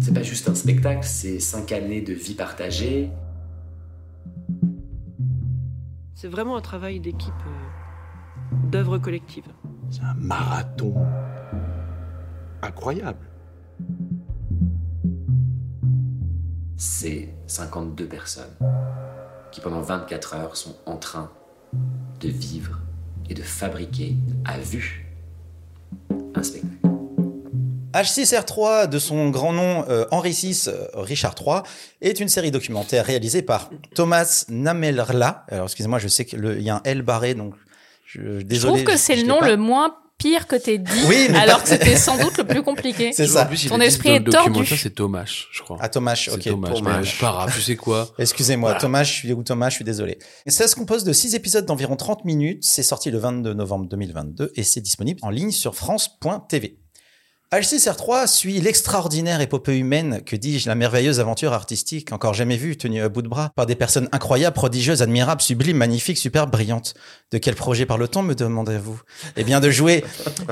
C'est 0.00 0.14
pas 0.14 0.22
juste 0.22 0.48
un 0.48 0.54
spectacle, 0.54 1.00
c'est 1.04 1.38
cinq 1.40 1.72
années 1.72 2.00
de 2.00 2.12
vie 2.14 2.34
partagée. 2.34 3.10
C'est 6.14 6.28
vraiment 6.28 6.56
un 6.56 6.60
travail 6.60 6.98
d'équipe, 7.00 7.32
euh, 7.46 8.56
d'œuvre 8.70 8.98
collective. 8.98 9.44
C'est 9.90 10.02
un 10.02 10.14
marathon 10.14 10.94
incroyable. 12.62 13.27
C'est 16.80 17.28
52 17.48 18.06
personnes 18.06 18.54
qui 19.50 19.60
pendant 19.60 19.80
24 19.80 20.34
heures 20.34 20.56
sont 20.56 20.76
en 20.86 20.96
train 20.96 21.30
de 22.20 22.28
vivre 22.28 22.78
et 23.28 23.34
de 23.34 23.42
fabriquer 23.42 24.14
à 24.44 24.58
vue 24.58 25.06
un 26.36 26.42
spectacle. 26.42 26.74
H6R3, 27.94 28.88
de 28.88 28.98
son 28.98 29.30
grand 29.30 29.52
nom 29.52 29.84
euh, 29.88 30.04
Henri 30.12 30.30
VI, 30.30 30.66
euh, 30.68 30.86
Richard 30.94 31.34
III, 31.44 31.62
est 32.00 32.20
une 32.20 32.28
série 32.28 32.50
documentaire 32.52 33.04
réalisée 33.04 33.42
par 33.42 33.70
Thomas 33.94 34.44
Namelrla. 34.48 35.46
Alors, 35.48 35.64
excusez-moi, 35.64 35.98
je 35.98 36.06
sais 36.06 36.24
qu'il 36.26 36.60
y 36.62 36.70
a 36.70 36.76
un 36.76 36.80
L 36.84 37.02
barré, 37.02 37.34
donc 37.34 37.54
je, 38.04 38.38
Je 38.38 38.42
désolé. 38.44 38.72
trouve 38.74 38.84
que 38.84 38.92
je- 38.92 38.98
c'est 38.98 39.16
je 39.16 39.22
le 39.22 39.28
nom 39.28 39.40
pas. 39.40 39.48
le 39.48 39.56
moins 39.56 39.96
pire 40.18 40.46
que 40.48 40.56
t'aies 40.56 40.78
dit, 40.78 40.90
Oui, 41.08 41.28
mais 41.30 41.38
alors 41.38 41.58
pas- 41.58 41.62
que 41.62 41.68
c'était 41.68 41.96
sans 41.96 42.18
doute 42.18 42.36
le 42.38 42.44
plus 42.44 42.62
compliqué. 42.62 43.12
C'est 43.12 43.24
En 43.30 43.32
ça. 43.34 43.44
plus, 43.46 43.64
il 43.64 43.70
Ton 43.70 43.80
esprit 43.80 44.10
est 44.10 44.24
tordu. 44.24 44.66
C'est 44.66 44.90
Thomas, 44.94 45.24
je 45.52 45.62
crois. 45.62 45.78
Ah, 45.80 45.88
Thomas, 45.88 46.28
ok. 46.32 46.42
Thomas. 46.42 46.70
pas 47.20 47.30
grave, 47.30 47.52
tu 47.54 47.62
sais 47.62 47.76
quoi 47.76 48.10
Excusez-moi, 48.18 48.70
Voilà. 48.70 48.80
Thomas, 48.80 49.04
je 49.04 49.12
suis, 49.12 49.32
ou 49.32 49.42
Thomas, 49.42 49.70
je 49.70 49.76
suis 49.76 49.84
désolé. 49.84 50.18
Et 50.44 50.50
ça 50.50 50.66
se 50.68 50.74
compose 50.76 51.04
de 51.04 51.12
six 51.12 51.34
épisodes 51.34 51.64
d'environ 51.64 51.96
30 51.96 52.24
minutes. 52.24 52.64
C'est 52.64 52.82
sorti 52.82 53.10
le 53.10 53.18
22 53.18 53.54
novembre 53.54 53.86
2022 53.88 54.52
et 54.56 54.62
c'est 54.64 54.80
disponible 54.80 55.20
en 55.22 55.30
ligne 55.30 55.52
sur 55.52 55.74
France.tv. 55.76 56.78
H6R3 57.50 58.26
suit 58.26 58.60
l'extraordinaire 58.60 59.40
épopée 59.40 59.78
humaine, 59.78 60.20
que 60.26 60.36
dis-je, 60.36 60.68
la 60.68 60.74
merveilleuse 60.74 61.18
aventure 61.18 61.54
artistique, 61.54 62.12
encore 62.12 62.34
jamais 62.34 62.58
vue, 62.58 62.76
tenue 62.76 63.00
à 63.00 63.08
bout 63.08 63.22
de 63.22 63.28
bras, 63.28 63.52
par 63.56 63.64
des 63.64 63.74
personnes 63.74 64.06
incroyables, 64.12 64.54
prodigieuses, 64.54 65.00
admirables, 65.00 65.40
sublimes, 65.40 65.78
magnifiques, 65.78 66.18
superbes, 66.18 66.50
brillantes. 66.50 66.92
De 67.30 67.38
quel 67.38 67.54
projet 67.54 67.86
parle-t-on, 67.86 68.22
me 68.22 68.34
demandez-vous? 68.34 69.00
Eh 69.38 69.44
bien, 69.44 69.60
de 69.60 69.70
jouer 69.70 70.04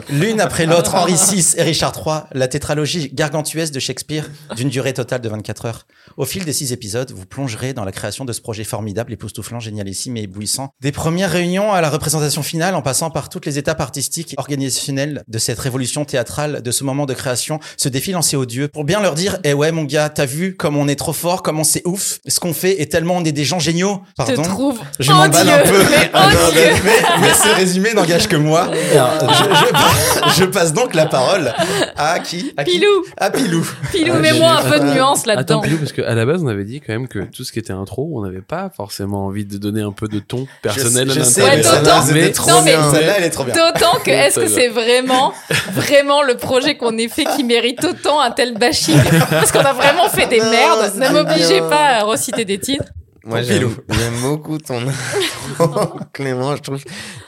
l'une 0.09 0.41
après 0.41 0.65
l'autre 0.65 0.95
Henri 0.95 1.13
VI 1.13 1.57
et 1.59 1.65
Richard 1.65 1.93
III, 1.95 2.21
la 2.33 2.49
tétralogie 2.49 3.11
gargantuesque 3.13 3.75
de 3.75 3.81
Shakespeare, 3.81 4.31
d'une 4.57 4.71
durée 4.71 4.95
totale 4.95 5.21
de 5.21 5.29
24 5.29 5.67
heures. 5.67 5.87
Au 6.17 6.25
fil 6.25 6.47
des 6.47 6.55
six 6.55 6.73
épisodes, 6.73 7.13
vous 7.13 7.27
plongerez 7.27 7.75
dans 7.75 7.85
la 7.85 7.93
création 7.93 8.25
de 8.25 8.33
ce 8.33 8.41
projet 8.41 8.65
formidable, 8.65 9.13
époustouflant, 9.13 9.61
génialissime 9.61 10.17
et 10.17 10.23
éblouissant. 10.23 10.71
Des 10.81 10.93
premières 10.93 11.31
réunions 11.31 11.75
à 11.75 11.83
la 11.83 11.91
représentation 11.91 12.43
finale, 12.43 12.75
en 12.75 12.81
passant 12.81 13.11
par 13.11 13.29
toutes 13.29 13.45
les 13.45 13.59
étapes 13.59 13.83
artistiques 13.83 14.33
et 14.33 14.37
organisationnelles 14.39 15.25
de 15.29 15.39
cette 15.39 15.59
révolution 15.59 16.07
théâtrale, 16.07 16.63
de 16.63 16.71
ce 16.71 16.86
moment 16.87 17.05
de 17.07 17.12
création, 17.14 17.61
ce 17.77 17.88
défi 17.88 18.12
lancé 18.12 18.37
aux 18.37 18.46
dieux, 18.46 18.68
pour 18.68 18.85
bien 18.85 19.01
leur 19.01 19.14
dire, 19.14 19.38
eh 19.44 19.53
ouais, 19.53 19.72
mon 19.72 19.85
gars, 19.85 20.09
t'as 20.09 20.25
vu 20.27 20.57
comme 20.57 20.77
on 20.77 20.88
est 20.88 20.96
trop 20.96 21.12
fort, 21.12 21.42
comment 21.42 21.64
c'est 21.64 21.83
ouf, 21.87 22.18
ce 22.27 22.40
qu'on 22.40 22.55
fait 22.55 22.81
est 22.81 22.90
tellement 22.90 23.16
on 23.16 23.25
est 23.25 23.33
des 23.33 23.44
gens 23.44 23.59
géniaux. 23.59 24.01
Je 24.18 24.25
te 24.25 24.33
Pardon. 24.33 24.42
trouve 24.42 24.79
Je 24.99 25.12
m'emballe 25.12 25.49
un 25.49 25.61
odieux, 25.62 25.72
peu. 25.72 25.83
mais 25.90 26.11
Ah 26.14 26.29
non, 26.33 26.49
odieux. 26.49 26.61
mais, 26.85 26.92
mais 27.20 27.29
ce 27.35 27.55
résumé 27.57 27.92
n'engage 27.94 28.29
que 28.29 28.37
moi. 28.37 28.70
Alors, 28.92 29.35
je, 29.35 30.31
je- 30.31 30.40
je 30.40 30.44
passe 30.44 30.72
donc 30.72 30.94
la 30.94 31.07
parole 31.07 31.53
à 31.96 32.18
qui? 32.20 32.53
À 32.57 32.64
qui? 32.64 32.79
Pilou, 32.79 33.05
À 33.16 33.31
Pilou. 33.31 33.66
Pilou, 33.92 34.12
Ah, 34.16 34.18
mets-moi 34.20 34.57
j'ai- 34.62 34.66
un 34.66 34.70
peu 34.70 34.79
de 34.81 34.92
nuance 34.94 35.20
Attends, 35.20 35.29
là-dedans. 35.37 35.61
Pilou, 35.61 35.79
parce 35.79 35.92
qu'à 35.92 36.14
la 36.14 36.25
base, 36.27 36.42
on 36.42 36.49
avait 36.49 36.64
dit 36.64 36.81
quand 36.81 36.92
même 36.92 37.09
que 37.09 37.20
tout 37.20 37.44
ce 37.44 37.53
qui 37.53 37.59
était 37.59 37.72
intro, 37.72 38.09
on 38.14 38.22
n'avait 38.22 38.40
pas 38.40 38.70
forcément 38.77 39.27
envie 39.27 39.44
de 39.44 39.59
donner 39.59 39.83
un 39.83 39.92
peu 39.92 40.09
de 40.09 40.18
ton 40.20 40.46
personnel 40.62 41.11
je 41.11 41.20
à 41.20 41.25
l'intérieur. 41.25 41.57
mais 41.57 41.62
celle-là, 41.62 42.03
c'était 42.03 42.14
Mais- 42.14 42.20
mais- 42.64 42.77
bien. 42.77 42.90
Celle-là, 42.92 43.14
elle 43.18 43.25
est 43.25 43.31
trop 43.31 43.44
bien. 43.44 43.55
D'autant 43.55 43.99
que 44.05 44.11
est-ce 44.11 44.40
que 44.40 44.49
c'est 44.49 44.68
vraiment, 44.68 45.33
vraiment 45.72 46.22
le 46.22 46.37
projet 46.37 46.76
qu'on 46.77 46.97
ait 46.99 47.09
fait 47.09 47.25
qui 47.37 47.45
mérite 47.45 47.85
autant 47.85 48.21
un 48.21 48.31
tel 48.31 48.55
bashing 48.55 48.99
Parce 49.31 49.53
qu'on 49.53 49.61
a 49.61 49.73
vraiment 49.73 50.09
fait 50.09 50.27
des 50.27 50.39
Non, 50.41 50.51
merdes. 50.51 50.95
Ne 50.97 51.09
m'obligez 51.11 51.61
pas 51.61 51.99
à 51.99 52.05
reciter 52.05 52.45
des 52.45 52.59
titres. 52.59 52.85
Moi, 53.27 53.43
j'aime 53.43 53.75
beaucoup 54.23 54.57
ton 54.59 54.81
intro, 54.87 55.99
Clément. 56.12 56.55
Je 56.55 56.62
trouve 56.62 56.85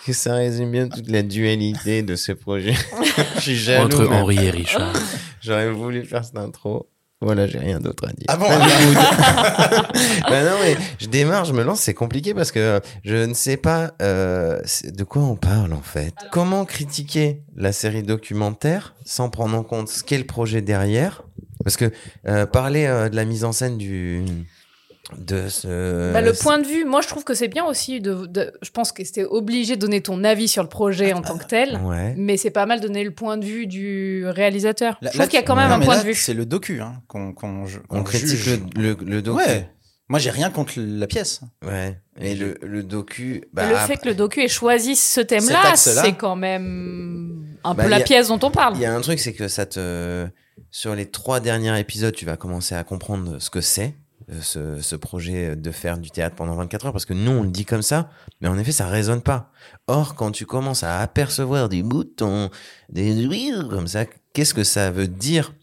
que 0.06 0.12
ça 0.12 0.34
résume 0.34 0.70
bien 0.70 0.88
toute 0.88 1.10
la 1.10 1.22
dualité 1.22 2.02
de 2.02 2.14
ce 2.14 2.30
projet. 2.30 2.74
Je 3.34 3.40
suis 3.40 3.56
jaloux. 3.56 3.86
Entre 3.86 4.06
Henri 4.08 4.36
et 4.44 4.50
Richard. 4.50 4.92
J'aurais 5.40 5.70
voulu 5.72 6.04
faire 6.04 6.24
cette 6.24 6.36
intro. 6.36 6.88
Voilà, 7.20 7.48
j'ai 7.48 7.58
rien 7.58 7.80
d'autre 7.80 8.06
à 8.06 8.12
dire. 8.12 8.26
Ah 8.28 8.36
bon 8.36 8.46
Bah 10.30 10.44
non, 10.44 10.56
mais 10.62 10.76
je 11.00 11.08
démarre, 11.08 11.44
je 11.44 11.52
me 11.52 11.64
lance, 11.64 11.80
c'est 11.80 11.94
compliqué 11.94 12.32
parce 12.32 12.52
que 12.52 12.80
je 13.04 13.16
ne 13.16 13.34
sais 13.34 13.56
pas 13.56 13.92
euh, 14.02 14.60
de 14.84 15.02
quoi 15.02 15.22
on 15.22 15.34
parle 15.34 15.72
en 15.72 15.82
fait. 15.82 16.14
Comment 16.30 16.64
critiquer 16.64 17.42
la 17.56 17.72
série 17.72 18.04
documentaire 18.04 18.94
sans 19.04 19.30
prendre 19.30 19.56
en 19.56 19.64
compte 19.64 19.88
ce 19.88 20.04
qu'est 20.04 20.18
le 20.18 20.26
projet 20.26 20.62
derrière? 20.62 21.24
Parce 21.64 21.76
que 21.76 21.90
euh, 22.28 22.46
parler 22.46 22.86
euh, 22.86 23.08
de 23.08 23.16
la 23.16 23.24
mise 23.24 23.44
en 23.44 23.50
scène 23.50 23.78
du 23.78 24.24
de 25.16 25.48
ce 25.48 26.12
Bah, 26.12 26.20
le 26.20 26.32
point 26.34 26.58
de 26.58 26.66
vue, 26.66 26.84
moi 26.84 27.00
je 27.00 27.08
trouve 27.08 27.24
que 27.24 27.32
c'est 27.34 27.48
bien 27.48 27.64
aussi 27.64 28.00
de, 28.00 28.26
de- 28.26 28.52
je 28.60 28.70
pense 28.70 28.92
que 28.92 29.02
c'était 29.04 29.24
obligé 29.24 29.76
de 29.76 29.80
donner 29.80 30.02
ton 30.02 30.22
avis 30.24 30.48
sur 30.48 30.62
le 30.62 30.68
projet 30.68 31.12
en 31.14 31.22
tant 31.22 31.38
que 31.38 31.46
tel. 31.46 31.76
ouais 31.84 32.14
Mais 32.18 32.36
c'est 32.36 32.50
pas 32.50 32.66
mal 32.66 32.80
de 32.80 32.86
donner 32.88 33.04
le 33.04 33.10
point 33.12 33.36
de 33.38 33.44
vue 33.44 33.66
du 33.66 34.24
réalisateur. 34.26 34.98
Là- 35.00 35.10
je 35.12 35.16
trouve 35.18 35.28
qu'il 35.30 35.38
y 35.40 35.42
a 35.42 35.46
quand 35.46 35.56
même 35.56 35.68
non, 35.70 35.76
un 35.76 35.80
point 35.80 35.94
là, 35.96 36.02
de 36.02 36.06
vue. 36.08 36.14
C'est 36.14 36.34
le 36.34 36.44
docu 36.44 36.80
hein, 36.82 37.00
qu'on 37.08 37.34
on 37.90 38.02
critique 38.02 38.28
juge. 38.36 38.60
le, 38.76 38.82
le, 38.94 38.96
le 39.04 39.22
docu. 39.22 39.38
Ouais. 39.38 39.70
Moi, 40.10 40.18
j'ai 40.18 40.30
rien 40.30 40.48
contre 40.50 40.72
la 40.78 41.06
pièce. 41.06 41.42
Ouais. 41.62 42.00
Et 42.18 42.34
le, 42.34 42.56
le 42.62 42.82
docu, 42.82 43.44
bah, 43.52 43.68
le 43.68 43.76
fait 43.76 43.98
que 43.98 44.08
le 44.08 44.14
docu 44.14 44.40
ait 44.42 44.48
choisi 44.48 44.96
ce 44.96 45.20
thème-là, 45.20 45.76
c'est 45.76 46.14
quand 46.14 46.34
même 46.34 47.46
un 47.62 47.74
Bah, 47.74 47.82
peu 47.84 47.88
y 47.88 47.90
la 47.90 47.96
a- 47.96 48.00
pièce 48.00 48.28
dont 48.28 48.40
on 48.42 48.50
parle. 48.50 48.74
Il 48.76 48.80
y 48.80 48.86
a 48.86 48.94
un 48.94 49.00
truc, 49.02 49.18
c'est 49.18 49.34
que 49.34 49.48
ça 49.48 49.66
te. 49.66 50.26
Sur 50.70 50.94
les 50.94 51.06
trois 51.10 51.40
derniers 51.40 51.78
épisodes, 51.78 52.14
tu 52.14 52.24
vas 52.24 52.36
commencer 52.38 52.74
à 52.74 52.84
comprendre 52.84 53.38
ce 53.38 53.50
que 53.50 53.60
c'est, 53.60 53.94
ce, 54.40 54.80
ce 54.80 54.96
projet 54.96 55.56
de 55.56 55.70
faire 55.70 55.98
du 55.98 56.10
théâtre 56.10 56.36
pendant 56.36 56.54
24 56.56 56.86
heures, 56.86 56.92
parce 56.92 57.06
que 57.06 57.14
nous, 57.14 57.30
on 57.30 57.42
le 57.42 57.50
dit 57.50 57.64
comme 57.64 57.82
ça, 57.82 58.10
mais 58.40 58.48
en 58.48 58.58
effet, 58.58 58.72
ça 58.72 58.86
résonne 58.86 59.22
pas. 59.22 59.50
Or, 59.86 60.14
quand 60.14 60.32
tu 60.32 60.46
commences 60.46 60.82
à 60.82 61.00
apercevoir 61.00 61.68
des 61.68 61.82
boutons, 61.82 62.50
des 62.88 63.12
rires 63.12 63.68
comme 63.68 63.88
ça, 63.88 64.04
qu'est-ce 64.32 64.54
que 64.54 64.64
ça 64.64 64.90
veut 64.90 65.08
dire 65.08 65.54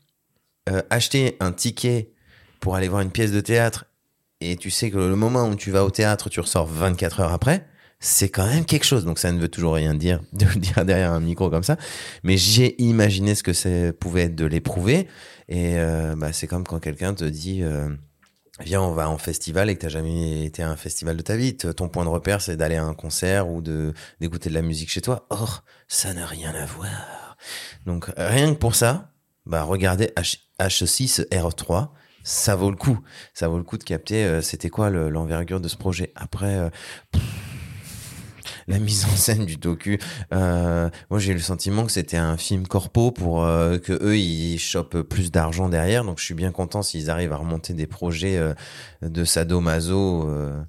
euh, 0.69 0.82
acheter 0.89 1.38
un 1.39 1.51
ticket 1.51 2.12
pour 2.60 2.75
aller 2.75 2.88
voir 2.88 3.01
une 3.01 3.12
pièce 3.12 3.32
de 3.32 3.41
théâtre 3.41 3.86
et 4.41 4.58
tu 4.58 4.69
sais 4.69 4.91
que 4.91 4.97
le 4.97 5.15
moment 5.15 5.47
où 5.47 5.56
tu 5.56 5.71
vas 5.71 5.86
au 5.86 5.91
théâtre, 5.91 6.30
tu 6.30 6.39
ressors 6.39 6.67
24 6.67 7.21
heures 7.21 7.34
après, 7.34 7.65
c'est 7.99 8.30
quand 8.30 8.45
même 8.45 8.65
quelque 8.65 8.84
chose. 8.84 9.06
Donc 9.06 9.17
ça 9.17 9.32
ne 9.32 9.39
veut 9.39 9.47
toujours 9.47 9.75
rien 9.75 9.93
dire 9.93 10.21
de 10.34 10.45
le 10.45 10.56
dire 10.56 10.86
derrière 10.86 11.13
un 11.13 11.19
micro 11.19 11.49
comme 11.49 11.63
ça. 11.63 11.78
Mais 12.23 12.38
j'ai 12.38 12.82
imaginé 12.82 13.36
ce 13.36 13.43
que 13.43 13.54
ça 13.54 13.69
pouvait 13.99 14.23
être 14.23 14.36
de 14.36 14.45
l'éprouver. 14.45 15.08
Et 15.47 15.78
euh, 15.78 16.15
bah, 16.15 16.34
c'est 16.34 16.47
comme 16.47 16.65
quand 16.65 16.80
quelqu'un 16.80 17.13
te 17.13 17.25
dit... 17.25 17.63
Euh, 17.63 17.89
Viens, 18.62 18.82
on 18.82 18.91
va 18.94 19.10
en 19.10 19.18
festival 19.18 19.70
et 19.70 19.76
que 19.76 19.82
t'as 19.82 19.89
jamais 19.89 20.46
été 20.46 20.63
à 20.63 20.70
un 20.70 20.78
festival 20.78 21.18
de 21.18 21.22
ta 21.22 21.36
vie. 21.36 21.58
Ton 21.58 21.89
point 21.89 22.06
de 22.06 22.10
repère, 22.10 22.39
c'est 22.41 22.56
d'aller 22.56 22.78
à 22.78 22.86
un 22.86 22.94
concert 22.94 23.50
ou 23.50 23.62
de 23.62 23.94
d'écouter 24.22 24.50
de 24.50 24.54
la 24.54 24.62
musique 24.62 24.89
chez 24.89 25.02
toi. 25.02 25.26
Or, 25.30 25.63
ça 25.89 26.13
n'a 26.13 26.26
rien 26.26 26.54
à 26.56 26.65
voir. 26.65 27.36
Donc, 27.86 28.10
rien 28.15 28.54
que 28.54 28.58
pour 28.60 28.74
ça, 28.76 29.12
bah, 29.46 29.63
regardez 29.63 30.06
H- 30.15 30.39
H6 30.60 31.28
R3. 31.32 31.89
Ça 32.24 32.56
vaut 32.56 32.72
le 32.72 32.78
coup. 32.78 32.98
Ça 33.34 33.50
vaut 33.50 33.58
le 33.58 33.63
coup 33.63 33.78
de 33.78 33.84
capter 33.84 34.24
euh, 34.24 34.41
c'était 34.41 34.70
quoi 34.70 34.89
le- 34.89 35.10
l'envergure 35.10 35.60
de 35.60 35.68
ce 35.68 35.76
projet. 35.76 36.12
Après, 36.15 36.56
euh, 36.56 36.70
la 38.67 38.80
mise 38.80 39.06
en 39.06 39.15
scène 39.15 39.45
du 39.45 39.58
docu, 39.58 39.99
euh, 40.34 40.89
moi 41.10 41.19
j'ai 41.19 41.32
eu 41.32 41.36
le 41.36 41.39
sentiment 41.41 41.86
que 41.86 41.91
c'était 41.91 42.17
un 42.17 42.38
film 42.38 42.67
corpo 42.67 43.12
pour 43.12 43.43
euh, 43.43 43.78
que 43.78 43.93
eux 44.04 44.17
ils 44.17 44.58
chopent 44.58 45.01
plus 45.01 45.32
d'argent 45.32 45.69
derrière. 45.69 46.04
Donc 46.04 46.19
je 46.19 46.25
suis 46.25 46.34
bien 46.34 46.51
content 46.51 46.82
s'ils 46.82 47.10
arrivent 47.10 47.34
à 47.34 47.38
remonter 47.38 47.73
des 47.73 47.88
projets 47.88 48.38
euh, 48.38 48.54
de 49.01 49.23
sadomaso 49.23 50.28
euh, 50.28 50.63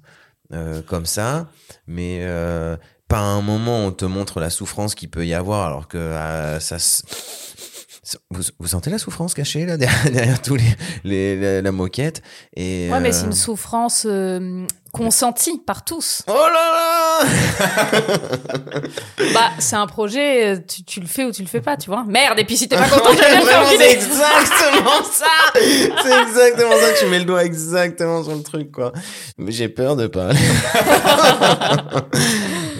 euh, 0.53 0.81
comme 0.83 1.05
ça. 1.05 1.47
Mais 1.87 2.19
euh, 2.21 2.77
pas 3.07 3.19
un 3.19 3.41
moment 3.41 3.85
on 3.85 3.91
te 3.91 4.05
montre 4.05 4.39
la 4.39 4.49
souffrance 4.49 4.93
qu'il 4.93 5.09
peut 5.09 5.25
y 5.25 5.33
avoir 5.33 5.65
alors 5.65 5.87
que 5.87 6.13
ça 6.59 6.77
vous, 8.31 8.41
vous 8.59 8.67
sentez 8.67 8.89
la 8.89 8.97
souffrance 8.97 9.33
cachée 9.33 9.65
là 9.65 9.77
derrière, 9.77 10.11
derrière 10.11 10.41
tous 10.41 10.55
les, 10.55 10.75
les 11.03 11.35
la, 11.39 11.61
la 11.61 11.71
moquette 11.71 12.21
et 12.55 12.89
Ouais, 12.91 12.99
mais 12.99 13.11
c'est 13.11 13.23
euh, 13.23 13.27
une 13.27 13.33
souffrance 13.33 14.05
euh, 14.09 14.65
consentie 14.93 15.59
par 15.65 15.83
tous. 15.83 16.23
oh 16.27 16.31
là 16.33 16.71
là 16.71 17.27
Bah, 19.33 19.51
c'est 19.59 19.75
un 19.75 19.87
projet, 19.87 20.55
euh, 20.55 20.59
tu, 20.65 20.83
tu 20.83 20.99
le 20.99 21.07
fais 21.07 21.25
ou 21.25 21.31
tu 21.31 21.41
le 21.41 21.47
fais 21.47 21.61
pas, 21.61 21.75
tu 21.77 21.89
vois. 21.89 22.03
Merde, 22.07 22.39
et 22.39 22.45
puis 22.45 22.57
si 22.57 22.67
t'es 22.67 22.77
pas 22.77 22.87
content, 22.89 23.11
je 23.11 23.17
vais 23.17 23.35
le 23.35 23.77
c'est 23.77 23.91
exactement 23.93 25.03
ça. 25.03 25.25
C'est 25.53 26.21
exactement 26.21 26.71
ça. 26.79 26.93
Tu 26.99 27.07
mets 27.07 27.19
le 27.19 27.25
doigt 27.25 27.43
exactement 27.43 28.23
sur 28.23 28.35
le 28.35 28.43
truc, 28.43 28.71
quoi. 28.71 28.93
Mais 29.37 29.51
j'ai 29.51 29.69
peur 29.69 29.95
de 29.95 30.07
parler. 30.07 30.39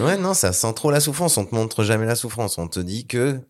ouais, 0.00 0.16
non, 0.16 0.34
ça 0.34 0.52
sent 0.52 0.72
trop 0.74 0.90
la 0.90 1.00
souffrance. 1.00 1.36
On 1.36 1.44
te 1.44 1.54
montre 1.54 1.84
jamais 1.84 2.06
la 2.06 2.16
souffrance. 2.16 2.58
On 2.58 2.68
te 2.68 2.80
dit 2.80 3.06
que, 3.06 3.40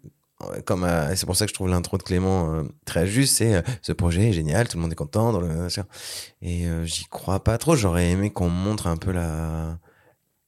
comme 0.64 0.84
euh, 0.84 1.14
c'est 1.16 1.26
pour 1.26 1.36
ça 1.36 1.46
que 1.46 1.50
je 1.50 1.54
trouve 1.54 1.68
l'intro 1.68 1.98
de 1.98 2.02
Clément 2.02 2.54
euh, 2.54 2.62
très 2.84 3.06
juste. 3.06 3.36
C'est 3.36 3.54
euh, 3.54 3.62
ce 3.82 3.92
projet 3.92 4.28
est 4.28 4.32
génial, 4.32 4.68
tout 4.68 4.76
le 4.76 4.82
monde 4.82 4.92
est 4.92 4.96
content. 4.96 5.32
Dans 5.32 5.40
le... 5.40 5.68
Et 6.42 6.66
euh, 6.66 6.84
j'y 6.84 7.06
crois 7.06 7.42
pas 7.42 7.58
trop. 7.58 7.76
J'aurais 7.76 8.10
aimé 8.10 8.30
qu'on 8.30 8.48
montre 8.48 8.86
un 8.86 8.96
peu 8.96 9.12
la 9.12 9.78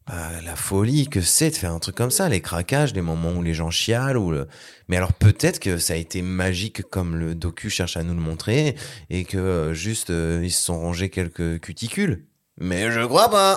bah, 0.07 0.40
la 0.42 0.57
folie 0.57 1.09
que 1.09 1.20
c'est 1.20 1.50
de 1.50 1.55
faire 1.55 1.72
un 1.72 1.79
truc 1.79 1.94
comme 1.94 2.11
ça, 2.11 2.29
les 2.29 2.40
craquages, 2.40 2.94
les 2.94 3.03
moments 3.03 3.33
où 3.33 3.42
les 3.42 3.55
gens 3.55 3.70
chialent, 3.70 4.16
ou 4.16 4.31
le... 4.33 4.48
mais 4.88 4.96
alors 4.96 5.12
peut-être 5.12 5.61
que 5.61 5.79
ça 5.79 5.92
a 5.92 5.96
été 5.96 6.20
magique 6.22 6.83
comme 6.83 7.14
le 7.16 7.35
docu 7.35 7.70
cherche 7.70 7.96
à 7.96 8.03
nous 8.03 8.14
le 8.14 8.20
montrer, 8.20 8.74
et 9.09 9.24
que 9.24 9.38
euh, 9.38 9.74
juste 9.74 10.11
euh, 10.11 10.40
ils 10.42 10.50
se 10.50 10.64
sont 10.64 10.81
rangés 10.81 11.11
quelques 11.11 11.61
cuticules. 11.61 12.24
Mais 12.62 12.90
je 12.90 13.01
crois 13.07 13.31
pas. 13.31 13.57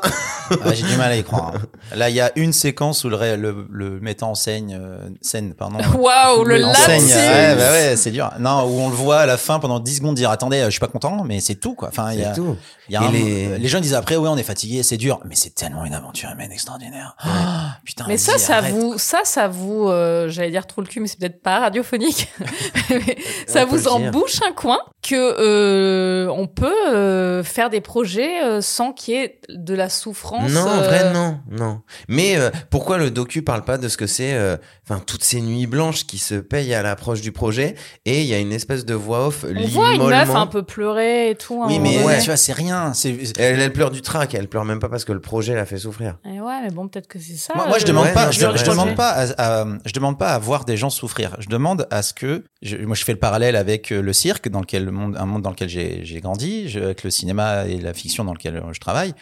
Ah, 0.64 0.74
J'ai 0.74 0.84
du 0.86 0.96
mal 0.98 1.12
à 1.12 1.16
y 1.18 1.24
croire. 1.24 1.54
hein. 1.56 1.62
Là, 1.96 2.10
il 2.10 2.16
y 2.16 2.22
a 2.22 2.32
une 2.36 2.54
séquence 2.54 3.04
où 3.04 3.10
le, 3.10 3.36
le, 3.36 3.68
le 3.70 4.00
metteur 4.00 4.30
en 4.30 4.36
scène, 4.36 4.72
euh, 4.80 4.98
scène 5.22 5.54
pardon, 5.54 5.78
Waouh, 5.98 6.44
le 6.46 6.58
lapsus. 6.58 6.90
Ouais, 6.90 7.56
bah 7.56 7.72
ouais, 7.72 7.96
c'est 7.98 8.12
dur. 8.12 8.32
Non, 8.40 8.64
où 8.64 8.80
on 8.80 8.90
le 8.90 8.96
voit 8.96 9.20
à 9.20 9.26
la 9.26 9.38
fin 9.38 9.60
pendant 9.60 9.80
10 9.80 9.98
secondes 9.98 10.16
dire 10.16 10.30
attendez, 10.30 10.60
euh, 10.62 10.66
je 10.66 10.72
suis 10.72 10.80
pas 10.80 10.88
content, 10.88 11.24
mais 11.26 11.40
c'est 11.42 11.56
tout 11.56 11.74
quoi. 11.76 11.90
Enfin, 11.90 12.12
il 12.14 12.20
y 12.20 12.24
a, 12.24 12.34
C'est 12.34 12.40
tout. 12.42 12.56
il 12.88 12.94
y 12.94 12.98
a 12.98 13.02
Et 13.02 13.06
un- 13.06 13.12
les- 13.12 13.58
les... 13.60 13.68
gens 13.68 13.80
disent 13.82 13.94
après 13.94 14.16
ouais, 14.16 14.30
on 14.30 14.38
est 14.38 14.44
fatigué, 14.44 14.84
c'est 14.84 14.98
dur, 14.98 15.20
mais 15.26 15.36
c'est 15.36 15.54
tellement 15.56 15.86
une 15.86 15.94
aventure 15.94 16.30
humaine 16.32 16.52
extraordinaire. 16.52 17.16
Ah, 17.20 17.78
putain. 17.84 18.06
Mais 18.08 18.18
ça, 18.18 18.34
vas-y, 18.34 18.42
ça 18.42 18.58
arrête. 18.58 18.74
vous, 18.74 18.98
ça, 18.98 19.20
ça 19.26 19.48
vous, 19.48 19.88
euh, 19.90 20.30
j'allais 20.30 20.52
dire 20.52 20.66
trop 20.66 20.82
le 20.82 20.88
cul, 20.88 21.00
mais 21.02 21.08
c'est 21.08 21.20
peut-être 21.20 21.42
pas 21.42 21.60
radiophonique. 21.60 22.28
Mais 22.90 23.18
ça 23.48 23.64
On 23.64 23.68
vous 23.68 23.78
le 23.78 23.88
en 23.92 24.00
dire. 24.00 24.12
bouche 24.12 24.40
un 24.48 24.52
coin 24.54 24.78
que 25.02 25.16
euh, 25.16 26.28
on 26.30 26.48
peut 26.48 26.72
euh, 26.90 27.44
faire 27.44 27.70
des 27.70 27.82
projets 27.82 28.44
euh, 28.44 28.62
sans 28.94 29.04
qu'il 29.04 29.14
y 29.16 29.18
ait 29.18 29.40
de 29.50 29.74
la 29.74 29.90
souffrance. 29.90 30.52
Non, 30.52 30.62
en 30.62 30.80
euh, 30.80 30.82
vrai, 30.88 31.14
non, 31.14 31.40
non. 31.52 31.82
Mais 32.08 32.38
euh, 32.38 32.50
pourquoi 32.70 32.98
le 32.98 33.12
docu 33.12 33.42
parle 33.42 33.64
pas 33.64 33.78
de 33.78 33.88
ce 33.88 33.98
que 33.98 34.08
c'est, 34.08 34.34
euh, 34.34 34.58
enfin, 34.88 35.02
toutes 35.06 35.24
ces 35.24 35.42
nuits 35.42 35.68
blanches 35.68 36.06
qui 36.06 36.18
se 36.18 36.36
payent 36.36 36.74
à 36.74 36.82
l'approche 36.84 37.22
du 37.22 37.32
projet, 37.32 37.76
et 38.06 38.22
il 38.22 38.28
y 38.28 38.34
a 38.34 38.40
une 38.40 38.52
espèce 38.54 38.86
de 38.86 38.94
voix 38.94 39.28
off 39.28 39.46
On 39.50 39.68
voit 39.68 39.94
une 39.94 40.04
meuf 40.08 40.30
un 40.36 40.48
peu 40.48 40.64
pleurer 40.64 41.32
et 41.32 41.36
tout. 41.36 41.62
un 41.64 41.68
Oui, 41.68 41.80
mais 41.80 41.98
tu 42.20 42.26
vois, 42.26 42.38
c'est 42.38 42.54
rien. 42.54 42.94
C'est 42.94 43.16
Elle, 43.38 43.60
elle 43.60 43.74
pleure 43.74 43.92
du 43.92 44.02
trac, 44.02 44.34
elle 44.34 44.48
pleure 44.48 44.66
même 44.66 44.80
pas 44.80 44.90
parce 44.90 45.06
que 45.06 45.12
le 45.14 45.22
projet 45.22 45.56
l'a 45.56 45.66
fait 45.66 45.78
souffrir. 45.78 46.18
Et 46.26 46.40
ouais, 46.42 46.62
mais 46.64 46.70
bon, 46.72 46.88
peut-être 46.88 47.08
que 47.08 47.20
c'est 47.20 47.36
ça. 47.36 47.54
Moi, 47.56 47.68
moi, 47.68 47.80
je 47.80 47.86
demande 47.86 48.06
Ouais, 48.06 48.14
pas, 48.14 48.26
non, 48.26 48.32
je, 48.32 48.66
demande 48.70 48.96
pas, 48.96 49.10
à, 49.10 49.62
à- 49.62 49.66
je 49.86 49.94
demande 49.94 50.18
pas 50.20 50.30
à 50.34 50.40
voir 50.40 50.66
des 50.66 50.78
gens 50.78 50.90
souffrir. 50.90 51.36
Je 51.40 51.48
demande 51.48 51.88
à 51.92 52.02
ce 52.02 52.14
que, 52.14 52.44
je- 52.62 52.78
moi, 52.78 52.96
je 52.96 53.04
fais 53.04 53.14
le 53.14 53.20
parallèle 53.20 53.56
avec 53.56 53.92
euh, 53.92 54.02
le 54.02 54.14
cirque, 54.14 54.50
dans 54.50 54.60
lequel 54.60 54.86
le 54.86 54.92
monde, 54.92 55.16
un 55.18 55.26
monde 55.26 55.42
dans 55.42 55.50
lequel 55.52 55.70
j'ai 55.70 56.02
j'ai 56.04 56.20
grandi, 56.22 56.70
je- 56.70 56.80
avec 56.80 57.04
le 57.04 57.10
cinéma 57.10 57.66
et 57.66 57.80
la 57.80 57.94
fiction 57.94 58.24
dans 58.26 58.34
lequel 58.34 58.58
euh, 58.58 58.62
je 58.74 58.80
travaille. 58.84 59.14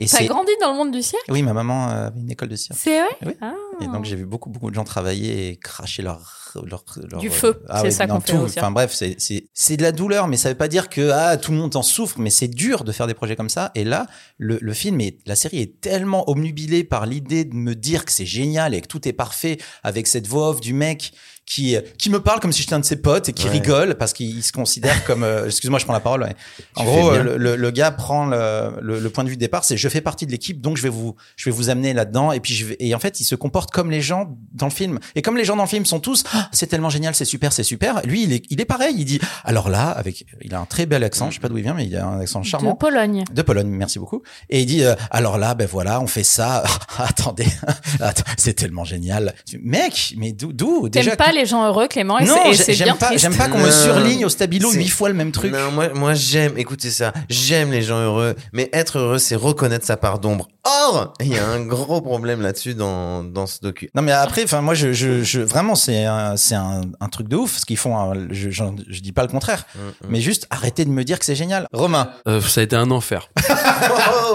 Et 0.00 0.06
T'as 0.06 0.24
grandi 0.24 0.50
dans 0.60 0.72
le 0.72 0.76
monde 0.76 0.90
du 0.90 1.02
cirque? 1.02 1.22
Oui, 1.28 1.42
ma 1.44 1.52
maman 1.52 1.88
euh, 1.88 2.06
avait 2.08 2.18
une 2.18 2.28
école 2.32 2.48
de 2.48 2.56
cirque. 2.56 2.76
C'est 2.82 2.98
vrai? 2.98 3.16
Oui. 3.26 3.32
Ah. 3.40 3.54
Et 3.80 3.86
donc 3.86 4.04
j'ai 4.04 4.16
vu 4.16 4.26
beaucoup 4.26 4.50
beaucoup 4.50 4.68
de 4.68 4.74
gens 4.74 4.82
travailler 4.82 5.50
et 5.50 5.56
cracher 5.56 6.02
leur 6.02 6.42
leur, 6.64 6.84
leur- 7.10 7.20
Du 7.20 7.30
feu, 7.30 7.62
ah 7.68 7.78
c'est 7.80 7.86
oui, 7.86 7.92
ça 7.92 8.06
qu'on 8.08 8.20
fait 8.20 8.36
au 8.36 8.46
cirque. 8.48 8.58
Enfin 8.64 8.70
bref, 8.72 8.92
c'est 8.92 9.76
de 9.76 9.82
la 9.82 9.92
douleur, 9.92 10.26
mais 10.28 10.36
ça 10.36 10.48
veut 10.48 10.56
pas 10.56 10.66
dire 10.68 10.88
que 10.88 11.10
ah 11.10 11.36
tout 11.36 11.52
le 11.52 11.58
monde 11.58 11.74
en 11.76 11.82
souffre, 11.82 12.18
mais 12.18 12.30
c'est 12.30 12.48
dur 12.48 12.82
de 12.84 12.90
faire 12.90 13.06
des 13.06 13.14
projets 13.14 13.36
comme 13.36 13.48
ça. 13.48 13.70
Et 13.76 13.84
là, 13.84 14.06
le, 14.38 14.58
le 14.60 14.72
film 14.72 15.00
et 15.00 15.18
la 15.26 15.36
série 15.36 15.60
est 15.60 15.80
tellement 15.80 16.28
omnubilée 16.30 16.82
par 16.84 17.06
l'idée 17.06 17.44
de 17.44 17.54
me 17.54 17.74
dire 17.76 18.04
que 18.04 18.10
c'est 18.12 18.26
génial 18.26 18.74
et 18.74 18.80
que 18.80 18.86
tout 18.88 19.06
est 19.08 19.12
parfait 19.12 19.58
avec 19.84 20.06
cette 20.08 20.26
voix 20.26 20.50
off 20.50 20.60
du 20.60 20.74
mec 20.74 21.12
qui 21.46 21.76
qui 21.98 22.08
me 22.10 22.20
parle 22.20 22.40
comme 22.40 22.52
si 22.52 22.62
j'étais 22.62 22.74
un 22.74 22.80
de 22.80 22.84
ses 22.84 22.96
potes 22.96 23.28
et 23.28 23.32
qui 23.32 23.44
Ouais. 23.44 23.50
rigole 23.50 23.96
parce 23.96 24.12
qu'il 24.14 24.42
se 24.42 24.50
considère 24.52 25.04
comme 25.04 25.22
euh, 25.22 25.44
excuse-moi 25.46 25.78
je 25.78 25.84
prends 25.84 25.92
la 25.92 26.00
parole 26.00 26.22
ouais. 26.22 26.34
en 26.76 26.84
gros 26.84 27.10
euh, 27.10 27.22
le, 27.22 27.36
le- 27.36 27.56
le 27.56 27.70
gars 27.70 27.90
prend 27.90 28.24
le, 28.26 28.70
le, 28.80 28.98
le 28.98 29.10
point 29.10 29.24
de 29.24 29.28
vue 29.28 29.34
de 29.36 29.40
départ 29.40 29.62
c'est 29.64 29.76
je 29.76 29.88
fais 29.90 30.00
partie 30.00 30.24
de 30.26 30.30
l'équipe 30.30 30.60
donc 30.62 30.76
je 30.78 30.82
vais 30.82 30.88
vous 30.88 31.14
je 31.36 31.44
vais 31.50 31.54
vous 31.54 31.68
amener 31.68 31.92
là-dedans 31.92 32.32
et 32.32 32.40
puis 32.40 32.54
je 32.54 32.64
vais 32.64 32.76
et 32.80 32.94
en 32.94 32.98
fait 32.98 33.20
il 33.20 33.24
se 33.24 33.34
comporte 33.34 33.70
comme 33.70 33.90
les 33.90 34.00
gens 34.00 34.36
dans 34.52 34.66
le 34.66 34.72
film 34.72 34.98
et 35.14 35.22
comme 35.22 35.36
les 35.36 35.44
gens 35.44 35.56
dans 35.56 35.64
le 35.64 35.68
film 35.68 35.84
sont 35.84 36.00
tous 36.00 36.24
Ah, 36.32 36.48
c'est 36.52 36.66
tellement 36.66 36.88
génial 36.90 37.14
c'est 37.14 37.24
super 37.26 37.52
c'est 37.52 37.62
super 37.62 38.00
lui 38.06 38.22
il 38.22 38.32
est 38.32 38.44
il 38.48 38.60
est 38.60 38.64
pareil 38.64 38.94
il 38.96 39.04
dit 39.04 39.20
alors 39.44 39.68
là 39.68 39.88
avec 39.90 40.24
il 40.40 40.54
a 40.54 40.60
un 40.60 40.64
très 40.66 40.86
bel 40.86 41.04
accent 41.04 41.28
je 41.30 41.34
sais 41.34 41.40
pas 41.40 41.48
d'où 41.50 41.58
il 41.58 41.62
vient 41.64 41.74
mais 41.74 41.84
il 41.86 41.94
a 41.96 42.06
un 42.06 42.20
accent 42.20 42.40
De 42.40 42.46
charmant 42.46 42.74
Pologne. 42.74 43.24
de 43.30 43.42
Pologne, 43.42 43.68
merci 43.68 43.98
beaucoup. 43.98 44.22
Et 44.48 44.60
il 44.62 44.66
dit 44.66 44.82
euh, 44.84 44.94
alors 45.10 45.38
là, 45.38 45.54
ben 45.54 45.66
voilà, 45.70 46.00
on 46.00 46.06
fait 46.06 46.24
ça. 46.24 46.62
Attendez, 46.98 47.46
c'est 48.36 48.54
tellement 48.54 48.84
génial. 48.84 49.34
Mec, 49.60 50.14
mais 50.16 50.32
d'où 50.32 50.52
d'où? 50.52 50.88
Déjà 50.88 51.16
pas 51.16 51.32
les 51.34 51.46
gens 51.46 51.66
heureux, 51.66 51.88
Clément, 51.88 52.18
et 52.18 52.24
Non, 52.24 52.36
c'est- 52.54 52.72
j'aime 52.72 52.96
pas, 52.96 53.16
j'aime 53.16 53.36
pas 53.36 53.48
qu'on 53.48 53.58
me 53.58 53.70
surligne 53.70 54.24
au 54.24 54.28
stabilo 54.28 54.70
huit 54.72 54.88
fois 54.88 55.08
le 55.08 55.14
même 55.14 55.32
truc. 55.32 55.52
Non, 55.52 55.70
moi, 55.72 55.88
moi 55.94 56.14
j'aime, 56.14 56.54
écoutez 56.56 56.90
ça, 56.90 57.12
j'aime 57.28 57.70
les 57.72 57.82
gens 57.82 57.98
heureux, 58.00 58.34
mais 58.52 58.70
être 58.72 58.98
heureux, 58.98 59.18
c'est 59.18 59.36
reconnaître 59.36 59.84
sa 59.84 59.96
part 59.96 60.18
d'ombre. 60.18 60.48
Or, 60.66 61.12
il 61.20 61.28
y 61.28 61.38
a 61.38 61.46
un 61.46 61.60
gros 61.60 62.00
problème 62.00 62.40
là-dessus 62.40 62.74
dans, 62.74 63.22
dans 63.22 63.46
ce 63.46 63.60
docu. 63.60 63.90
Non 63.94 64.00
mais 64.00 64.12
après, 64.12 64.44
enfin 64.44 64.62
moi 64.62 64.72
je, 64.72 64.94
je, 64.94 65.22
je 65.22 65.40
vraiment 65.42 65.74
c'est 65.74 66.06
un, 66.06 66.38
c'est 66.38 66.54
un, 66.54 66.80
un 67.00 67.08
truc 67.10 67.28
de 67.28 67.36
ouf 67.36 67.58
ce 67.58 67.66
qu'ils 67.66 67.76
font. 67.76 67.98
hein. 67.98 68.14
Je, 68.30 68.48
je, 68.48 68.64
je 68.88 69.00
dis 69.00 69.12
pas 69.12 69.22
le 69.22 69.28
contraire, 69.28 69.66
Mm, 69.74 69.78
mais 70.08 70.20
juste 70.22 70.46
arrêtez 70.50 70.84
de 70.86 70.90
me 70.90 71.04
dire 71.04 71.18
que 71.18 71.24
c'est 71.26 71.34
génial. 71.34 71.66
Romain, 71.72 72.08
Euh, 72.26 72.40
ça 72.40 72.60
a 72.60 72.64
été 72.64 72.76
un 72.76 72.90
enfer. 72.90 73.28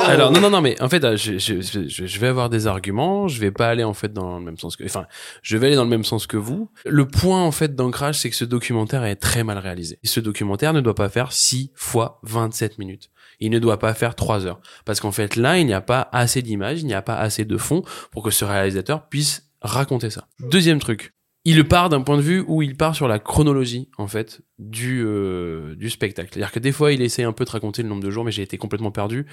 Alors 0.08 0.32
non 0.32 0.40
non 0.42 0.50
non 0.50 0.62
mais 0.62 0.80
en 0.82 0.90
fait 0.90 1.04
euh, 1.04 1.18
je, 1.18 1.38
je, 1.38 1.62
je, 1.62 2.06
je 2.06 2.20
vais 2.20 2.28
avoir 2.28 2.50
des 2.50 2.68
arguments, 2.68 3.28
je 3.28 3.40
vais 3.40 3.52
pas 3.52 3.68
aller 3.68 3.84
en 3.84 3.94
fait 3.94 4.14
dans 4.14 4.38
le 4.40 4.44
même 4.46 4.58
sens 4.58 4.76
que 4.76 4.84
enfin 4.86 5.06
je 5.42 5.58
vais 5.58 5.68
aller 5.68 5.76
dans 5.76 5.84
le 5.84 5.90
même 5.90 6.04
sens 6.04 6.28
que 6.28 6.38
vous. 6.38 6.70
Le 6.90 7.08
point 7.08 7.44
en 7.44 7.52
fait 7.52 7.76
d'ancrage 7.76 8.20
c'est 8.20 8.30
que 8.30 8.36
ce 8.36 8.46
documentaire 8.46 9.04
est 9.04 9.16
très 9.16 9.44
mal 9.44 9.58
réalisé. 9.58 10.00
Et 10.04 10.08
ce 10.08 10.20
documentaire 10.20 10.74
ne 10.74 10.82
doit 10.82 10.96
pas 10.96 11.10
faire 11.10 11.32
6 11.32 11.72
fois 11.76 12.20
27 12.24 12.78
minutes. 12.78 13.10
Il 13.40 13.52
ne 13.52 13.60
doit 13.60 13.80
pas 13.80 13.94
faire 13.94 14.16
3 14.16 14.46
heures 14.46 14.60
parce 14.86 15.00
qu'en 15.00 15.12
fait 15.12 15.36
là 15.36 15.58
il 15.58 15.66
n'y 15.66 15.74
a 15.74 15.82
pas 15.82 16.10
assez 16.12 16.42
d'images, 16.42 16.82
il 16.82 16.88
n'y 16.88 16.94
a 16.94 17.02
pas 17.02 17.16
assez 17.16 17.46
de 17.46 17.58
fond 17.58 17.84
pour 18.12 18.24
que 18.24 18.32
ce 18.32 18.46
réalisateur 18.46 19.08
puisse 19.08 19.50
raconter 19.62 20.10
ça. 20.10 20.28
Deuxième 20.40 20.80
truc, 20.80 21.14
il 21.46 21.68
part 21.68 21.90
d'un 21.90 22.02
point 22.02 22.18
de 22.18 22.22
vue 22.22 22.44
où 22.48 22.62
il 22.62 22.76
part 22.76 22.96
sur 22.96 23.08
la 23.08 23.20
chronologie 23.20 23.90
en 23.98 24.08
fait 24.08 24.42
du 24.58 25.04
euh, 25.06 25.76
du 25.76 25.90
spectacle. 25.90 26.30
C'est-à-dire 26.32 26.52
que 26.52 26.60
des 26.60 26.72
fois 26.72 26.92
il 26.92 27.02
essaie 27.02 27.24
un 27.24 27.32
peu 27.32 27.46
de 27.46 27.50
raconter 27.50 27.82
le 27.82 27.90
nombre 27.90 28.04
de 28.04 28.10
jours, 28.10 28.26
mais 28.26 28.32
j'ai 28.32 28.44
été 28.44 28.58
complètement 28.58 28.92
perdu. 28.92 29.26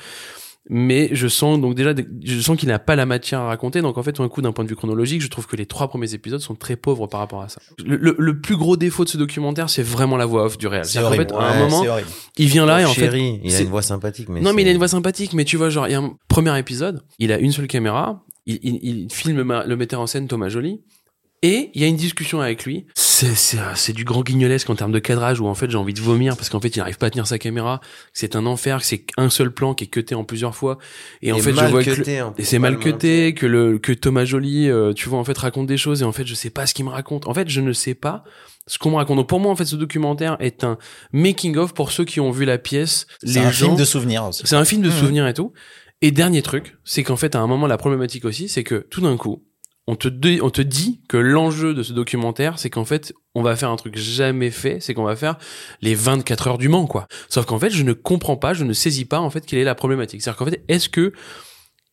Mais 0.68 1.08
je 1.12 1.28
sens 1.28 1.60
donc 1.60 1.74
déjà 1.76 1.94
je 2.24 2.40
sens 2.40 2.56
qu'il 2.56 2.68
n'a 2.68 2.78
pas 2.80 2.96
la 2.96 3.06
matière 3.06 3.40
à 3.40 3.46
raconter. 3.46 3.82
Donc 3.82 3.98
en 3.98 4.02
fait, 4.02 4.16
d'un 4.16 4.28
coup, 4.28 4.42
d'un 4.42 4.50
point 4.52 4.64
de 4.64 4.68
vue 4.68 4.74
chronologique, 4.76 5.20
je 5.22 5.28
trouve 5.28 5.46
que 5.46 5.54
les 5.54 5.66
trois 5.66 5.86
premiers 5.88 6.12
épisodes 6.14 6.40
sont 6.40 6.54
très 6.56 6.74
pauvres 6.76 7.06
par 7.06 7.20
rapport 7.20 7.42
à 7.42 7.48
ça. 7.48 7.60
Le, 7.84 7.96
le- 7.96 8.16
le 8.18 8.40
plus 8.40 8.56
gros 8.56 8.76
défaut 8.76 9.04
de 9.04 9.08
ce 9.08 9.16
documentaire, 9.16 9.70
c'est 9.70 9.82
vraiment 9.84 10.16
la 10.16 10.26
voix 10.26 10.44
off 10.44 10.58
du 10.58 10.66
réel. 10.66 10.84
c'est 10.84 10.98
horrible. 11.06 11.24
fait, 11.28 11.32
à 11.34 11.38
un 11.52 11.58
moment, 11.60 11.82
il 12.36 12.48
vient 12.48 12.66
là 12.66 12.80
et 12.80 12.84
en 12.84 12.88
fait, 12.94 13.06
il 13.44 13.54
a 13.54 13.60
une 13.62 13.68
voix 13.68 13.82
sympathique, 13.82 14.28
mais 14.28 14.40
non, 14.40 14.52
mais 14.52 14.62
il 14.62 14.68
a 14.68 14.72
une 14.72 14.78
voix 14.78 14.88
sympathique, 14.88 15.32
mais 15.34 15.44
tu 15.44 15.56
vois, 15.56 15.70
genre, 15.70 15.86
il 15.86 15.92
y 15.92 15.94
a 15.94 16.00
un 16.00 16.14
premier 16.28 16.58
épisode, 16.58 17.02
il 17.20 17.30
a 17.32 17.38
une 17.38 17.52
seule 17.52 17.68
caméra, 17.68 18.24
il, 18.46 18.58
il, 18.62 18.78
il 18.82 19.12
filme 19.12 19.42
ma- 19.44 19.64
le 19.64 19.76
metteur 19.76 20.00
en 20.00 20.06
scène 20.08 20.26
Thomas 20.26 20.48
Joly, 20.48 20.80
et 21.42 21.70
il 21.74 21.80
y 21.80 21.84
a 21.84 21.86
une 21.86 21.96
discussion 21.96 22.40
avec 22.40 22.64
lui. 22.64 22.86
c'est 22.94 23.34
c'est 23.34 23.58
c'est 23.74 23.92
du 23.92 24.04
grand 24.04 24.22
guignolesque 24.22 24.68
en 24.70 24.74
termes 24.74 24.92
de 24.92 24.98
cadrage 24.98 25.40
où 25.40 25.46
en 25.46 25.54
fait 25.54 25.70
j'ai 25.70 25.76
envie 25.76 25.94
de 25.94 26.00
vomir 26.00 26.36
parce 26.36 26.48
qu'en 26.48 26.60
fait 26.60 26.74
il 26.74 26.78
n'arrive 26.78 26.98
pas 26.98 27.06
à 27.06 27.10
tenir 27.10 27.26
sa 27.26 27.38
caméra 27.38 27.80
que 27.82 27.86
c'est 28.14 28.36
un 28.36 28.46
enfer 28.46 28.78
que 28.80 28.84
c'est 28.86 29.06
un 29.16 29.30
seul 29.30 29.50
plan 29.52 29.74
qui 29.74 29.84
est 29.84 29.86
cuté 29.88 30.14
en 30.14 30.24
plusieurs 30.24 30.54
fois 30.54 30.78
et 31.22 31.32
en 31.32 31.38
fait 31.38 31.54
je 31.54 31.64
vois 31.66 31.82
que 31.84 31.90
cuté, 31.90 32.20
plus, 32.34 32.42
et 32.42 32.44
c'est 32.44 32.58
mal 32.58 32.78
cuté 32.78 33.34
que 33.34 33.46
le 33.46 33.78
que 33.78 33.92
Thomas 33.92 34.24
Joly 34.24 34.68
euh, 34.70 34.92
tu 34.92 35.08
vois 35.08 35.18
en 35.18 35.24
fait 35.24 35.36
raconte 35.38 35.66
des 35.66 35.78
choses 35.78 36.02
et 36.02 36.04
en 36.04 36.12
fait 36.12 36.26
je 36.26 36.34
sais 36.34 36.50
pas 36.50 36.66
ce 36.66 36.74
qu'il 36.74 36.84
me 36.84 36.90
raconte 36.90 37.26
en 37.26 37.34
fait 37.34 37.48
je 37.48 37.60
ne 37.60 37.72
sais 37.72 37.94
pas 37.94 38.24
ce 38.66 38.78
qu'on 38.78 38.90
me 38.90 38.96
raconte 38.96 39.16
donc 39.18 39.28
pour 39.28 39.40
moi 39.40 39.50
en 39.52 39.56
fait 39.56 39.64
ce 39.66 39.76
documentaire 39.76 40.36
est 40.40 40.64
un 40.64 40.76
making 41.12 41.56
of 41.56 41.72
pour 41.74 41.92
ceux 41.92 42.04
qui 42.04 42.20
ont 42.20 42.30
vu 42.30 42.44
la 42.44 42.58
pièce 42.58 43.06
C'est 43.22 43.38
un 43.38 43.50
gens 43.50 43.66
film 43.68 43.76
de 43.78 43.84
souvenirs 43.84 44.24
aussi. 44.24 44.42
c'est 44.44 44.56
un 44.56 44.64
film 44.64 44.82
de 44.82 44.88
Mhm. 44.90 44.94
souvenirs 44.98 45.26
et 45.26 45.34
tout. 45.34 45.52
Et 46.02 46.10
dernier 46.10 46.42
truc, 46.42 46.76
c'est 46.84 47.02
qu'en 47.02 47.16
fait, 47.16 47.34
à 47.34 47.40
un 47.40 47.46
moment, 47.46 47.66
la 47.66 47.78
problématique 47.78 48.26
aussi, 48.26 48.50
c'est 48.50 48.64
que 48.64 48.86
tout 48.90 49.00
d'un 49.00 49.16
coup, 49.16 49.42
on 49.86 49.94
te, 49.94 50.08
dé- 50.08 50.40
on 50.42 50.50
te 50.50 50.62
dit 50.62 51.00
que 51.08 51.16
l'enjeu 51.16 51.72
de 51.74 51.82
ce 51.82 51.92
documentaire, 51.92 52.58
c'est 52.58 52.70
qu'en 52.70 52.84
fait, 52.84 53.12
on 53.34 53.42
va 53.42 53.54
faire 53.56 53.70
un 53.70 53.76
truc 53.76 53.96
jamais 53.96 54.50
fait, 54.50 54.78
c'est 54.80 54.94
qu'on 54.94 55.04
va 55.04 55.14
faire 55.16 55.36
les 55.80 55.94
24 55.94 56.48
heures 56.48 56.58
du 56.58 56.68
Mans, 56.68 56.86
quoi. 56.86 57.06
Sauf 57.28 57.44
qu'en 57.46 57.58
fait, 57.58 57.70
je 57.70 57.82
ne 57.84 57.92
comprends 57.92 58.36
pas, 58.36 58.52
je 58.52 58.64
ne 58.64 58.72
saisis 58.72 59.04
pas, 59.04 59.20
en 59.20 59.30
fait, 59.30 59.46
quelle 59.46 59.58
est 59.60 59.64
la 59.64 59.74
problématique. 59.76 60.22
C'est-à-dire 60.22 60.38
qu'en 60.38 60.46
fait, 60.46 60.64
est-ce 60.68 60.88
que, 60.88 61.12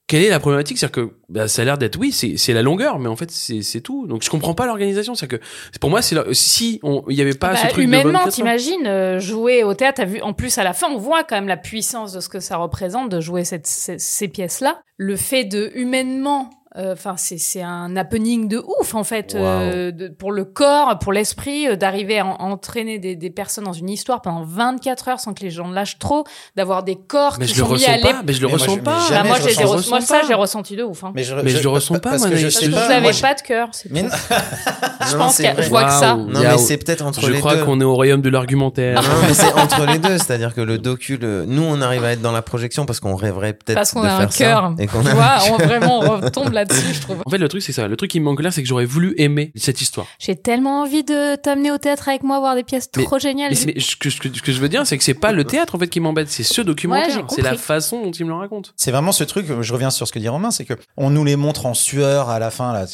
quelle 0.07 0.23
est 0.23 0.29
la 0.29 0.39
problématique? 0.39 0.77
C'est-à-dire 0.77 1.05
que 1.07 1.13
bah, 1.29 1.47
ça 1.47 1.61
a 1.61 1.65
l'air 1.65 1.77
d'être, 1.77 1.97
oui, 1.97 2.11
c'est 2.11 2.35
c'est 2.37 2.53
la 2.53 2.61
longueur, 2.61 2.99
mais 2.99 3.07
en 3.07 3.15
fait, 3.15 3.31
c'est 3.31 3.61
c'est 3.61 3.79
tout. 3.81 4.05
Donc, 4.07 4.21
je 4.23 4.29
comprends 4.29 4.53
pas 4.53 4.65
l'organisation. 4.65 5.15
C'est-à-dire 5.15 5.39
que, 5.39 5.77
pour 5.79 5.89
moi, 5.89 6.01
c'est 6.01 6.15
si 6.33 6.79
on- 6.83 7.03
il 7.09 7.15
y 7.15 7.21
avait 7.21 7.33
pas 7.35 7.53
Bah, 7.53 7.55
ce 7.57 7.67
truc 7.67 7.77
de 7.77 7.83
humainement, 7.83 8.11
24 8.11 8.27
heures. 8.27 8.33
t'imagines 8.33 8.85
euh, 8.87 9.19
jouer 9.19 9.63
au 9.63 9.73
théâtre. 9.75 10.03
Vu, 10.05 10.19
en 10.21 10.33
plus 10.33 10.57
à 10.57 10.63
la 10.63 10.73
fin, 10.73 10.87
on 10.89 10.97
voit 10.97 11.23
quand 11.23 11.35
même 11.35 11.47
la 11.47 11.57
puissance 11.57 12.11
de 12.11 12.19
ce 12.19 12.27
que 12.27 12.39
ça 12.41 12.57
représente 12.57 13.09
de 13.09 13.21
jouer 13.21 13.45
cette, 13.45 13.65
ces, 13.65 13.97
ces 13.97 14.27
pièces-là. 14.27 14.81
Le 14.97 15.15
fait 15.15 15.45
de 15.45 15.71
humainement, 15.73 16.49
enfin 16.75 17.15
c'est 17.17 17.37
c'est 17.37 17.61
un 17.61 17.95
happening 17.95 18.47
de 18.47 18.57
ouf 18.79 18.95
en 18.95 19.03
fait 19.03 19.35
euh, 19.35 19.91
de- 19.91 20.07
pour 20.07 20.31
le 20.31 20.43
corps, 20.45 20.97
pour 20.99 21.13
l'esprit, 21.13 21.67
euh, 21.67 21.75
d'arriver 21.75 22.19
à, 22.19 22.25
en- 22.25 22.35
entraîner 22.39 22.97
des, 22.99 23.15
des 23.15 23.29
personnes 23.29 23.63
dans 23.65 23.73
une 23.73 23.89
histoire 23.89 24.21
pendant 24.21 24.43
24 24.43 25.07
heures 25.09 25.19
sans 25.19 25.33
que 25.33 25.41
les 25.43 25.51
gens 25.51 25.69
lâchent 25.69 25.99
trop, 25.99 26.23
d'avoir 26.55 26.83
des 26.83 26.95
corps 26.95 27.35
Mais 27.39 27.45
qui 27.45 27.53
je 27.53 27.59
le 27.61 27.65
sont 27.67 27.73
mis 27.73 27.79
ressens 27.79 27.91
à 27.93 27.97
pas, 28.13 28.21
mais 28.25 28.33
je 28.33 28.41
le 28.41 28.47
Mais 28.47 28.53
ressens 28.53 28.75
je- 28.75 28.79
pas. 28.81 28.97
Ah, 29.11 29.23
moi, 29.23 29.37
je 29.39 29.49
je 29.49 29.63
ressens- 29.65 30.01
ça, 30.01 30.21
j'ai 30.27 30.33
ressenti 30.33 30.75
de 30.75 30.83
ouf. 30.83 31.03
Hein. 31.03 31.11
Mais 31.15 31.23
je, 31.23 31.35
Mais 31.35 31.49
je 31.51 31.61
le 31.61 31.69
ressens 31.69 31.93
pas, 31.95 32.11
parce 32.11 32.23
que 32.23 32.27
moi, 32.29 32.37
je 32.37 32.49
sais 32.49 32.65
je- 32.65 32.71
Vous 32.71 32.75
pas. 32.77 33.11
je- 33.11 33.21
pas 33.21 33.33
de 33.35 33.41
cœur, 33.41 33.69
Mais 33.91 34.03
non. 34.03 34.09
Je 35.09 35.17
pense 35.17 35.37
que 35.37 35.43
je 35.61 35.69
vois 35.69 35.83
que 35.85 35.91
ça. 35.91 36.15
Non, 36.15 36.39
mais 36.39 36.57
c'est 36.57 36.77
peut-être 36.77 37.05
entre 37.05 37.21
Je 37.21 37.31
les 37.31 37.39
crois 37.39 37.55
deux. 37.57 37.65
qu'on 37.65 37.79
est 37.81 37.83
au 37.83 37.93
royaume 37.93 38.21
de 38.21 38.29
l'argumentaire. 38.29 39.01
Non, 39.01 39.07
mais 39.27 39.33
c'est 39.33 39.51
entre 39.59 39.85
les 39.85 39.97
deux, 39.99 40.17
c'est-à-dire 40.17 40.53
que 40.55 40.61
le 40.61 40.77
docu, 40.77 41.19
nous, 41.21 41.61
on 41.63 41.81
arrive 41.81 42.03
à 42.05 42.11
être 42.13 42.21
dans 42.21 42.31
la 42.31 42.41
projection 42.41 42.85
parce 42.85 42.99
qu'on 43.01 43.15
rêverait 43.15 43.53
peut-être 43.53 43.75
Parce 43.75 43.91
qu'on 43.91 44.03
a 44.03 44.13
un 44.13 44.27
cœur. 44.27 44.73
et 44.79 44.87
qu'on 44.87 45.01
Tu 45.01 45.09
a 45.09 45.13
vois, 45.13 45.35
on, 45.51 45.57
vraiment, 45.57 45.99
on 45.99 46.19
retombe 46.21 46.53
là-dessus, 46.69 46.93
je 46.95 47.01
trouve. 47.01 47.21
En 47.25 47.29
fait, 47.29 47.37
le 47.37 47.47
truc, 47.47 47.61
c'est 47.61 47.71
ça. 47.71 47.87
Le 47.87 47.95
truc 47.95 48.11
qui 48.11 48.19
me 48.19 48.25
manque 48.25 48.41
là, 48.41 48.51
c'est 48.51 48.61
que 48.61 48.67
j'aurais 48.67 48.85
voulu 48.85 49.13
aimer 49.17 49.51
cette 49.55 49.81
histoire. 49.81 50.07
J'ai 50.19 50.35
tellement 50.35 50.81
envie 50.81 51.03
de 51.03 51.35
t'amener 51.35 51.71
au 51.71 51.77
théâtre 51.77 52.09
avec 52.09 52.23
moi, 52.23 52.39
voir 52.39 52.55
des 52.55 52.63
pièces 52.63 52.89
Mais- 52.97 53.03
trop 53.03 53.19
géniales. 53.19 53.53
Mais, 53.65 53.79
ce, 53.79 53.95
que, 53.95 54.09
ce 54.09 54.19
que- 54.19 54.33
ce 54.35 54.41
que 54.41 54.51
je 54.51 54.59
veux 54.59 54.69
dire, 54.69 54.85
c'est 54.87 54.97
que 54.97 55.03
c'est 55.03 55.13
pas 55.13 55.31
le 55.31 55.43
théâtre 55.43 55.75
en 55.75 55.79
fait 55.79 55.87
qui 55.87 55.99
m'embête, 55.99 56.29
c'est 56.29 56.43
ce 56.43 56.61
documentaire. 56.61 57.17
Ouais, 57.17 57.23
c'est 57.29 57.41
la 57.41 57.55
façon 57.55 58.01
dont 58.03 58.11
il 58.11 58.25
me 58.25 58.29
le 58.31 58.35
raconte. 58.37 58.73
C'est 58.75 58.91
vraiment 58.91 59.11
ce 59.11 59.23
truc, 59.23 59.45
je 59.61 59.73
reviens 59.73 59.89
sur 59.91 60.07
ce 60.07 60.11
que 60.13 60.19
dit 60.19 60.29
Romain, 60.29 60.51
c'est 60.51 60.65
que 60.65 60.73
on 60.97 61.09
nous 61.09 61.23
les 61.25 61.35
montre 61.35 61.65
en 61.65 61.73
sueur 61.73 62.29
à 62.29 62.39
la 62.39 62.51
fin, 62.51 62.73
là, 62.73 62.85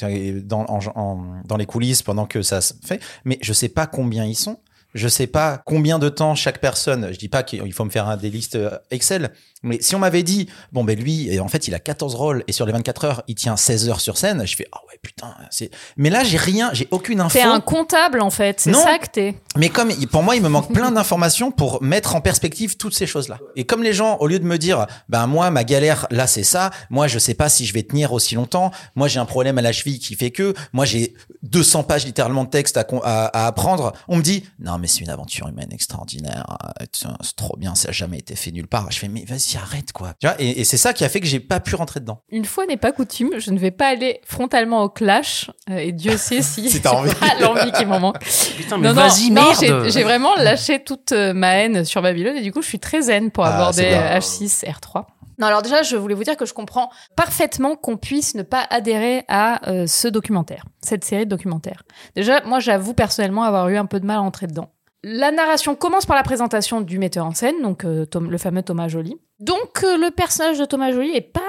dans, 0.44 0.66
en- 0.68 0.80
en- 0.96 1.24
dans 1.46 1.58
les 1.58 1.66
coulisses 1.66 2.02
pendant 2.04 2.26
que 2.26 2.42
ça 2.42 2.62
se 2.62 2.74
fait, 2.86 3.02
mais 3.26 3.38
je 3.42 3.54
sais 3.54 3.70
pas 3.70 3.88
combien 3.88 4.26
ils 4.26 4.36
sont. 4.36 4.58
Je 4.96 5.08
sais 5.08 5.28
pas 5.28 5.62
combien 5.68 6.00
de 6.00 6.10
temps 6.10 6.34
chaque 6.34 6.60
personne. 6.60 7.10
Je 7.12 7.18
dis 7.20 7.30
pas 7.30 7.44
qu'il 7.44 7.72
faut 7.74 7.86
me 7.86 7.92
faire 7.92 8.08
un, 8.08 8.18
des 8.18 8.32
listes 8.32 8.56
euh, 8.56 8.72
Excel, 8.90 9.32
mais 9.64 9.78
si 9.82 9.96
on 9.96 10.00
m'avait 10.00 10.24
dit, 10.24 10.50
bon 10.72 10.84
ben 10.84 10.98
lui, 11.00 11.30
et 11.34 11.40
en 11.40 11.48
fait 11.48 11.68
il 11.68 11.76
a 11.76 11.80
14 11.80 12.16
rôles 12.16 12.44
et 12.48 12.52
sur 12.52 12.66
les 12.66 12.72
24 12.72 13.06
heures 13.06 13.24
il 13.28 13.36
tient 13.36 13.58
16 13.58 13.90
heures 13.90 14.02
sur 14.02 14.18
scène, 14.18 14.46
je 14.48 14.56
fais 14.56 14.68
ah 14.72 14.80
ouais 14.90 14.98
putain. 15.02 15.34
C'est. 15.50 15.72
Mais 15.98 16.10
là 16.10 16.24
j'ai 16.24 16.38
rien, 16.38 16.70
j'ai 16.74 16.88
aucune 16.92 17.22
info. 17.22 17.38
T'es 17.38 17.44
un 17.44 17.60
comptable, 17.60 18.22
en 18.22 18.30
fait. 18.30 18.60
C'est 18.60 18.72
Non. 18.72 18.84
ça 18.84 18.98
que 19.00 19.08
t'es. 19.08 19.36
Mais 19.58 19.70
comme 19.70 19.92
pour 20.08 20.24
moi, 20.24 20.36
il 20.36 20.42
me 20.42 20.50
manque 20.50 20.74
plein 20.74 20.92
d'informations 20.92 21.52
pour 21.52 21.82
mettre 21.82 22.16
en 22.16 22.22
perspective 22.22 22.78
toutes 22.78 22.94
ces 22.94 23.08
choses-là. 23.08 23.40
Et 23.56 23.66
comme 23.66 23.84
les 23.84 23.94
gens, 23.94 24.18
au 24.18 24.28
lieu 24.28 24.40
de 24.40 24.46
me 24.46 24.58
dire, 24.58 24.86
ben 25.08 25.28
moi, 25.28 25.50
ma 25.52 25.64
galère, 25.64 26.06
là, 26.12 26.28
c'est 26.28 26.44
ça. 26.44 26.72
Moi, 26.90 27.08
je 27.08 27.20
sais 27.20 27.34
pas 27.34 27.50
si 27.50 27.66
je 27.66 27.74
vais 27.74 27.84
tenir 27.84 28.12
aussi 28.14 28.36
longtemps. 28.36 28.72
Moi, 28.96 29.08
j'ai 29.08 29.20
un 29.20 29.26
problème 29.26 29.58
à 29.58 29.62
la 29.62 29.72
cheville 29.72 30.00
qui 30.00 30.16
fait 30.16 30.32
que. 30.32 30.54
Moi, 30.74 30.86
j'ai 30.86 31.14
200 31.44 31.84
pages 31.84 32.06
littéralement 32.06 32.44
de 32.44 32.50
texte 32.50 32.78
à, 32.78 32.86
à, 33.04 33.26
à 33.26 33.48
apprendre. 33.48 33.94
On 34.08 34.18
me 34.18 34.22
dit, 34.22 34.44
non, 34.60 34.78
mais 34.78 34.88
c'est 34.88 35.00
une 35.02 35.10
aventure 35.10 35.48
humaine 35.48 35.70
extraordinaire. 35.72 36.58
Euh, 36.82 36.86
C'est 37.22 37.36
trop 37.36 37.56
bien. 37.58 37.76
Ça 37.76 37.90
a 37.90 37.92
jamais 37.92 38.18
été 38.20 38.36
fait 38.36 38.52
nulle 38.52 38.68
part. 38.68 38.92
Je 38.92 39.00
fais, 39.00 39.08
mais 39.08 39.26
vas-y, 39.26 39.49
arrête, 39.58 39.92
quoi. 39.92 40.14
Tu 40.20 40.28
vois, 40.28 40.36
et, 40.40 40.62
et 40.62 40.64
c'est 40.64 40.78
ça 40.78 40.94
qui 40.94 41.04
a 41.04 41.10
fait 41.10 41.20
que 41.20 41.26
j'ai 41.28 41.40
pas 41.40 41.60
pu 41.60 41.76
rentrer 41.76 42.00
dedans. 42.00 42.22
Une 42.30 42.46
fois 42.46 42.66
n'est 42.66 42.78
pas 42.78 42.92
coutume, 42.92 43.32
je 43.38 43.52
ne 43.52 43.58
vais 43.60 43.72
pas 43.72 43.88
aller 43.88 44.22
frontalement 44.26 44.84
au 44.84 44.90
clash. 44.90 45.50
euh, 45.70 45.78
et 45.78 45.92
Dieu 45.92 46.18
sait 46.18 46.42
si. 46.42 46.80
Pas 46.84 47.04
l'envie 47.42 47.72
qui 47.72 47.86
m'en 47.86 48.00
manque. 48.00 48.20
Putain, 48.58 48.78
mais 48.78 48.88
Non, 48.90 48.94
non, 48.94 49.02
vas-y, 49.08 49.32
non, 49.32 49.44
merde. 49.44 49.84
j'ai- 49.86 49.92
J'ai 49.92 50.04
vraiment 50.04 50.36
lâché 50.36 50.84
toute 50.84 51.12
euh, 51.12 51.34
ma 51.34 51.56
haine 51.56 51.84
sur 51.86 52.02
Babylone 52.02 52.36
et 52.38 52.42
du 52.42 52.52
coup, 52.52 52.62
je 52.62 52.68
suis 52.68 52.80
très 52.80 53.02
zen 53.02 53.32
pour 53.32 53.46
Ah, 53.46 53.56
aborder 53.56 53.78
c'est 53.84 53.90
bien. 53.90 54.02
euh, 54.02 54.18
H6, 54.20 54.66
R3. 54.66 55.06
Non, 55.40 55.48
alors 55.48 55.62
déjà, 55.62 55.84
je 55.84 55.96
voulais 55.96 56.16
vous 56.16 56.24
dire 56.26 56.36
que 56.36 56.46
je 56.46 56.54
comprends 56.54 56.90
parfaitement 57.16 57.76
qu'on 57.78 57.96
puisse 57.96 58.36
ne 58.36 58.44
pas 58.44 58.66
adhérer 58.70 59.24
à 59.30 59.70
euh, 59.70 59.88
ce 59.88 60.08
documentaire, 60.10 60.66
cette 60.82 61.06
série 61.06 61.24
de 61.26 61.30
documentaires. 61.30 61.84
Déjà, 62.16 62.42
moi, 62.46 62.60
j'avoue 62.60 62.94
personnellement 62.94 63.44
avoir 63.44 63.70
eu 63.70 63.78
un 63.78 63.86
peu 63.86 64.00
de 64.02 64.06
mal 64.06 64.18
à 64.18 64.22
entrer 64.22 64.48
dedans. 64.48 64.70
La 65.02 65.32
narration 65.32 65.76
commence 65.76 66.06
par 66.06 66.18
la 66.18 66.24
présentation 66.24 66.82
du 66.82 67.00
metteur 67.00 67.26
en 67.26 67.34
scène, 67.34 67.62
donc 67.64 67.86
euh, 67.86 68.06
Tom- 68.06 68.30
le 68.30 68.38
fameux 68.38 68.64
Thomas 68.64 68.90
Joly. 68.90 69.16
Donc 69.40 69.86
euh, 69.86 69.96
le 69.96 70.12
personnage 70.12 70.60
de 70.60 70.66
Thomas 70.66 70.92
Joly 70.92 71.16
est 71.16 71.22
pas 71.22 71.40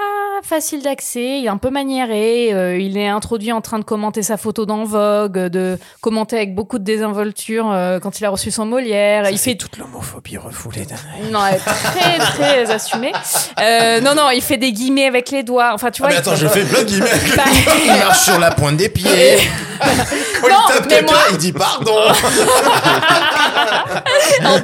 facile 0.43 0.81
d'accès, 0.81 1.39
il 1.39 1.45
est 1.45 1.49
un 1.49 1.57
peu 1.57 1.69
maniéré, 1.69 2.53
euh, 2.53 2.77
il 2.77 2.97
est 2.97 3.09
introduit 3.09 3.51
en 3.51 3.59
train 3.59 3.79
de 3.79 3.83
commenter 3.83 4.23
sa 4.23 4.37
photo 4.37 4.65
dans 4.65 4.85
Vogue, 4.85 5.37
de 5.37 5.77
commenter 5.99 6.37
avec 6.37 6.55
beaucoup 6.55 6.79
de 6.79 6.85
désinvolture 6.85 7.69
euh, 7.69 7.99
quand 7.99 8.21
il 8.21 8.25
a 8.25 8.29
reçu 8.29 8.49
son 8.49 8.65
Molière. 8.65 9.29
il 9.29 9.37
fait 9.37 9.55
toute 9.55 9.77
l'homophobie 9.77 10.37
refoulée 10.37 10.85
non, 11.31 11.39
elle 11.45 11.55
est 11.55 11.59
très 11.59 12.17
très 12.19 12.71
assumé. 12.75 13.11
Euh, 13.59 13.99
non 13.99 14.15
non, 14.15 14.29
il 14.29 14.41
fait 14.41 14.55
des 14.57 14.71
guillemets 14.71 15.05
avec 15.07 15.29
les 15.29 15.43
doigts. 15.43 15.71
Enfin 15.73 15.91
tu 15.91 16.01
vois. 16.01 16.11
il- 16.13 16.21
plein 16.21 16.83
de 16.83 16.85
guillemets. 16.85 17.09
Bah, 17.35 17.43
Il 17.85 17.91
marche 17.99 18.19
sur 18.21 18.39
la 18.39 18.51
pointe 18.51 18.77
des 18.77 18.87
pieds. 18.89 19.37
Quand 19.79 20.47
Non, 20.47 20.55
il 20.69 20.73
tape 20.73 20.85
mais 20.87 20.95
quelqu'un, 20.95 21.13
moi- 21.13 21.21
il 21.31 21.37
dit 21.37 21.51
pardon. 21.53 21.91
en 24.45 24.59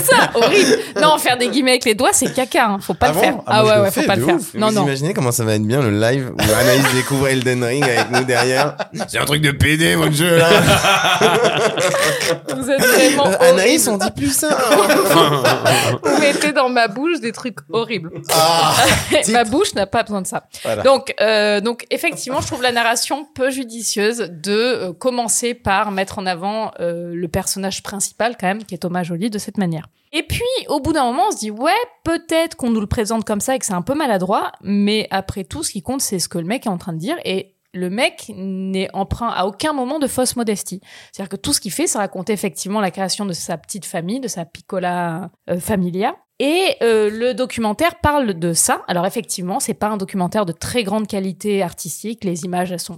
Fait 0.00 0.14
ça 0.14 0.30
Horrible. 0.34 0.78
Non, 1.00 1.18
faire 1.18 1.36
des 1.38 1.48
guillemets 1.48 1.72
avec 1.72 1.84
les 1.84 1.94
doigts, 1.94 2.12
c'est 2.12 2.32
caca. 2.32 2.66
Hein. 2.66 2.78
Faut 2.80 2.94
pas 2.94 3.06
Ah 3.06 3.10
le 3.10 3.14
bon 3.14 3.20
faire. 3.20 3.34
Ah, 3.46 3.52
Ah, 3.60 3.64
ouais 3.64 3.78
ouais, 3.82 3.90
faut 3.90 4.02
pas 4.02 4.16
le 4.16 4.24
faire. 4.24 4.36
ouf. 4.36 4.54
Non 4.54 4.68
Vous 4.68 4.74
non. 4.74 4.82
imaginez 4.84 5.14
comment 5.14 5.32
ça 5.32 5.44
va 5.44 5.54
être 5.54 5.66
bien 5.66 5.80
le 5.80 5.90
live 5.98 6.32
où 6.36 6.42
Anaïs 6.60 6.84
découvre 6.94 7.28
Elden 7.28 7.62
Ring 7.64 7.84
avec 7.84 8.10
nous 8.10 8.24
derrière 8.24 8.76
C'est 9.08 9.18
un 9.18 9.24
truc 9.24 9.42
de 9.42 9.50
PD 9.50 9.94
votre 9.94 10.12
jeu 10.14 10.36
là 10.36 10.48
Vous 12.56 12.70
êtes 12.70 12.80
vraiment. 12.82 13.26
Euh, 13.28 13.50
Anaïs 13.52 13.88
on 13.88 13.96
dit 13.98 14.10
plus 14.10 14.32
ça 14.34 14.48
Vous 16.02 16.20
mettez 16.20 16.52
dans 16.52 16.68
ma 16.68 16.88
bouche 16.88 17.20
des 17.20 17.32
trucs 17.32 17.58
horribles. 17.72 18.10
Ah, 18.32 18.74
ma 19.30 19.44
bouche 19.44 19.74
n'a 19.74 19.86
pas 19.86 20.02
besoin 20.02 20.22
de 20.22 20.26
ça. 20.26 20.44
Voilà. 20.64 20.82
Donc, 20.82 21.14
euh, 21.20 21.60
donc 21.60 21.84
effectivement, 21.90 22.40
je 22.40 22.46
trouve 22.46 22.62
la 22.62 22.72
narration 22.72 23.26
peu 23.34 23.50
judicieuse 23.50 24.28
de 24.30 24.52
euh, 24.52 24.92
commencer 24.92 25.54
par 25.54 25.90
mettre 25.90 26.18
en 26.18 26.26
avant 26.26 26.70
euh, 26.80 27.12
le 27.14 27.28
personnage 27.28 27.82
principal 27.82 28.36
quand 28.38 28.46
même, 28.46 28.64
qui 28.64 28.74
est 28.74 28.78
Thomas 28.78 29.02
Joly, 29.02 29.30
de 29.30 29.38
cette 29.38 29.58
manière. 29.58 29.86
Et 30.12 30.24
puis, 30.24 30.42
au 30.68 30.80
bout 30.80 30.92
d'un 30.92 31.04
moment, 31.04 31.28
on 31.28 31.30
se 31.30 31.38
dit 31.38 31.50
ouais, 31.50 31.72
peut-être 32.04 32.56
qu'on 32.56 32.70
nous 32.70 32.80
le 32.80 32.86
présente 32.86 33.24
comme 33.24 33.40
ça 33.40 33.54
et 33.54 33.58
que 33.58 33.66
c'est 33.66 33.74
un 33.74 33.82
peu 33.82 33.94
maladroit, 33.94 34.52
mais 34.60 35.06
après 35.10 35.44
tout, 35.44 35.62
ce 35.62 35.70
qui 35.70 35.82
compte, 35.82 36.00
c'est 36.00 36.18
ce 36.18 36.28
que 36.28 36.38
le 36.38 36.44
mec 36.44 36.66
est 36.66 36.70
en 36.70 36.78
train 36.78 36.92
de 36.92 36.98
dire 36.98 37.16
et 37.24 37.54
le 37.72 37.88
mec 37.88 38.32
n'est 38.34 38.88
emprunt 38.94 39.28
à 39.28 39.46
aucun 39.46 39.72
moment 39.72 40.00
de 40.00 40.08
fausse 40.08 40.34
modestie. 40.34 40.80
C'est-à-dire 41.12 41.28
que 41.28 41.36
tout 41.36 41.52
ce 41.52 41.60
qu'il 41.60 41.70
fait, 41.70 41.86
c'est 41.86 41.98
raconter 41.98 42.32
effectivement 42.32 42.80
la 42.80 42.90
création 42.90 43.26
de 43.26 43.32
sa 43.32 43.56
petite 43.58 43.84
famille, 43.84 44.18
de 44.18 44.28
sa 44.28 44.44
piccola 44.44 45.30
euh, 45.48 45.60
familia. 45.60 46.16
Et 46.40 46.76
euh, 46.82 47.10
le 47.10 47.34
documentaire 47.34 48.00
parle 48.00 48.34
de 48.34 48.52
ça. 48.54 48.82
Alors 48.88 49.06
effectivement, 49.06 49.60
c'est 49.60 49.74
pas 49.74 49.88
un 49.88 49.98
documentaire 49.98 50.46
de 50.46 50.52
très 50.52 50.84
grande 50.84 51.06
qualité 51.06 51.62
artistique. 51.62 52.24
Les 52.24 52.44
images, 52.44 52.72
elles 52.72 52.80
sont 52.80 52.96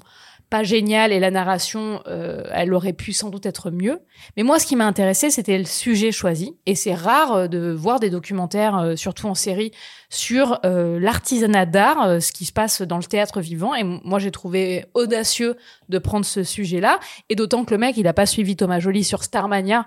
pas 0.52 0.64
géniales 0.64 1.12
et 1.12 1.18
la 1.18 1.30
narration, 1.30 2.02
euh, 2.06 2.42
elle 2.52 2.74
aurait 2.74 2.92
pu 2.92 3.14
sans 3.14 3.30
doute 3.30 3.46
être 3.46 3.70
mieux. 3.70 4.00
Mais 4.36 4.42
moi, 4.42 4.58
ce 4.58 4.66
qui 4.66 4.76
m'a 4.76 4.86
intéressé, 4.86 5.30
c'était 5.30 5.56
le 5.56 5.64
sujet 5.64 6.12
choisi. 6.12 6.58
Et 6.66 6.74
c'est 6.74 6.92
rare 6.92 7.32
euh, 7.32 7.46
de 7.46 7.72
voir 7.72 8.00
des 8.00 8.10
documentaires, 8.10 8.76
euh, 8.76 8.94
surtout 8.94 9.28
en 9.28 9.34
série, 9.34 9.72
sur 10.10 10.60
l'artisanat 10.62 11.64
d'art, 11.64 12.20
ce 12.20 12.32
qui 12.32 12.44
se 12.44 12.52
passe 12.52 12.82
dans 12.82 12.98
le 12.98 13.04
théâtre 13.04 13.40
vivant. 13.40 13.74
Et 13.74 13.82
moi, 13.82 14.18
j'ai 14.18 14.30
trouvé 14.30 14.84
audacieux 14.92 15.56
de 15.88 15.98
prendre 15.98 16.26
ce 16.26 16.42
sujet-là. 16.42 17.00
Et 17.30 17.34
d'autant 17.34 17.64
que 17.64 17.70
le 17.72 17.78
mec, 17.78 17.96
il 17.96 18.06
a 18.06 18.12
pas 18.12 18.26
suivi 18.26 18.54
Thomas 18.54 18.78
Joly 18.78 19.04
sur 19.04 19.24
Starmania, 19.24 19.86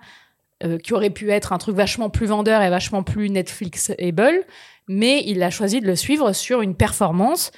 qui 0.84 0.94
aurait 0.94 1.12
pu 1.12 1.30
être 1.30 1.54
un 1.54 1.60
truc 1.60 1.76
vachement 1.76 2.10
plus 2.10 2.26
vendeur 2.26 2.64
et 2.64 2.72
vachement 2.72 3.04
plus 3.04 3.30
Netflix-able. 3.30 4.46
Mais 4.88 5.24
il 5.28 5.44
a 5.44 5.52
choisi 5.52 5.80
de 5.80 5.86
le 5.86 5.96
suivre 5.96 6.34
sur 6.34 6.62
une 6.62 6.76
performance 6.76 7.52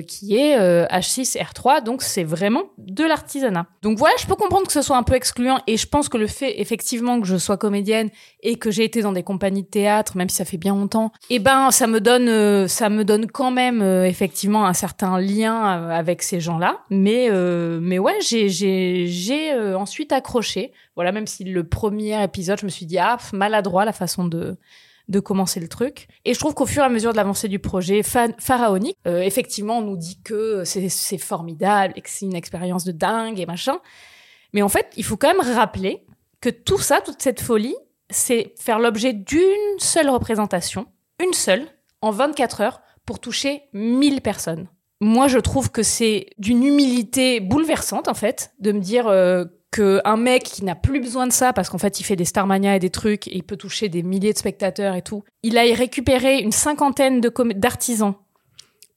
qui 0.00 0.36
est 0.36 0.58
euh, 0.58 0.86
H6R3, 0.86 1.82
donc 1.82 2.02
c'est 2.02 2.24
vraiment 2.24 2.64
de 2.78 3.04
l'artisanat. 3.04 3.66
Donc 3.82 3.98
voilà, 3.98 4.14
je 4.18 4.26
peux 4.26 4.34
comprendre 4.34 4.66
que 4.66 4.72
ce 4.72 4.82
soit 4.82 4.96
un 4.96 5.02
peu 5.02 5.14
excluant 5.14 5.58
et 5.66 5.76
je 5.76 5.86
pense 5.86 6.08
que 6.08 6.16
le 6.16 6.26
fait 6.26 6.60
effectivement 6.60 7.20
que 7.20 7.26
je 7.26 7.36
sois 7.36 7.56
comédienne 7.56 8.10
et 8.42 8.56
que 8.56 8.70
j'ai 8.70 8.84
été 8.84 9.02
dans 9.02 9.12
des 9.12 9.22
compagnies 9.22 9.62
de 9.62 9.68
théâtre, 9.68 10.16
même 10.16 10.28
si 10.28 10.36
ça 10.36 10.44
fait 10.44 10.56
bien 10.56 10.74
longtemps, 10.74 11.12
eh 11.30 11.38
ben 11.38 11.70
ça 11.70 11.86
me 11.86 12.00
donne 12.00 12.28
euh, 12.28 12.68
ça 12.68 12.88
me 12.88 13.04
donne 13.04 13.26
quand 13.26 13.50
même 13.50 13.82
euh, 13.82 14.06
effectivement 14.06 14.66
un 14.66 14.72
certain 14.72 15.18
lien 15.18 15.78
euh, 15.78 15.90
avec 15.90 16.22
ces 16.22 16.40
gens-là. 16.40 16.80
Mais 16.90 17.28
euh, 17.30 17.78
mais 17.80 17.98
ouais, 17.98 18.18
j'ai 18.20 18.48
j'ai 18.48 19.06
j'ai 19.06 19.52
euh, 19.52 19.78
ensuite 19.78 20.12
accroché. 20.12 20.72
Voilà, 20.94 21.12
même 21.12 21.26
si 21.26 21.44
le 21.44 21.64
premier 21.64 22.22
épisode, 22.22 22.58
je 22.60 22.64
me 22.64 22.70
suis 22.70 22.86
dit 22.86 22.98
ah 22.98 23.18
maladroit 23.32 23.84
la 23.84 23.92
façon 23.92 24.26
de 24.26 24.56
de 25.08 25.20
commencer 25.20 25.60
le 25.60 25.68
truc. 25.68 26.08
Et 26.24 26.34
je 26.34 26.38
trouve 26.38 26.54
qu'au 26.54 26.66
fur 26.66 26.82
et 26.82 26.86
à 26.86 26.88
mesure 26.88 27.12
de 27.12 27.16
l'avancée 27.16 27.48
du 27.48 27.58
projet 27.58 28.02
pharaonique, 28.02 28.96
euh, 29.06 29.20
effectivement, 29.20 29.78
on 29.78 29.82
nous 29.82 29.96
dit 29.96 30.20
que 30.22 30.64
c'est 30.64 30.88
c'est 30.88 31.18
formidable 31.18 31.94
et 31.96 32.00
que 32.00 32.10
c'est 32.10 32.26
une 32.26 32.36
expérience 32.36 32.84
de 32.84 32.92
dingue 32.92 33.38
et 33.38 33.46
machin. 33.46 33.78
Mais 34.52 34.62
en 34.62 34.68
fait, 34.68 34.92
il 34.96 35.04
faut 35.04 35.16
quand 35.16 35.28
même 35.28 35.54
rappeler 35.54 36.06
que 36.40 36.48
tout 36.48 36.78
ça, 36.78 37.00
toute 37.00 37.20
cette 37.20 37.40
folie, 37.40 37.76
c'est 38.10 38.54
faire 38.58 38.78
l'objet 38.78 39.12
d'une 39.12 39.78
seule 39.78 40.08
représentation, 40.08 40.86
une 41.22 41.32
seule, 41.32 41.66
en 42.00 42.10
24 42.10 42.60
heures, 42.60 42.80
pour 43.06 43.18
toucher 43.18 43.62
1000 43.72 44.20
personnes. 44.20 44.68
Moi, 45.00 45.28
je 45.28 45.38
trouve 45.38 45.70
que 45.70 45.82
c'est 45.82 46.28
d'une 46.38 46.64
humilité 46.64 47.40
bouleversante, 47.40 48.08
en 48.08 48.14
fait, 48.14 48.52
de 48.60 48.72
me 48.72 48.80
dire 48.80 49.06
euh, 49.08 49.44
qu'un 49.74 50.16
mec 50.16 50.44
qui 50.44 50.64
n'a 50.64 50.76
plus 50.76 51.00
besoin 51.00 51.26
de 51.26 51.32
ça, 51.32 51.52
parce 51.52 51.68
qu'en 51.68 51.78
fait, 51.78 51.98
il 51.98 52.04
fait 52.04 52.14
des 52.14 52.24
Starmania 52.24 52.76
et 52.76 52.78
des 52.78 52.90
trucs, 52.90 53.26
et 53.26 53.34
il 53.34 53.42
peut 53.42 53.56
toucher 53.56 53.88
des 53.88 54.04
milliers 54.04 54.32
de 54.32 54.38
spectateurs 54.38 54.94
et 54.94 55.02
tout, 55.02 55.24
il 55.42 55.58
aille 55.58 55.74
récupérer 55.74 56.38
une 56.38 56.52
cinquantaine 56.52 57.20
d'artisans 57.20 58.14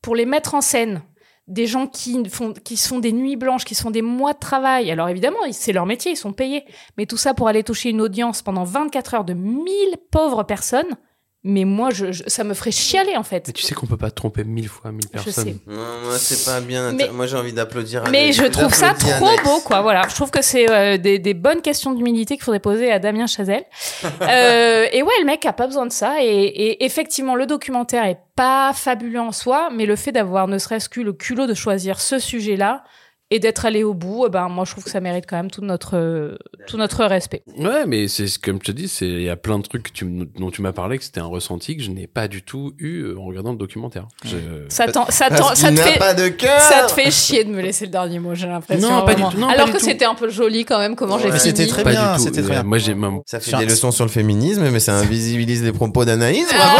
pour 0.03 0.15
les 0.15 0.27
mettre 0.27 0.53
en 0.53 0.61
scène, 0.61 1.01
des 1.47 1.65
gens 1.65 1.87
qui 1.87 2.23
font, 2.29 2.53
qui 2.53 2.77
se 2.77 2.87
font 2.87 2.99
des 2.99 3.11
nuits 3.11 3.37
blanches, 3.37 3.65
qui 3.65 3.73
se 3.73 3.81
font 3.81 3.89
des 3.89 4.03
mois 4.03 4.33
de 4.33 4.39
travail. 4.39 4.91
Alors 4.91 5.09
évidemment, 5.09 5.39
c'est 5.51 5.73
leur 5.73 5.87
métier, 5.87 6.11
ils 6.11 6.17
sont 6.17 6.33
payés. 6.33 6.63
Mais 6.97 7.05
tout 7.05 7.17
ça 7.17 7.33
pour 7.33 7.47
aller 7.47 7.63
toucher 7.63 7.89
une 7.89 8.01
audience 8.01 8.43
pendant 8.43 8.63
24 8.63 9.13
heures 9.15 9.25
de 9.25 9.33
1000 9.33 9.65
pauvres 10.11 10.43
personnes. 10.43 10.97
Mais 11.43 11.63
moi, 11.65 11.91
je, 11.91 12.11
je- 12.11 12.23
ça 12.27 12.43
me 12.43 12.53
ferait 12.53 12.71
chialer, 12.71 13.15
en 13.15 13.23
fait. 13.23 13.47
Mais 13.47 13.53
tu 13.53 13.61
sais 13.63 13.73
qu'on 13.75 13.85
peut 13.85 13.95
pas 13.95 14.11
tromper 14.11 14.43
mille 14.43 14.67
fois 14.67 14.91
mille 14.91 15.05
Je 15.13 15.23
personnes. 15.23 15.43
sais. 15.45 15.55
Non, 15.67 15.75
moi, 16.03 16.17
c'est 16.17 16.43
pas 16.43 16.59
bien. 16.59 16.91
Mais- 16.91 17.09
moi, 17.09 17.25
j'ai 17.27 17.37
envie 17.37 17.53
d'applaudir. 17.53 18.03
Mais 18.09 18.33
je 18.33 18.43
trouve 18.45 18.73
ça 18.73 18.93
trop 18.95 19.35
beau, 19.45 19.59
quoi. 19.59 19.81
Voilà, 19.81 20.01
je 20.09 20.15
trouve 20.15 20.31
que 20.31 20.41
c'est 20.41 20.69
euh, 20.69 20.97
des, 20.97 21.19
des 21.19 21.33
bonnes 21.33 21.61
questions 21.61 21.93
d'humilité 21.93 22.35
qu'il 22.35 22.43
faudrait 22.43 22.59
poser 22.59 22.91
à 22.91 22.99
Damien 22.99 23.27
Chazelle. 23.27 23.63
Euh, 24.21 24.87
et 24.91 25.03
ouais, 25.03 25.13
le 25.21 25.25
mec 25.25 25.45
a 25.45 25.53
pas 25.53 25.67
besoin 25.67 25.85
de 25.85 25.91
ça. 25.91 26.15
Et, 26.21 26.27
et 26.27 26.85
effectivement, 26.85 27.35
le 27.35 27.45
documentaire 27.45 28.05
est 28.05 28.19
pas 28.35 28.71
fabuleux 28.73 29.19
en 29.19 29.31
soi, 29.31 29.69
mais 29.73 29.85
le 29.85 29.95
fait 29.95 30.11
d'avoir 30.11 30.47
ne 30.47 30.57
serait-ce 30.57 30.89
que 30.89 31.01
le 31.01 31.13
culot 31.13 31.45
de 31.47 31.53
choisir 31.53 31.99
ce 32.01 32.19
sujet-là 32.19 32.83
et 33.29 33.39
d'être 33.39 33.65
allé 33.65 33.83
au 33.83 33.93
bout, 33.93 34.25
eh 34.27 34.29
ben 34.29 34.47
moi 34.47 34.63
je 34.65 34.71
trouve 34.71 34.83
que 34.85 34.89
ça 34.89 35.01
mérite 35.01 35.25
quand 35.27 35.35
même 35.35 35.51
tout 35.51 35.61
notre 35.61 35.97
euh, 35.97 36.37
tout 36.67 36.77
notre 36.77 37.03
respect. 37.05 37.43
Ouais, 37.57 37.85
mais 37.85 38.07
c'est 38.07 38.27
ce- 38.27 38.39
comme 38.39 38.57
je 38.61 38.67
te 38.67 38.71
dis, 38.71 38.87
c'est 38.87 39.07
il 39.07 39.21
y 39.23 39.29
a 39.29 39.35
plein 39.35 39.57
de 39.59 39.63
trucs 39.63 39.83
que 39.83 39.91
tu 39.91 40.05
m- 40.05 40.27
dont 40.39 40.49
tu 40.49 40.61
m'as 40.61 40.71
parlé 40.71 40.97
que 40.97 41.03
c'était 41.03 41.19
un 41.19 41.25
ressenti 41.25 41.75
que 41.75 41.83
je 41.83 41.91
n'ai 41.91 42.07
pas 42.07 42.27
du 42.29 42.41
tout 42.41 42.73
eu 42.79 43.01
euh, 43.03 43.19
en 43.19 43.25
regardant 43.25 43.51
le 43.51 43.57
documentaire. 43.57 44.07
Je- 44.23 44.37
Ça 44.69 44.87
t'en- 44.87 45.07
ça 45.09 45.27
ça 45.55 45.71
te 45.71 45.75
fait 45.75 45.99
pas 45.99 46.13
de 46.13 46.29
cœur. 46.29 46.59
ça 46.61 46.83
te 46.87 46.91
fait 46.93 47.11
chier 47.11 47.43
de 47.43 47.49
me 47.49 47.61
laisser 47.61 47.85
le 47.85 47.91
dernier 47.91 48.19
mot, 48.19 48.33
j'ai 48.33 48.47
l'impression. 48.47 48.89
Non, 48.89 49.05
pas 49.05 49.13
du 49.15 49.23
tout, 49.23 49.37
non, 49.37 49.47
Alors 49.49 49.71
que 49.71 49.79
c'était 49.81 50.05
un 50.05 50.15
peu 50.15 50.29
joli 50.29 50.63
quand 50.63 50.79
même 50.79 50.95
comment 50.95 51.17
j'ai 51.17 51.25
Ouais. 51.25 51.31
Mais 51.33 51.39
fini. 51.39 51.51
c'était 51.57 51.67
très 51.67 51.83
pas 51.83 51.89
bien, 51.91 52.17
c'était 52.17 52.41
très 52.41 52.51
Euh, 52.51 52.53
bien. 52.61 52.63
Moi, 52.63 52.77
j'ai 52.77 52.95
même 52.95 53.19
Ça 53.25 53.39
fait 53.41 53.57
des 53.57 53.65
leçons 53.65 53.91
sur 53.91 54.05
le 54.05 54.11
féminisme, 54.11 54.69
mais 54.71 54.79
ça 54.79 54.95
invisibilise 54.95 55.63
les 55.63 55.73
propos 55.73 56.05
d'Anaïs. 56.05 56.47
Ah. 56.53 56.75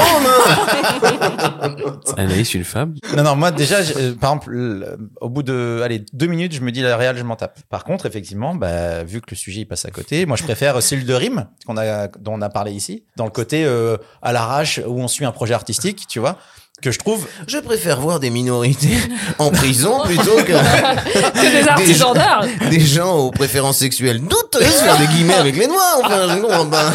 Bravo. 1.59 1.97
Anaïs, 2.17 2.53
une 2.53 2.63
femme? 2.63 2.93
Non, 3.15 3.23
non, 3.23 3.35
moi 3.35 3.51
déjà, 3.51 3.77
par 4.19 4.31
exemple, 4.31 4.51
le- 4.51 4.97
au 5.21 5.29
bout 5.29 5.43
de 5.43 5.81
allez, 5.83 6.03
deux 6.13 6.27
minutes, 6.27 6.36
je 6.49 6.61
me 6.61 6.71
dis 6.71 6.81
la 6.81 6.97
réal, 6.97 7.17
je 7.17 7.23
m'en 7.23 7.35
tape. 7.35 7.59
Par 7.69 7.83
contre, 7.83 8.05
effectivement, 8.05 8.55
bah, 8.55 9.03
vu 9.03 9.21
que 9.21 9.31
le 9.31 9.35
sujet 9.35 9.61
il 9.61 9.65
passe 9.65 9.85
à 9.85 9.91
côté, 9.91 10.25
moi 10.25 10.38
je 10.38 10.43
préfère 10.43 10.81
Cellule 10.88 11.05
de 11.05 11.13
rime, 11.13 11.47
qu'on 11.65 11.77
a, 11.77 12.07
dont 12.07 12.33
on 12.33 12.41
a 12.41 12.49
parlé 12.49 12.71
ici, 12.71 13.03
dans 13.15 13.25
le 13.25 13.31
côté 13.31 13.65
euh, 13.65 13.97
à 14.21 14.31
l'arrache 14.31 14.79
où 14.85 14.99
on 14.99 15.07
suit 15.07 15.25
un 15.25 15.31
projet 15.31 15.53
artistique, 15.53 16.05
tu 16.07 16.19
vois, 16.19 16.38
que 16.80 16.91
je 16.91 16.99
trouve. 16.99 17.25
Je 17.47 17.57
préfère 17.57 17.99
voir 17.99 18.19
des 18.19 18.30
minorités 18.30 18.97
en 19.39 19.49
prison 19.49 20.01
plutôt 20.05 20.36
que 20.36 20.43
que 20.53 21.61
des 21.61 21.67
artisans 21.67 22.13
d'art. 22.13 22.45
des 22.69 22.80
gens 22.80 23.15
aux 23.17 23.32
préférences 23.32 23.78
sexuelles 23.78 24.21
douteuses 24.21 24.63
faire 24.84 24.95
des 24.99 25.07
guillemets 25.07 25.34
avec 25.34 25.57
les 25.57 25.65
doigts. 25.65 25.99
Enfin, 26.03 26.28
je 26.30 26.36
ne 26.36 26.41
comprends 26.41 26.67
pas. 26.67 26.86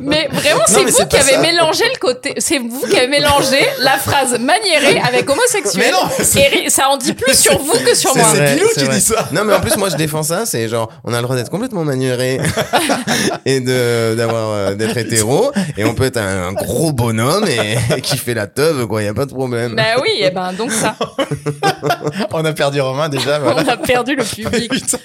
Mais 0.00 0.28
vraiment, 0.32 0.62
c'est 0.66 0.82
vous 0.84 1.06
qui 1.06 1.16
avez 1.16 1.32
ça. 1.34 1.40
mélangé 1.40 1.84
le 1.92 1.98
côté, 1.98 2.34
c'est 2.38 2.58
vous 2.58 2.86
qui 2.88 2.96
avez 2.96 3.08
mélangé 3.08 3.58
la 3.80 3.98
phrase 3.98 4.38
maniérée 4.40 4.98
avec 5.06 5.28
homosexuel. 5.28 5.84
Mais 5.84 5.90
non, 5.92 6.08
Et 6.64 6.70
ça 6.70 6.88
en 6.88 6.96
dit 6.96 7.12
plus 7.12 7.38
sur 7.38 7.58
vous 7.58 7.78
que 7.84 7.94
sur 7.94 8.16
moi. 8.16 8.28
c'est- 8.34 8.54
Pilou 8.54 8.68
qui 8.74 8.84
vrai. 8.84 8.94
dit 8.94 9.00
ça. 9.02 9.28
Non, 9.32 9.44
mais 9.44 9.52
en 9.52 9.60
plus, 9.60 9.76
moi, 9.76 9.90
je 9.90 9.96
défends 9.96 10.22
ça. 10.22 10.46
C'est 10.46 10.68
genre, 10.68 10.88
on 11.04 11.12
a 11.12 11.18
le 11.18 11.22
droit 11.24 11.36
d'être 11.36 11.50
complètement 11.50 11.84
manuré 11.84 12.40
et 13.44 13.60
de 13.60 14.14
d'avoir 14.16 14.50
euh, 14.52 14.74
d'être 14.74 14.96
hétéro, 14.96 15.52
et 15.76 15.84
on 15.84 15.94
peut 15.94 16.04
être 16.04 16.16
un, 16.16 16.48
un 16.48 16.52
gros 16.54 16.92
bonhomme 16.92 17.46
et, 17.46 17.76
et 17.96 18.00
qui 18.00 18.16
fait 18.16 18.32
la 18.34 18.46
teub, 18.46 18.86
quoi. 18.86 19.02
Y 19.02 19.08
a 19.08 19.14
pas 19.18 19.26
de 19.26 19.32
problème. 19.34 19.74
Bah 19.74 20.00
oui, 20.02 20.10
et 20.20 20.30
ben 20.30 20.52
donc 20.52 20.70
ça, 20.72 20.96
On 22.32 22.44
a 22.44 22.52
perdu 22.52 22.80
Romain 22.80 23.08
déjà. 23.08 23.38
Voilà. 23.48 23.62
on 23.64 23.68
a 23.68 23.76
perdu 23.76 24.14
le 24.16 24.24
public. 24.34 24.70
Putain. 24.70 24.98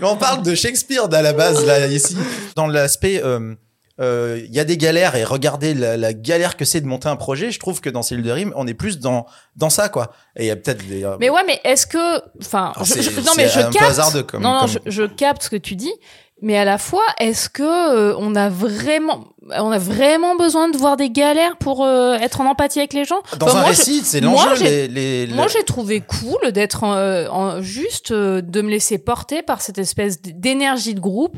Mais 0.00 0.06
on 0.06 0.16
parle 0.16 0.42
de 0.42 0.54
Shakespeare 0.54 1.12
à 1.12 1.22
la 1.22 1.32
base 1.32 1.64
là 1.66 1.86
ici. 1.86 2.16
Dans 2.56 2.66
l'aspect, 2.66 3.20
euh, 3.24 3.54
euh, 4.00 4.40
il 4.44 4.54
y 4.54 4.60
a 4.60 4.64
des 4.64 4.76
galères 4.76 5.16
et 5.16 5.24
regardez 5.24 5.74
la, 5.74 5.96
la 5.96 6.12
galère 6.12 6.56
que 6.56 6.64
c'est 6.64 6.80
de 6.80 6.86
monter 6.86 7.08
un 7.08 7.16
projet. 7.16 7.50
Je 7.50 7.58
trouve 7.58 7.80
que 7.80 7.90
dans 7.90 8.02
Cellule 8.02 8.24
de 8.24 8.30
rime, 8.30 8.52
on 8.56 8.66
est 8.66 8.74
plus 8.74 8.98
dans 9.00 9.26
dans 9.56 9.70
ça 9.70 9.88
quoi. 9.88 10.12
Et 10.36 10.44
il 10.44 10.46
y 10.46 10.50
a 10.50 10.56
peut-être 10.56 10.86
des. 10.86 11.04
euh, 11.04 11.16
Mais 11.20 11.30
ouais, 11.30 11.42
mais 11.46 11.60
est-ce 11.64 11.86
que, 11.86 12.18
enfin, 12.40 12.72
non 12.76 13.32
mais 13.36 13.48
je 13.48 13.60
capte. 13.60 13.82
hasardeux 13.82 14.22
comme- 14.22 14.42
non 14.42 14.52
non, 14.54 14.60
comme- 14.60 14.68
je, 14.86 14.90
je 14.90 15.02
capte 15.04 15.42
ce 15.42 15.50
que 15.50 15.56
tu 15.56 15.74
dis. 15.74 15.92
Mais 16.40 16.56
à 16.56 16.64
la 16.64 16.78
fois, 16.78 17.02
est-ce 17.18 17.48
que 17.48 17.62
euh, 17.62 18.14
on 18.18 18.36
a 18.36 18.48
vraiment, 18.48 19.24
on 19.56 19.70
a 19.72 19.78
vraiment 19.78 20.36
besoin 20.36 20.68
de 20.68 20.76
voir 20.76 20.96
des 20.96 21.10
galères 21.10 21.56
pour 21.56 21.84
euh, 21.84 22.14
être 22.14 22.40
en 22.40 22.46
empathie 22.46 22.78
avec 22.78 22.92
les 22.92 23.04
gens? 23.04 23.20
Dans 23.38 23.46
Enfin, 23.46 23.58
un 23.58 23.60
moi, 23.62 23.70
récit, 23.70 24.02
c'est 24.04 24.20
l'enjeu. 24.20 24.54
Les, 24.62 24.86
les, 24.86 25.26
Moi, 25.34 25.46
j'ai 25.48 25.64
trouvé 25.64 26.00
cool 26.00 26.52
d'être 26.52 26.84
euh, 26.84 27.26
en- 27.30 27.60
juste 27.60 28.12
euh, 28.12 28.40
de 28.40 28.62
me 28.62 28.70
laisser 28.70 28.98
porter 28.98 29.42
par 29.42 29.60
cette 29.60 29.78
espèce 29.78 30.22
d'énergie 30.22 30.94
de 30.94 31.00
groupe. 31.00 31.36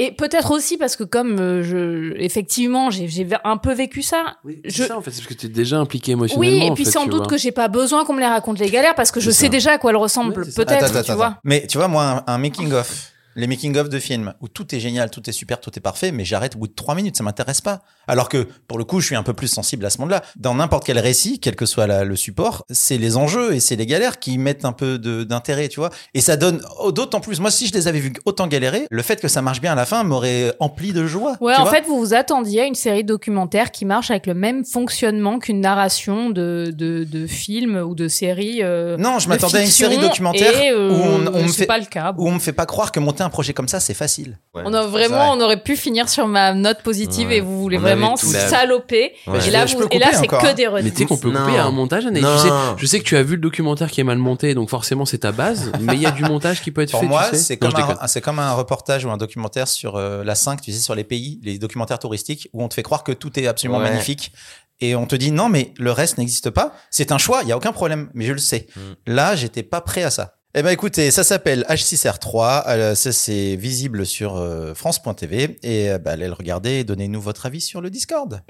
Et 0.00 0.12
peut-être 0.12 0.52
aussi 0.52 0.76
parce 0.78 0.94
que 0.94 1.02
comme 1.02 1.40
euh, 1.40 1.62
je, 1.64 2.16
effectivement, 2.18 2.88
j'ai 2.88 3.08
j'ai 3.08 3.26
un 3.42 3.56
peu 3.56 3.72
vécu 3.74 4.00
ça. 4.00 4.36
Oui, 4.44 4.60
Je- 4.64 4.70
c'est 4.82 4.88
ça 4.88 4.96
en 4.96 5.02
fait, 5.02 5.10
c'est 5.10 5.22
parce 5.22 5.34
que 5.34 5.34
tu 5.34 5.46
es 5.46 5.48
déjà 5.50 5.76
impliqué 5.78 6.12
émotionnellement. 6.12 6.56
Oui, 6.56 6.64
et 6.66 6.70
en 6.70 6.74
puis 6.74 6.84
fait, 6.84 6.92
sans 6.92 7.04
doute 7.06 7.16
vois. 7.22 7.26
que 7.26 7.36
j'ai 7.36 7.50
pas 7.52 7.66
besoin 7.68 8.04
qu'on 8.04 8.12
me 8.14 8.20
les 8.20 8.26
raconte 8.26 8.60
les 8.60 8.70
galères 8.70 8.94
parce 8.94 9.10
que 9.10 9.18
je 9.20 9.30
sais 9.30 9.48
déjà 9.48 9.72
à 9.72 9.78
quoi 9.78 9.90
elles 9.90 9.96
ressemblent. 9.96 10.34
Peut-être, 10.54 10.90
tu 10.92 10.96
attends. 10.98 11.16
vois. 11.16 11.38
Mais 11.42 11.66
tu 11.66 11.78
vois, 11.78 11.88
moi, 11.88 12.22
un, 12.26 12.32
un 12.32 12.38
making 12.38 12.72
of, 12.72 13.10
les 13.38 13.46
making 13.46 13.76
of 13.78 13.88
de 13.88 13.98
films 13.98 14.34
où 14.40 14.48
tout 14.48 14.74
est 14.74 14.80
génial, 14.80 15.10
tout 15.10 15.22
est 15.30 15.32
super, 15.32 15.60
tout 15.60 15.70
est 15.76 15.80
parfait, 15.80 16.12
mais 16.12 16.24
j'arrête 16.24 16.56
au 16.56 16.58
bout 16.58 16.66
de 16.68 16.74
trois 16.74 16.94
minutes, 16.94 17.16
ça 17.16 17.22
m'intéresse 17.22 17.60
pas. 17.60 17.80
Alors 18.06 18.28
que 18.28 18.46
pour 18.66 18.78
le 18.78 18.84
coup, 18.84 19.00
je 19.00 19.06
suis 19.06 19.16
un 19.16 19.22
peu 19.22 19.32
plus 19.32 19.48
sensible 19.48 19.86
à 19.86 19.90
ce 19.90 19.98
monde-là. 20.00 20.22
Dans 20.36 20.54
n'importe 20.54 20.84
quel 20.84 20.98
récit, 20.98 21.38
quel 21.38 21.54
que 21.56 21.64
soit 21.66 21.86
la- 21.86 22.04
le 22.04 22.16
support, 22.16 22.64
c'est 22.70 22.98
les 22.98 23.16
enjeux 23.16 23.54
et 23.54 23.60
c'est 23.60 23.76
les 23.76 23.86
galères 23.86 24.18
qui 24.18 24.36
mettent 24.38 24.64
un 24.64 24.72
peu 24.72 24.98
d'intérêt, 24.98 25.68
tu 25.68 25.78
vois. 25.80 25.90
Et 26.14 26.20
ça 26.20 26.36
donne 26.36 26.60
oh, 26.80 26.92
d'autant 26.92 27.20
plus. 27.20 27.40
Moi, 27.40 27.50
si 27.50 27.66
je 27.68 27.72
les 27.72 27.86
avais 27.88 28.00
vus 28.00 28.12
autant 28.24 28.46
galérer, 28.48 28.86
le 28.90 29.02
fait 29.02 29.20
que 29.20 29.28
ça 29.28 29.40
marche 29.40 29.60
bien 29.60 29.72
à 29.72 29.76
la 29.76 29.86
fin 29.86 30.02
m'aurait 30.02 30.52
empli 30.58 30.92
de 30.92 31.06
joie. 31.06 31.36
Ouais, 31.40 31.54
en 31.54 31.66
fait, 31.66 31.84
vous 31.86 31.98
vous 31.98 32.14
attendiez 32.14 32.62
à 32.62 32.64
une 32.64 32.74
série 32.74 33.04
documentaire 33.04 33.70
qui 33.70 33.84
marche 33.84 34.10
avec 34.10 34.26
le 34.26 34.34
même 34.34 34.64
fonctionnement 34.64 35.38
qu'une 35.38 35.60
narration 35.60 36.30
de, 36.30 36.72
de, 36.74 37.04
de 37.04 37.26
film 37.26 37.76
ou 37.76 37.94
de 37.94 38.08
série. 38.08 38.60
euh, 38.62 38.96
Non, 38.96 39.18
je 39.18 39.28
m'attendais 39.28 39.58
à 39.58 39.62
une 39.62 39.66
série 39.68 39.98
documentaire 39.98 40.56
et, 40.60 40.70
euh, 40.70 40.90
où 40.90 40.94
on, 40.94 41.34
on 41.34 41.42
me 41.44 41.48
c'est 41.48 41.58
fait 41.58 41.66
pas 41.66 41.78
le 41.78 41.84
cas. 41.84 42.12
où 42.16 42.28
on 42.28 42.32
me 42.32 42.38
fait 42.38 42.52
pas 42.52 42.66
croire 42.66 42.90
que 42.92 43.00
monter 43.00 43.22
un 43.22 43.27
projet 43.30 43.52
comme 43.54 43.68
ça 43.68 43.80
c'est 43.80 43.94
facile. 43.94 44.38
On 44.54 44.72
a 44.74 44.86
vraiment, 44.86 45.32
on 45.32 45.40
aurait 45.40 45.62
pu 45.62 45.76
finir 45.76 46.08
sur 46.08 46.26
ma 46.26 46.54
note 46.54 46.82
positive 46.82 47.28
Ouais. 47.28 47.36
et 47.38 47.40
vous 47.40 47.60
voulez 47.60 47.78
On 47.78 47.80
vraiment 47.80 48.16
saloper. 48.16 49.12
Ouais. 49.26 49.46
Et 49.46 49.50
là, 49.50 49.64
vous- 49.66 49.82
et 49.90 50.00
c'est 50.12 50.26
que 50.26 50.34
hein. 50.36 50.54
des 50.54 50.68
Mais 50.82 50.90
tu 50.90 50.96
sais 50.98 51.04
qu'on 51.06 51.16
peut 51.18 51.30
couper 51.30 51.58
à 51.58 51.64
un 51.64 51.70
montage. 51.70 52.04
Je 52.04 52.38
sais, 52.38 52.48
je 52.76 52.86
sais 52.86 52.98
que 52.98 53.04
tu 53.04 53.16
as 53.16 53.22
vu 53.22 53.36
le 53.36 53.40
documentaire 53.40 53.90
qui 53.90 54.00
est 54.00 54.04
mal 54.04 54.18
monté, 54.18 54.54
donc 54.54 54.70
forcément 54.70 55.04
c'est 55.04 55.18
ta 55.18 55.32
base, 55.32 55.70
mais 55.80 55.94
il 55.94 56.02
y 56.02 56.06
a 56.06 56.10
du 56.10 56.22
montage 56.24 56.62
qui 56.62 56.70
peut 56.70 56.82
être 56.82 56.90
Pour 56.90 57.00
fait. 57.00 57.06
moi, 57.06 57.24
tu 57.30 57.36
sais. 57.36 57.42
c'est 57.42 57.56
comme, 57.56 57.72
un, 57.76 58.20
comme 58.20 58.38
un 58.38 58.52
reportage 58.52 59.04
ou 59.04 59.10
un 59.10 59.16
documentaire 59.16 59.68
sur 59.68 59.96
euh, 59.96 60.24
la 60.24 60.34
5, 60.34 60.60
tu 60.60 60.72
sais, 60.72 60.78
sur 60.80 60.94
les 60.94 61.04
pays, 61.04 61.40
les 61.42 61.58
documentaires 61.58 61.98
touristiques, 61.98 62.48
où 62.52 62.62
on 62.62 62.68
te 62.68 62.74
fait 62.74 62.82
croire 62.82 63.04
que 63.04 63.12
tout 63.12 63.38
est 63.38 63.46
absolument 63.46 63.78
Ouais. 63.78 63.90
magnifique. 63.90 64.32
Et 64.80 64.94
on 64.94 65.06
te 65.06 65.16
dit 65.16 65.32
non, 65.32 65.48
mais 65.48 65.72
le 65.76 65.90
reste 65.90 66.18
n'existe 66.18 66.50
pas. 66.50 66.72
C'est 66.90 67.10
un 67.10 67.18
choix, 67.18 67.40
il 67.42 67.48
y 67.48 67.52
a 67.52 67.56
aucun 67.56 67.72
problème, 67.72 68.10
mais 68.14 68.26
je 68.26 68.32
le 68.32 68.38
sais. 68.38 68.68
Mm. 68.76 68.80
Là, 69.08 69.34
j'étais 69.36 69.64
pas 69.64 69.80
prêt 69.80 70.04
à 70.04 70.10
ça. 70.10 70.37
Eh 70.54 70.62
ben 70.62 70.70
écoutez, 70.70 71.10
ça 71.10 71.24
s'appelle 71.24 71.66
H6R3, 71.68 72.62
euh, 72.68 72.94
ça 72.94 73.12
c'est 73.12 73.54
visible 73.54 74.06
sur 74.06 74.36
euh, 74.36 74.72
France.tv 74.72 75.58
et 75.62 75.90
euh, 75.90 75.98
bah, 75.98 76.12
allez 76.12 76.26
le 76.26 76.32
regarder 76.32 76.70
et 76.70 76.84
donnez-nous 76.84 77.20
votre 77.20 77.44
avis 77.44 77.60
sur 77.60 77.82
le 77.82 77.90
Discord. 77.90 78.40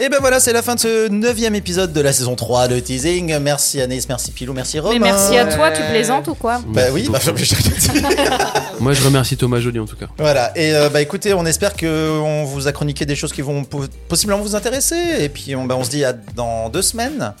Et 0.00 0.08
ben 0.08 0.18
voilà, 0.20 0.38
c'est 0.38 0.52
la 0.52 0.62
fin 0.62 0.76
de 0.76 0.80
ce 0.80 1.08
neuvième 1.08 1.56
épisode 1.56 1.92
de 1.92 2.00
la 2.00 2.12
saison 2.12 2.36
3 2.36 2.68
de 2.68 2.78
Teasing. 2.78 3.36
Merci 3.40 3.80
Anaïs, 3.80 4.08
merci 4.08 4.30
Pilou, 4.30 4.52
merci 4.52 4.78
Romain. 4.78 4.94
Mais 4.94 5.00
merci 5.00 5.36
à 5.36 5.44
toi, 5.46 5.72
tu 5.72 5.82
plaisantes 5.90 6.28
ou 6.28 6.34
quoi 6.34 6.60
Bah 6.68 6.82
oui, 6.92 7.08
bah, 7.10 7.18
je- 7.20 7.30
Moi, 8.80 8.92
je 8.92 9.02
remercie 9.04 9.36
Thomas 9.36 9.58
Joly 9.58 9.80
en 9.80 9.86
tout 9.86 9.96
cas. 9.96 10.06
Voilà, 10.18 10.56
et 10.56 10.72
euh, 10.72 10.88
bah 10.88 11.02
écoutez, 11.02 11.34
on 11.34 11.44
espère 11.46 11.74
que 11.74 12.10
on 12.20 12.44
vous 12.44 12.68
a 12.68 12.72
chroniqué 12.72 13.06
des 13.06 13.16
choses 13.16 13.32
qui 13.32 13.42
vont 13.42 13.64
po- 13.64 13.86
possiblement 14.08 14.40
vous 14.40 14.54
intéresser. 14.54 14.96
Et 15.20 15.28
puis 15.28 15.56
on, 15.56 15.64
bah, 15.64 15.74
on 15.76 15.82
se 15.82 15.90
dit 15.90 16.04
à 16.04 16.12
dans 16.12 16.68
deux 16.68 16.82
semaines 16.82 17.34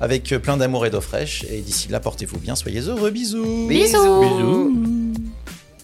avec 0.00 0.28
plein 0.40 0.56
d'amour 0.56 0.86
et 0.86 0.90
d'eau 0.90 1.00
fraîche. 1.00 1.44
Et 1.50 1.62
d'ici 1.62 1.88
là, 1.88 1.98
portez-vous 1.98 2.38
bien, 2.38 2.54
soyez 2.54 2.80
heureux, 2.82 3.10
bisous. 3.10 3.66
Bisous. 3.68 4.20
Bisous. 4.20 4.72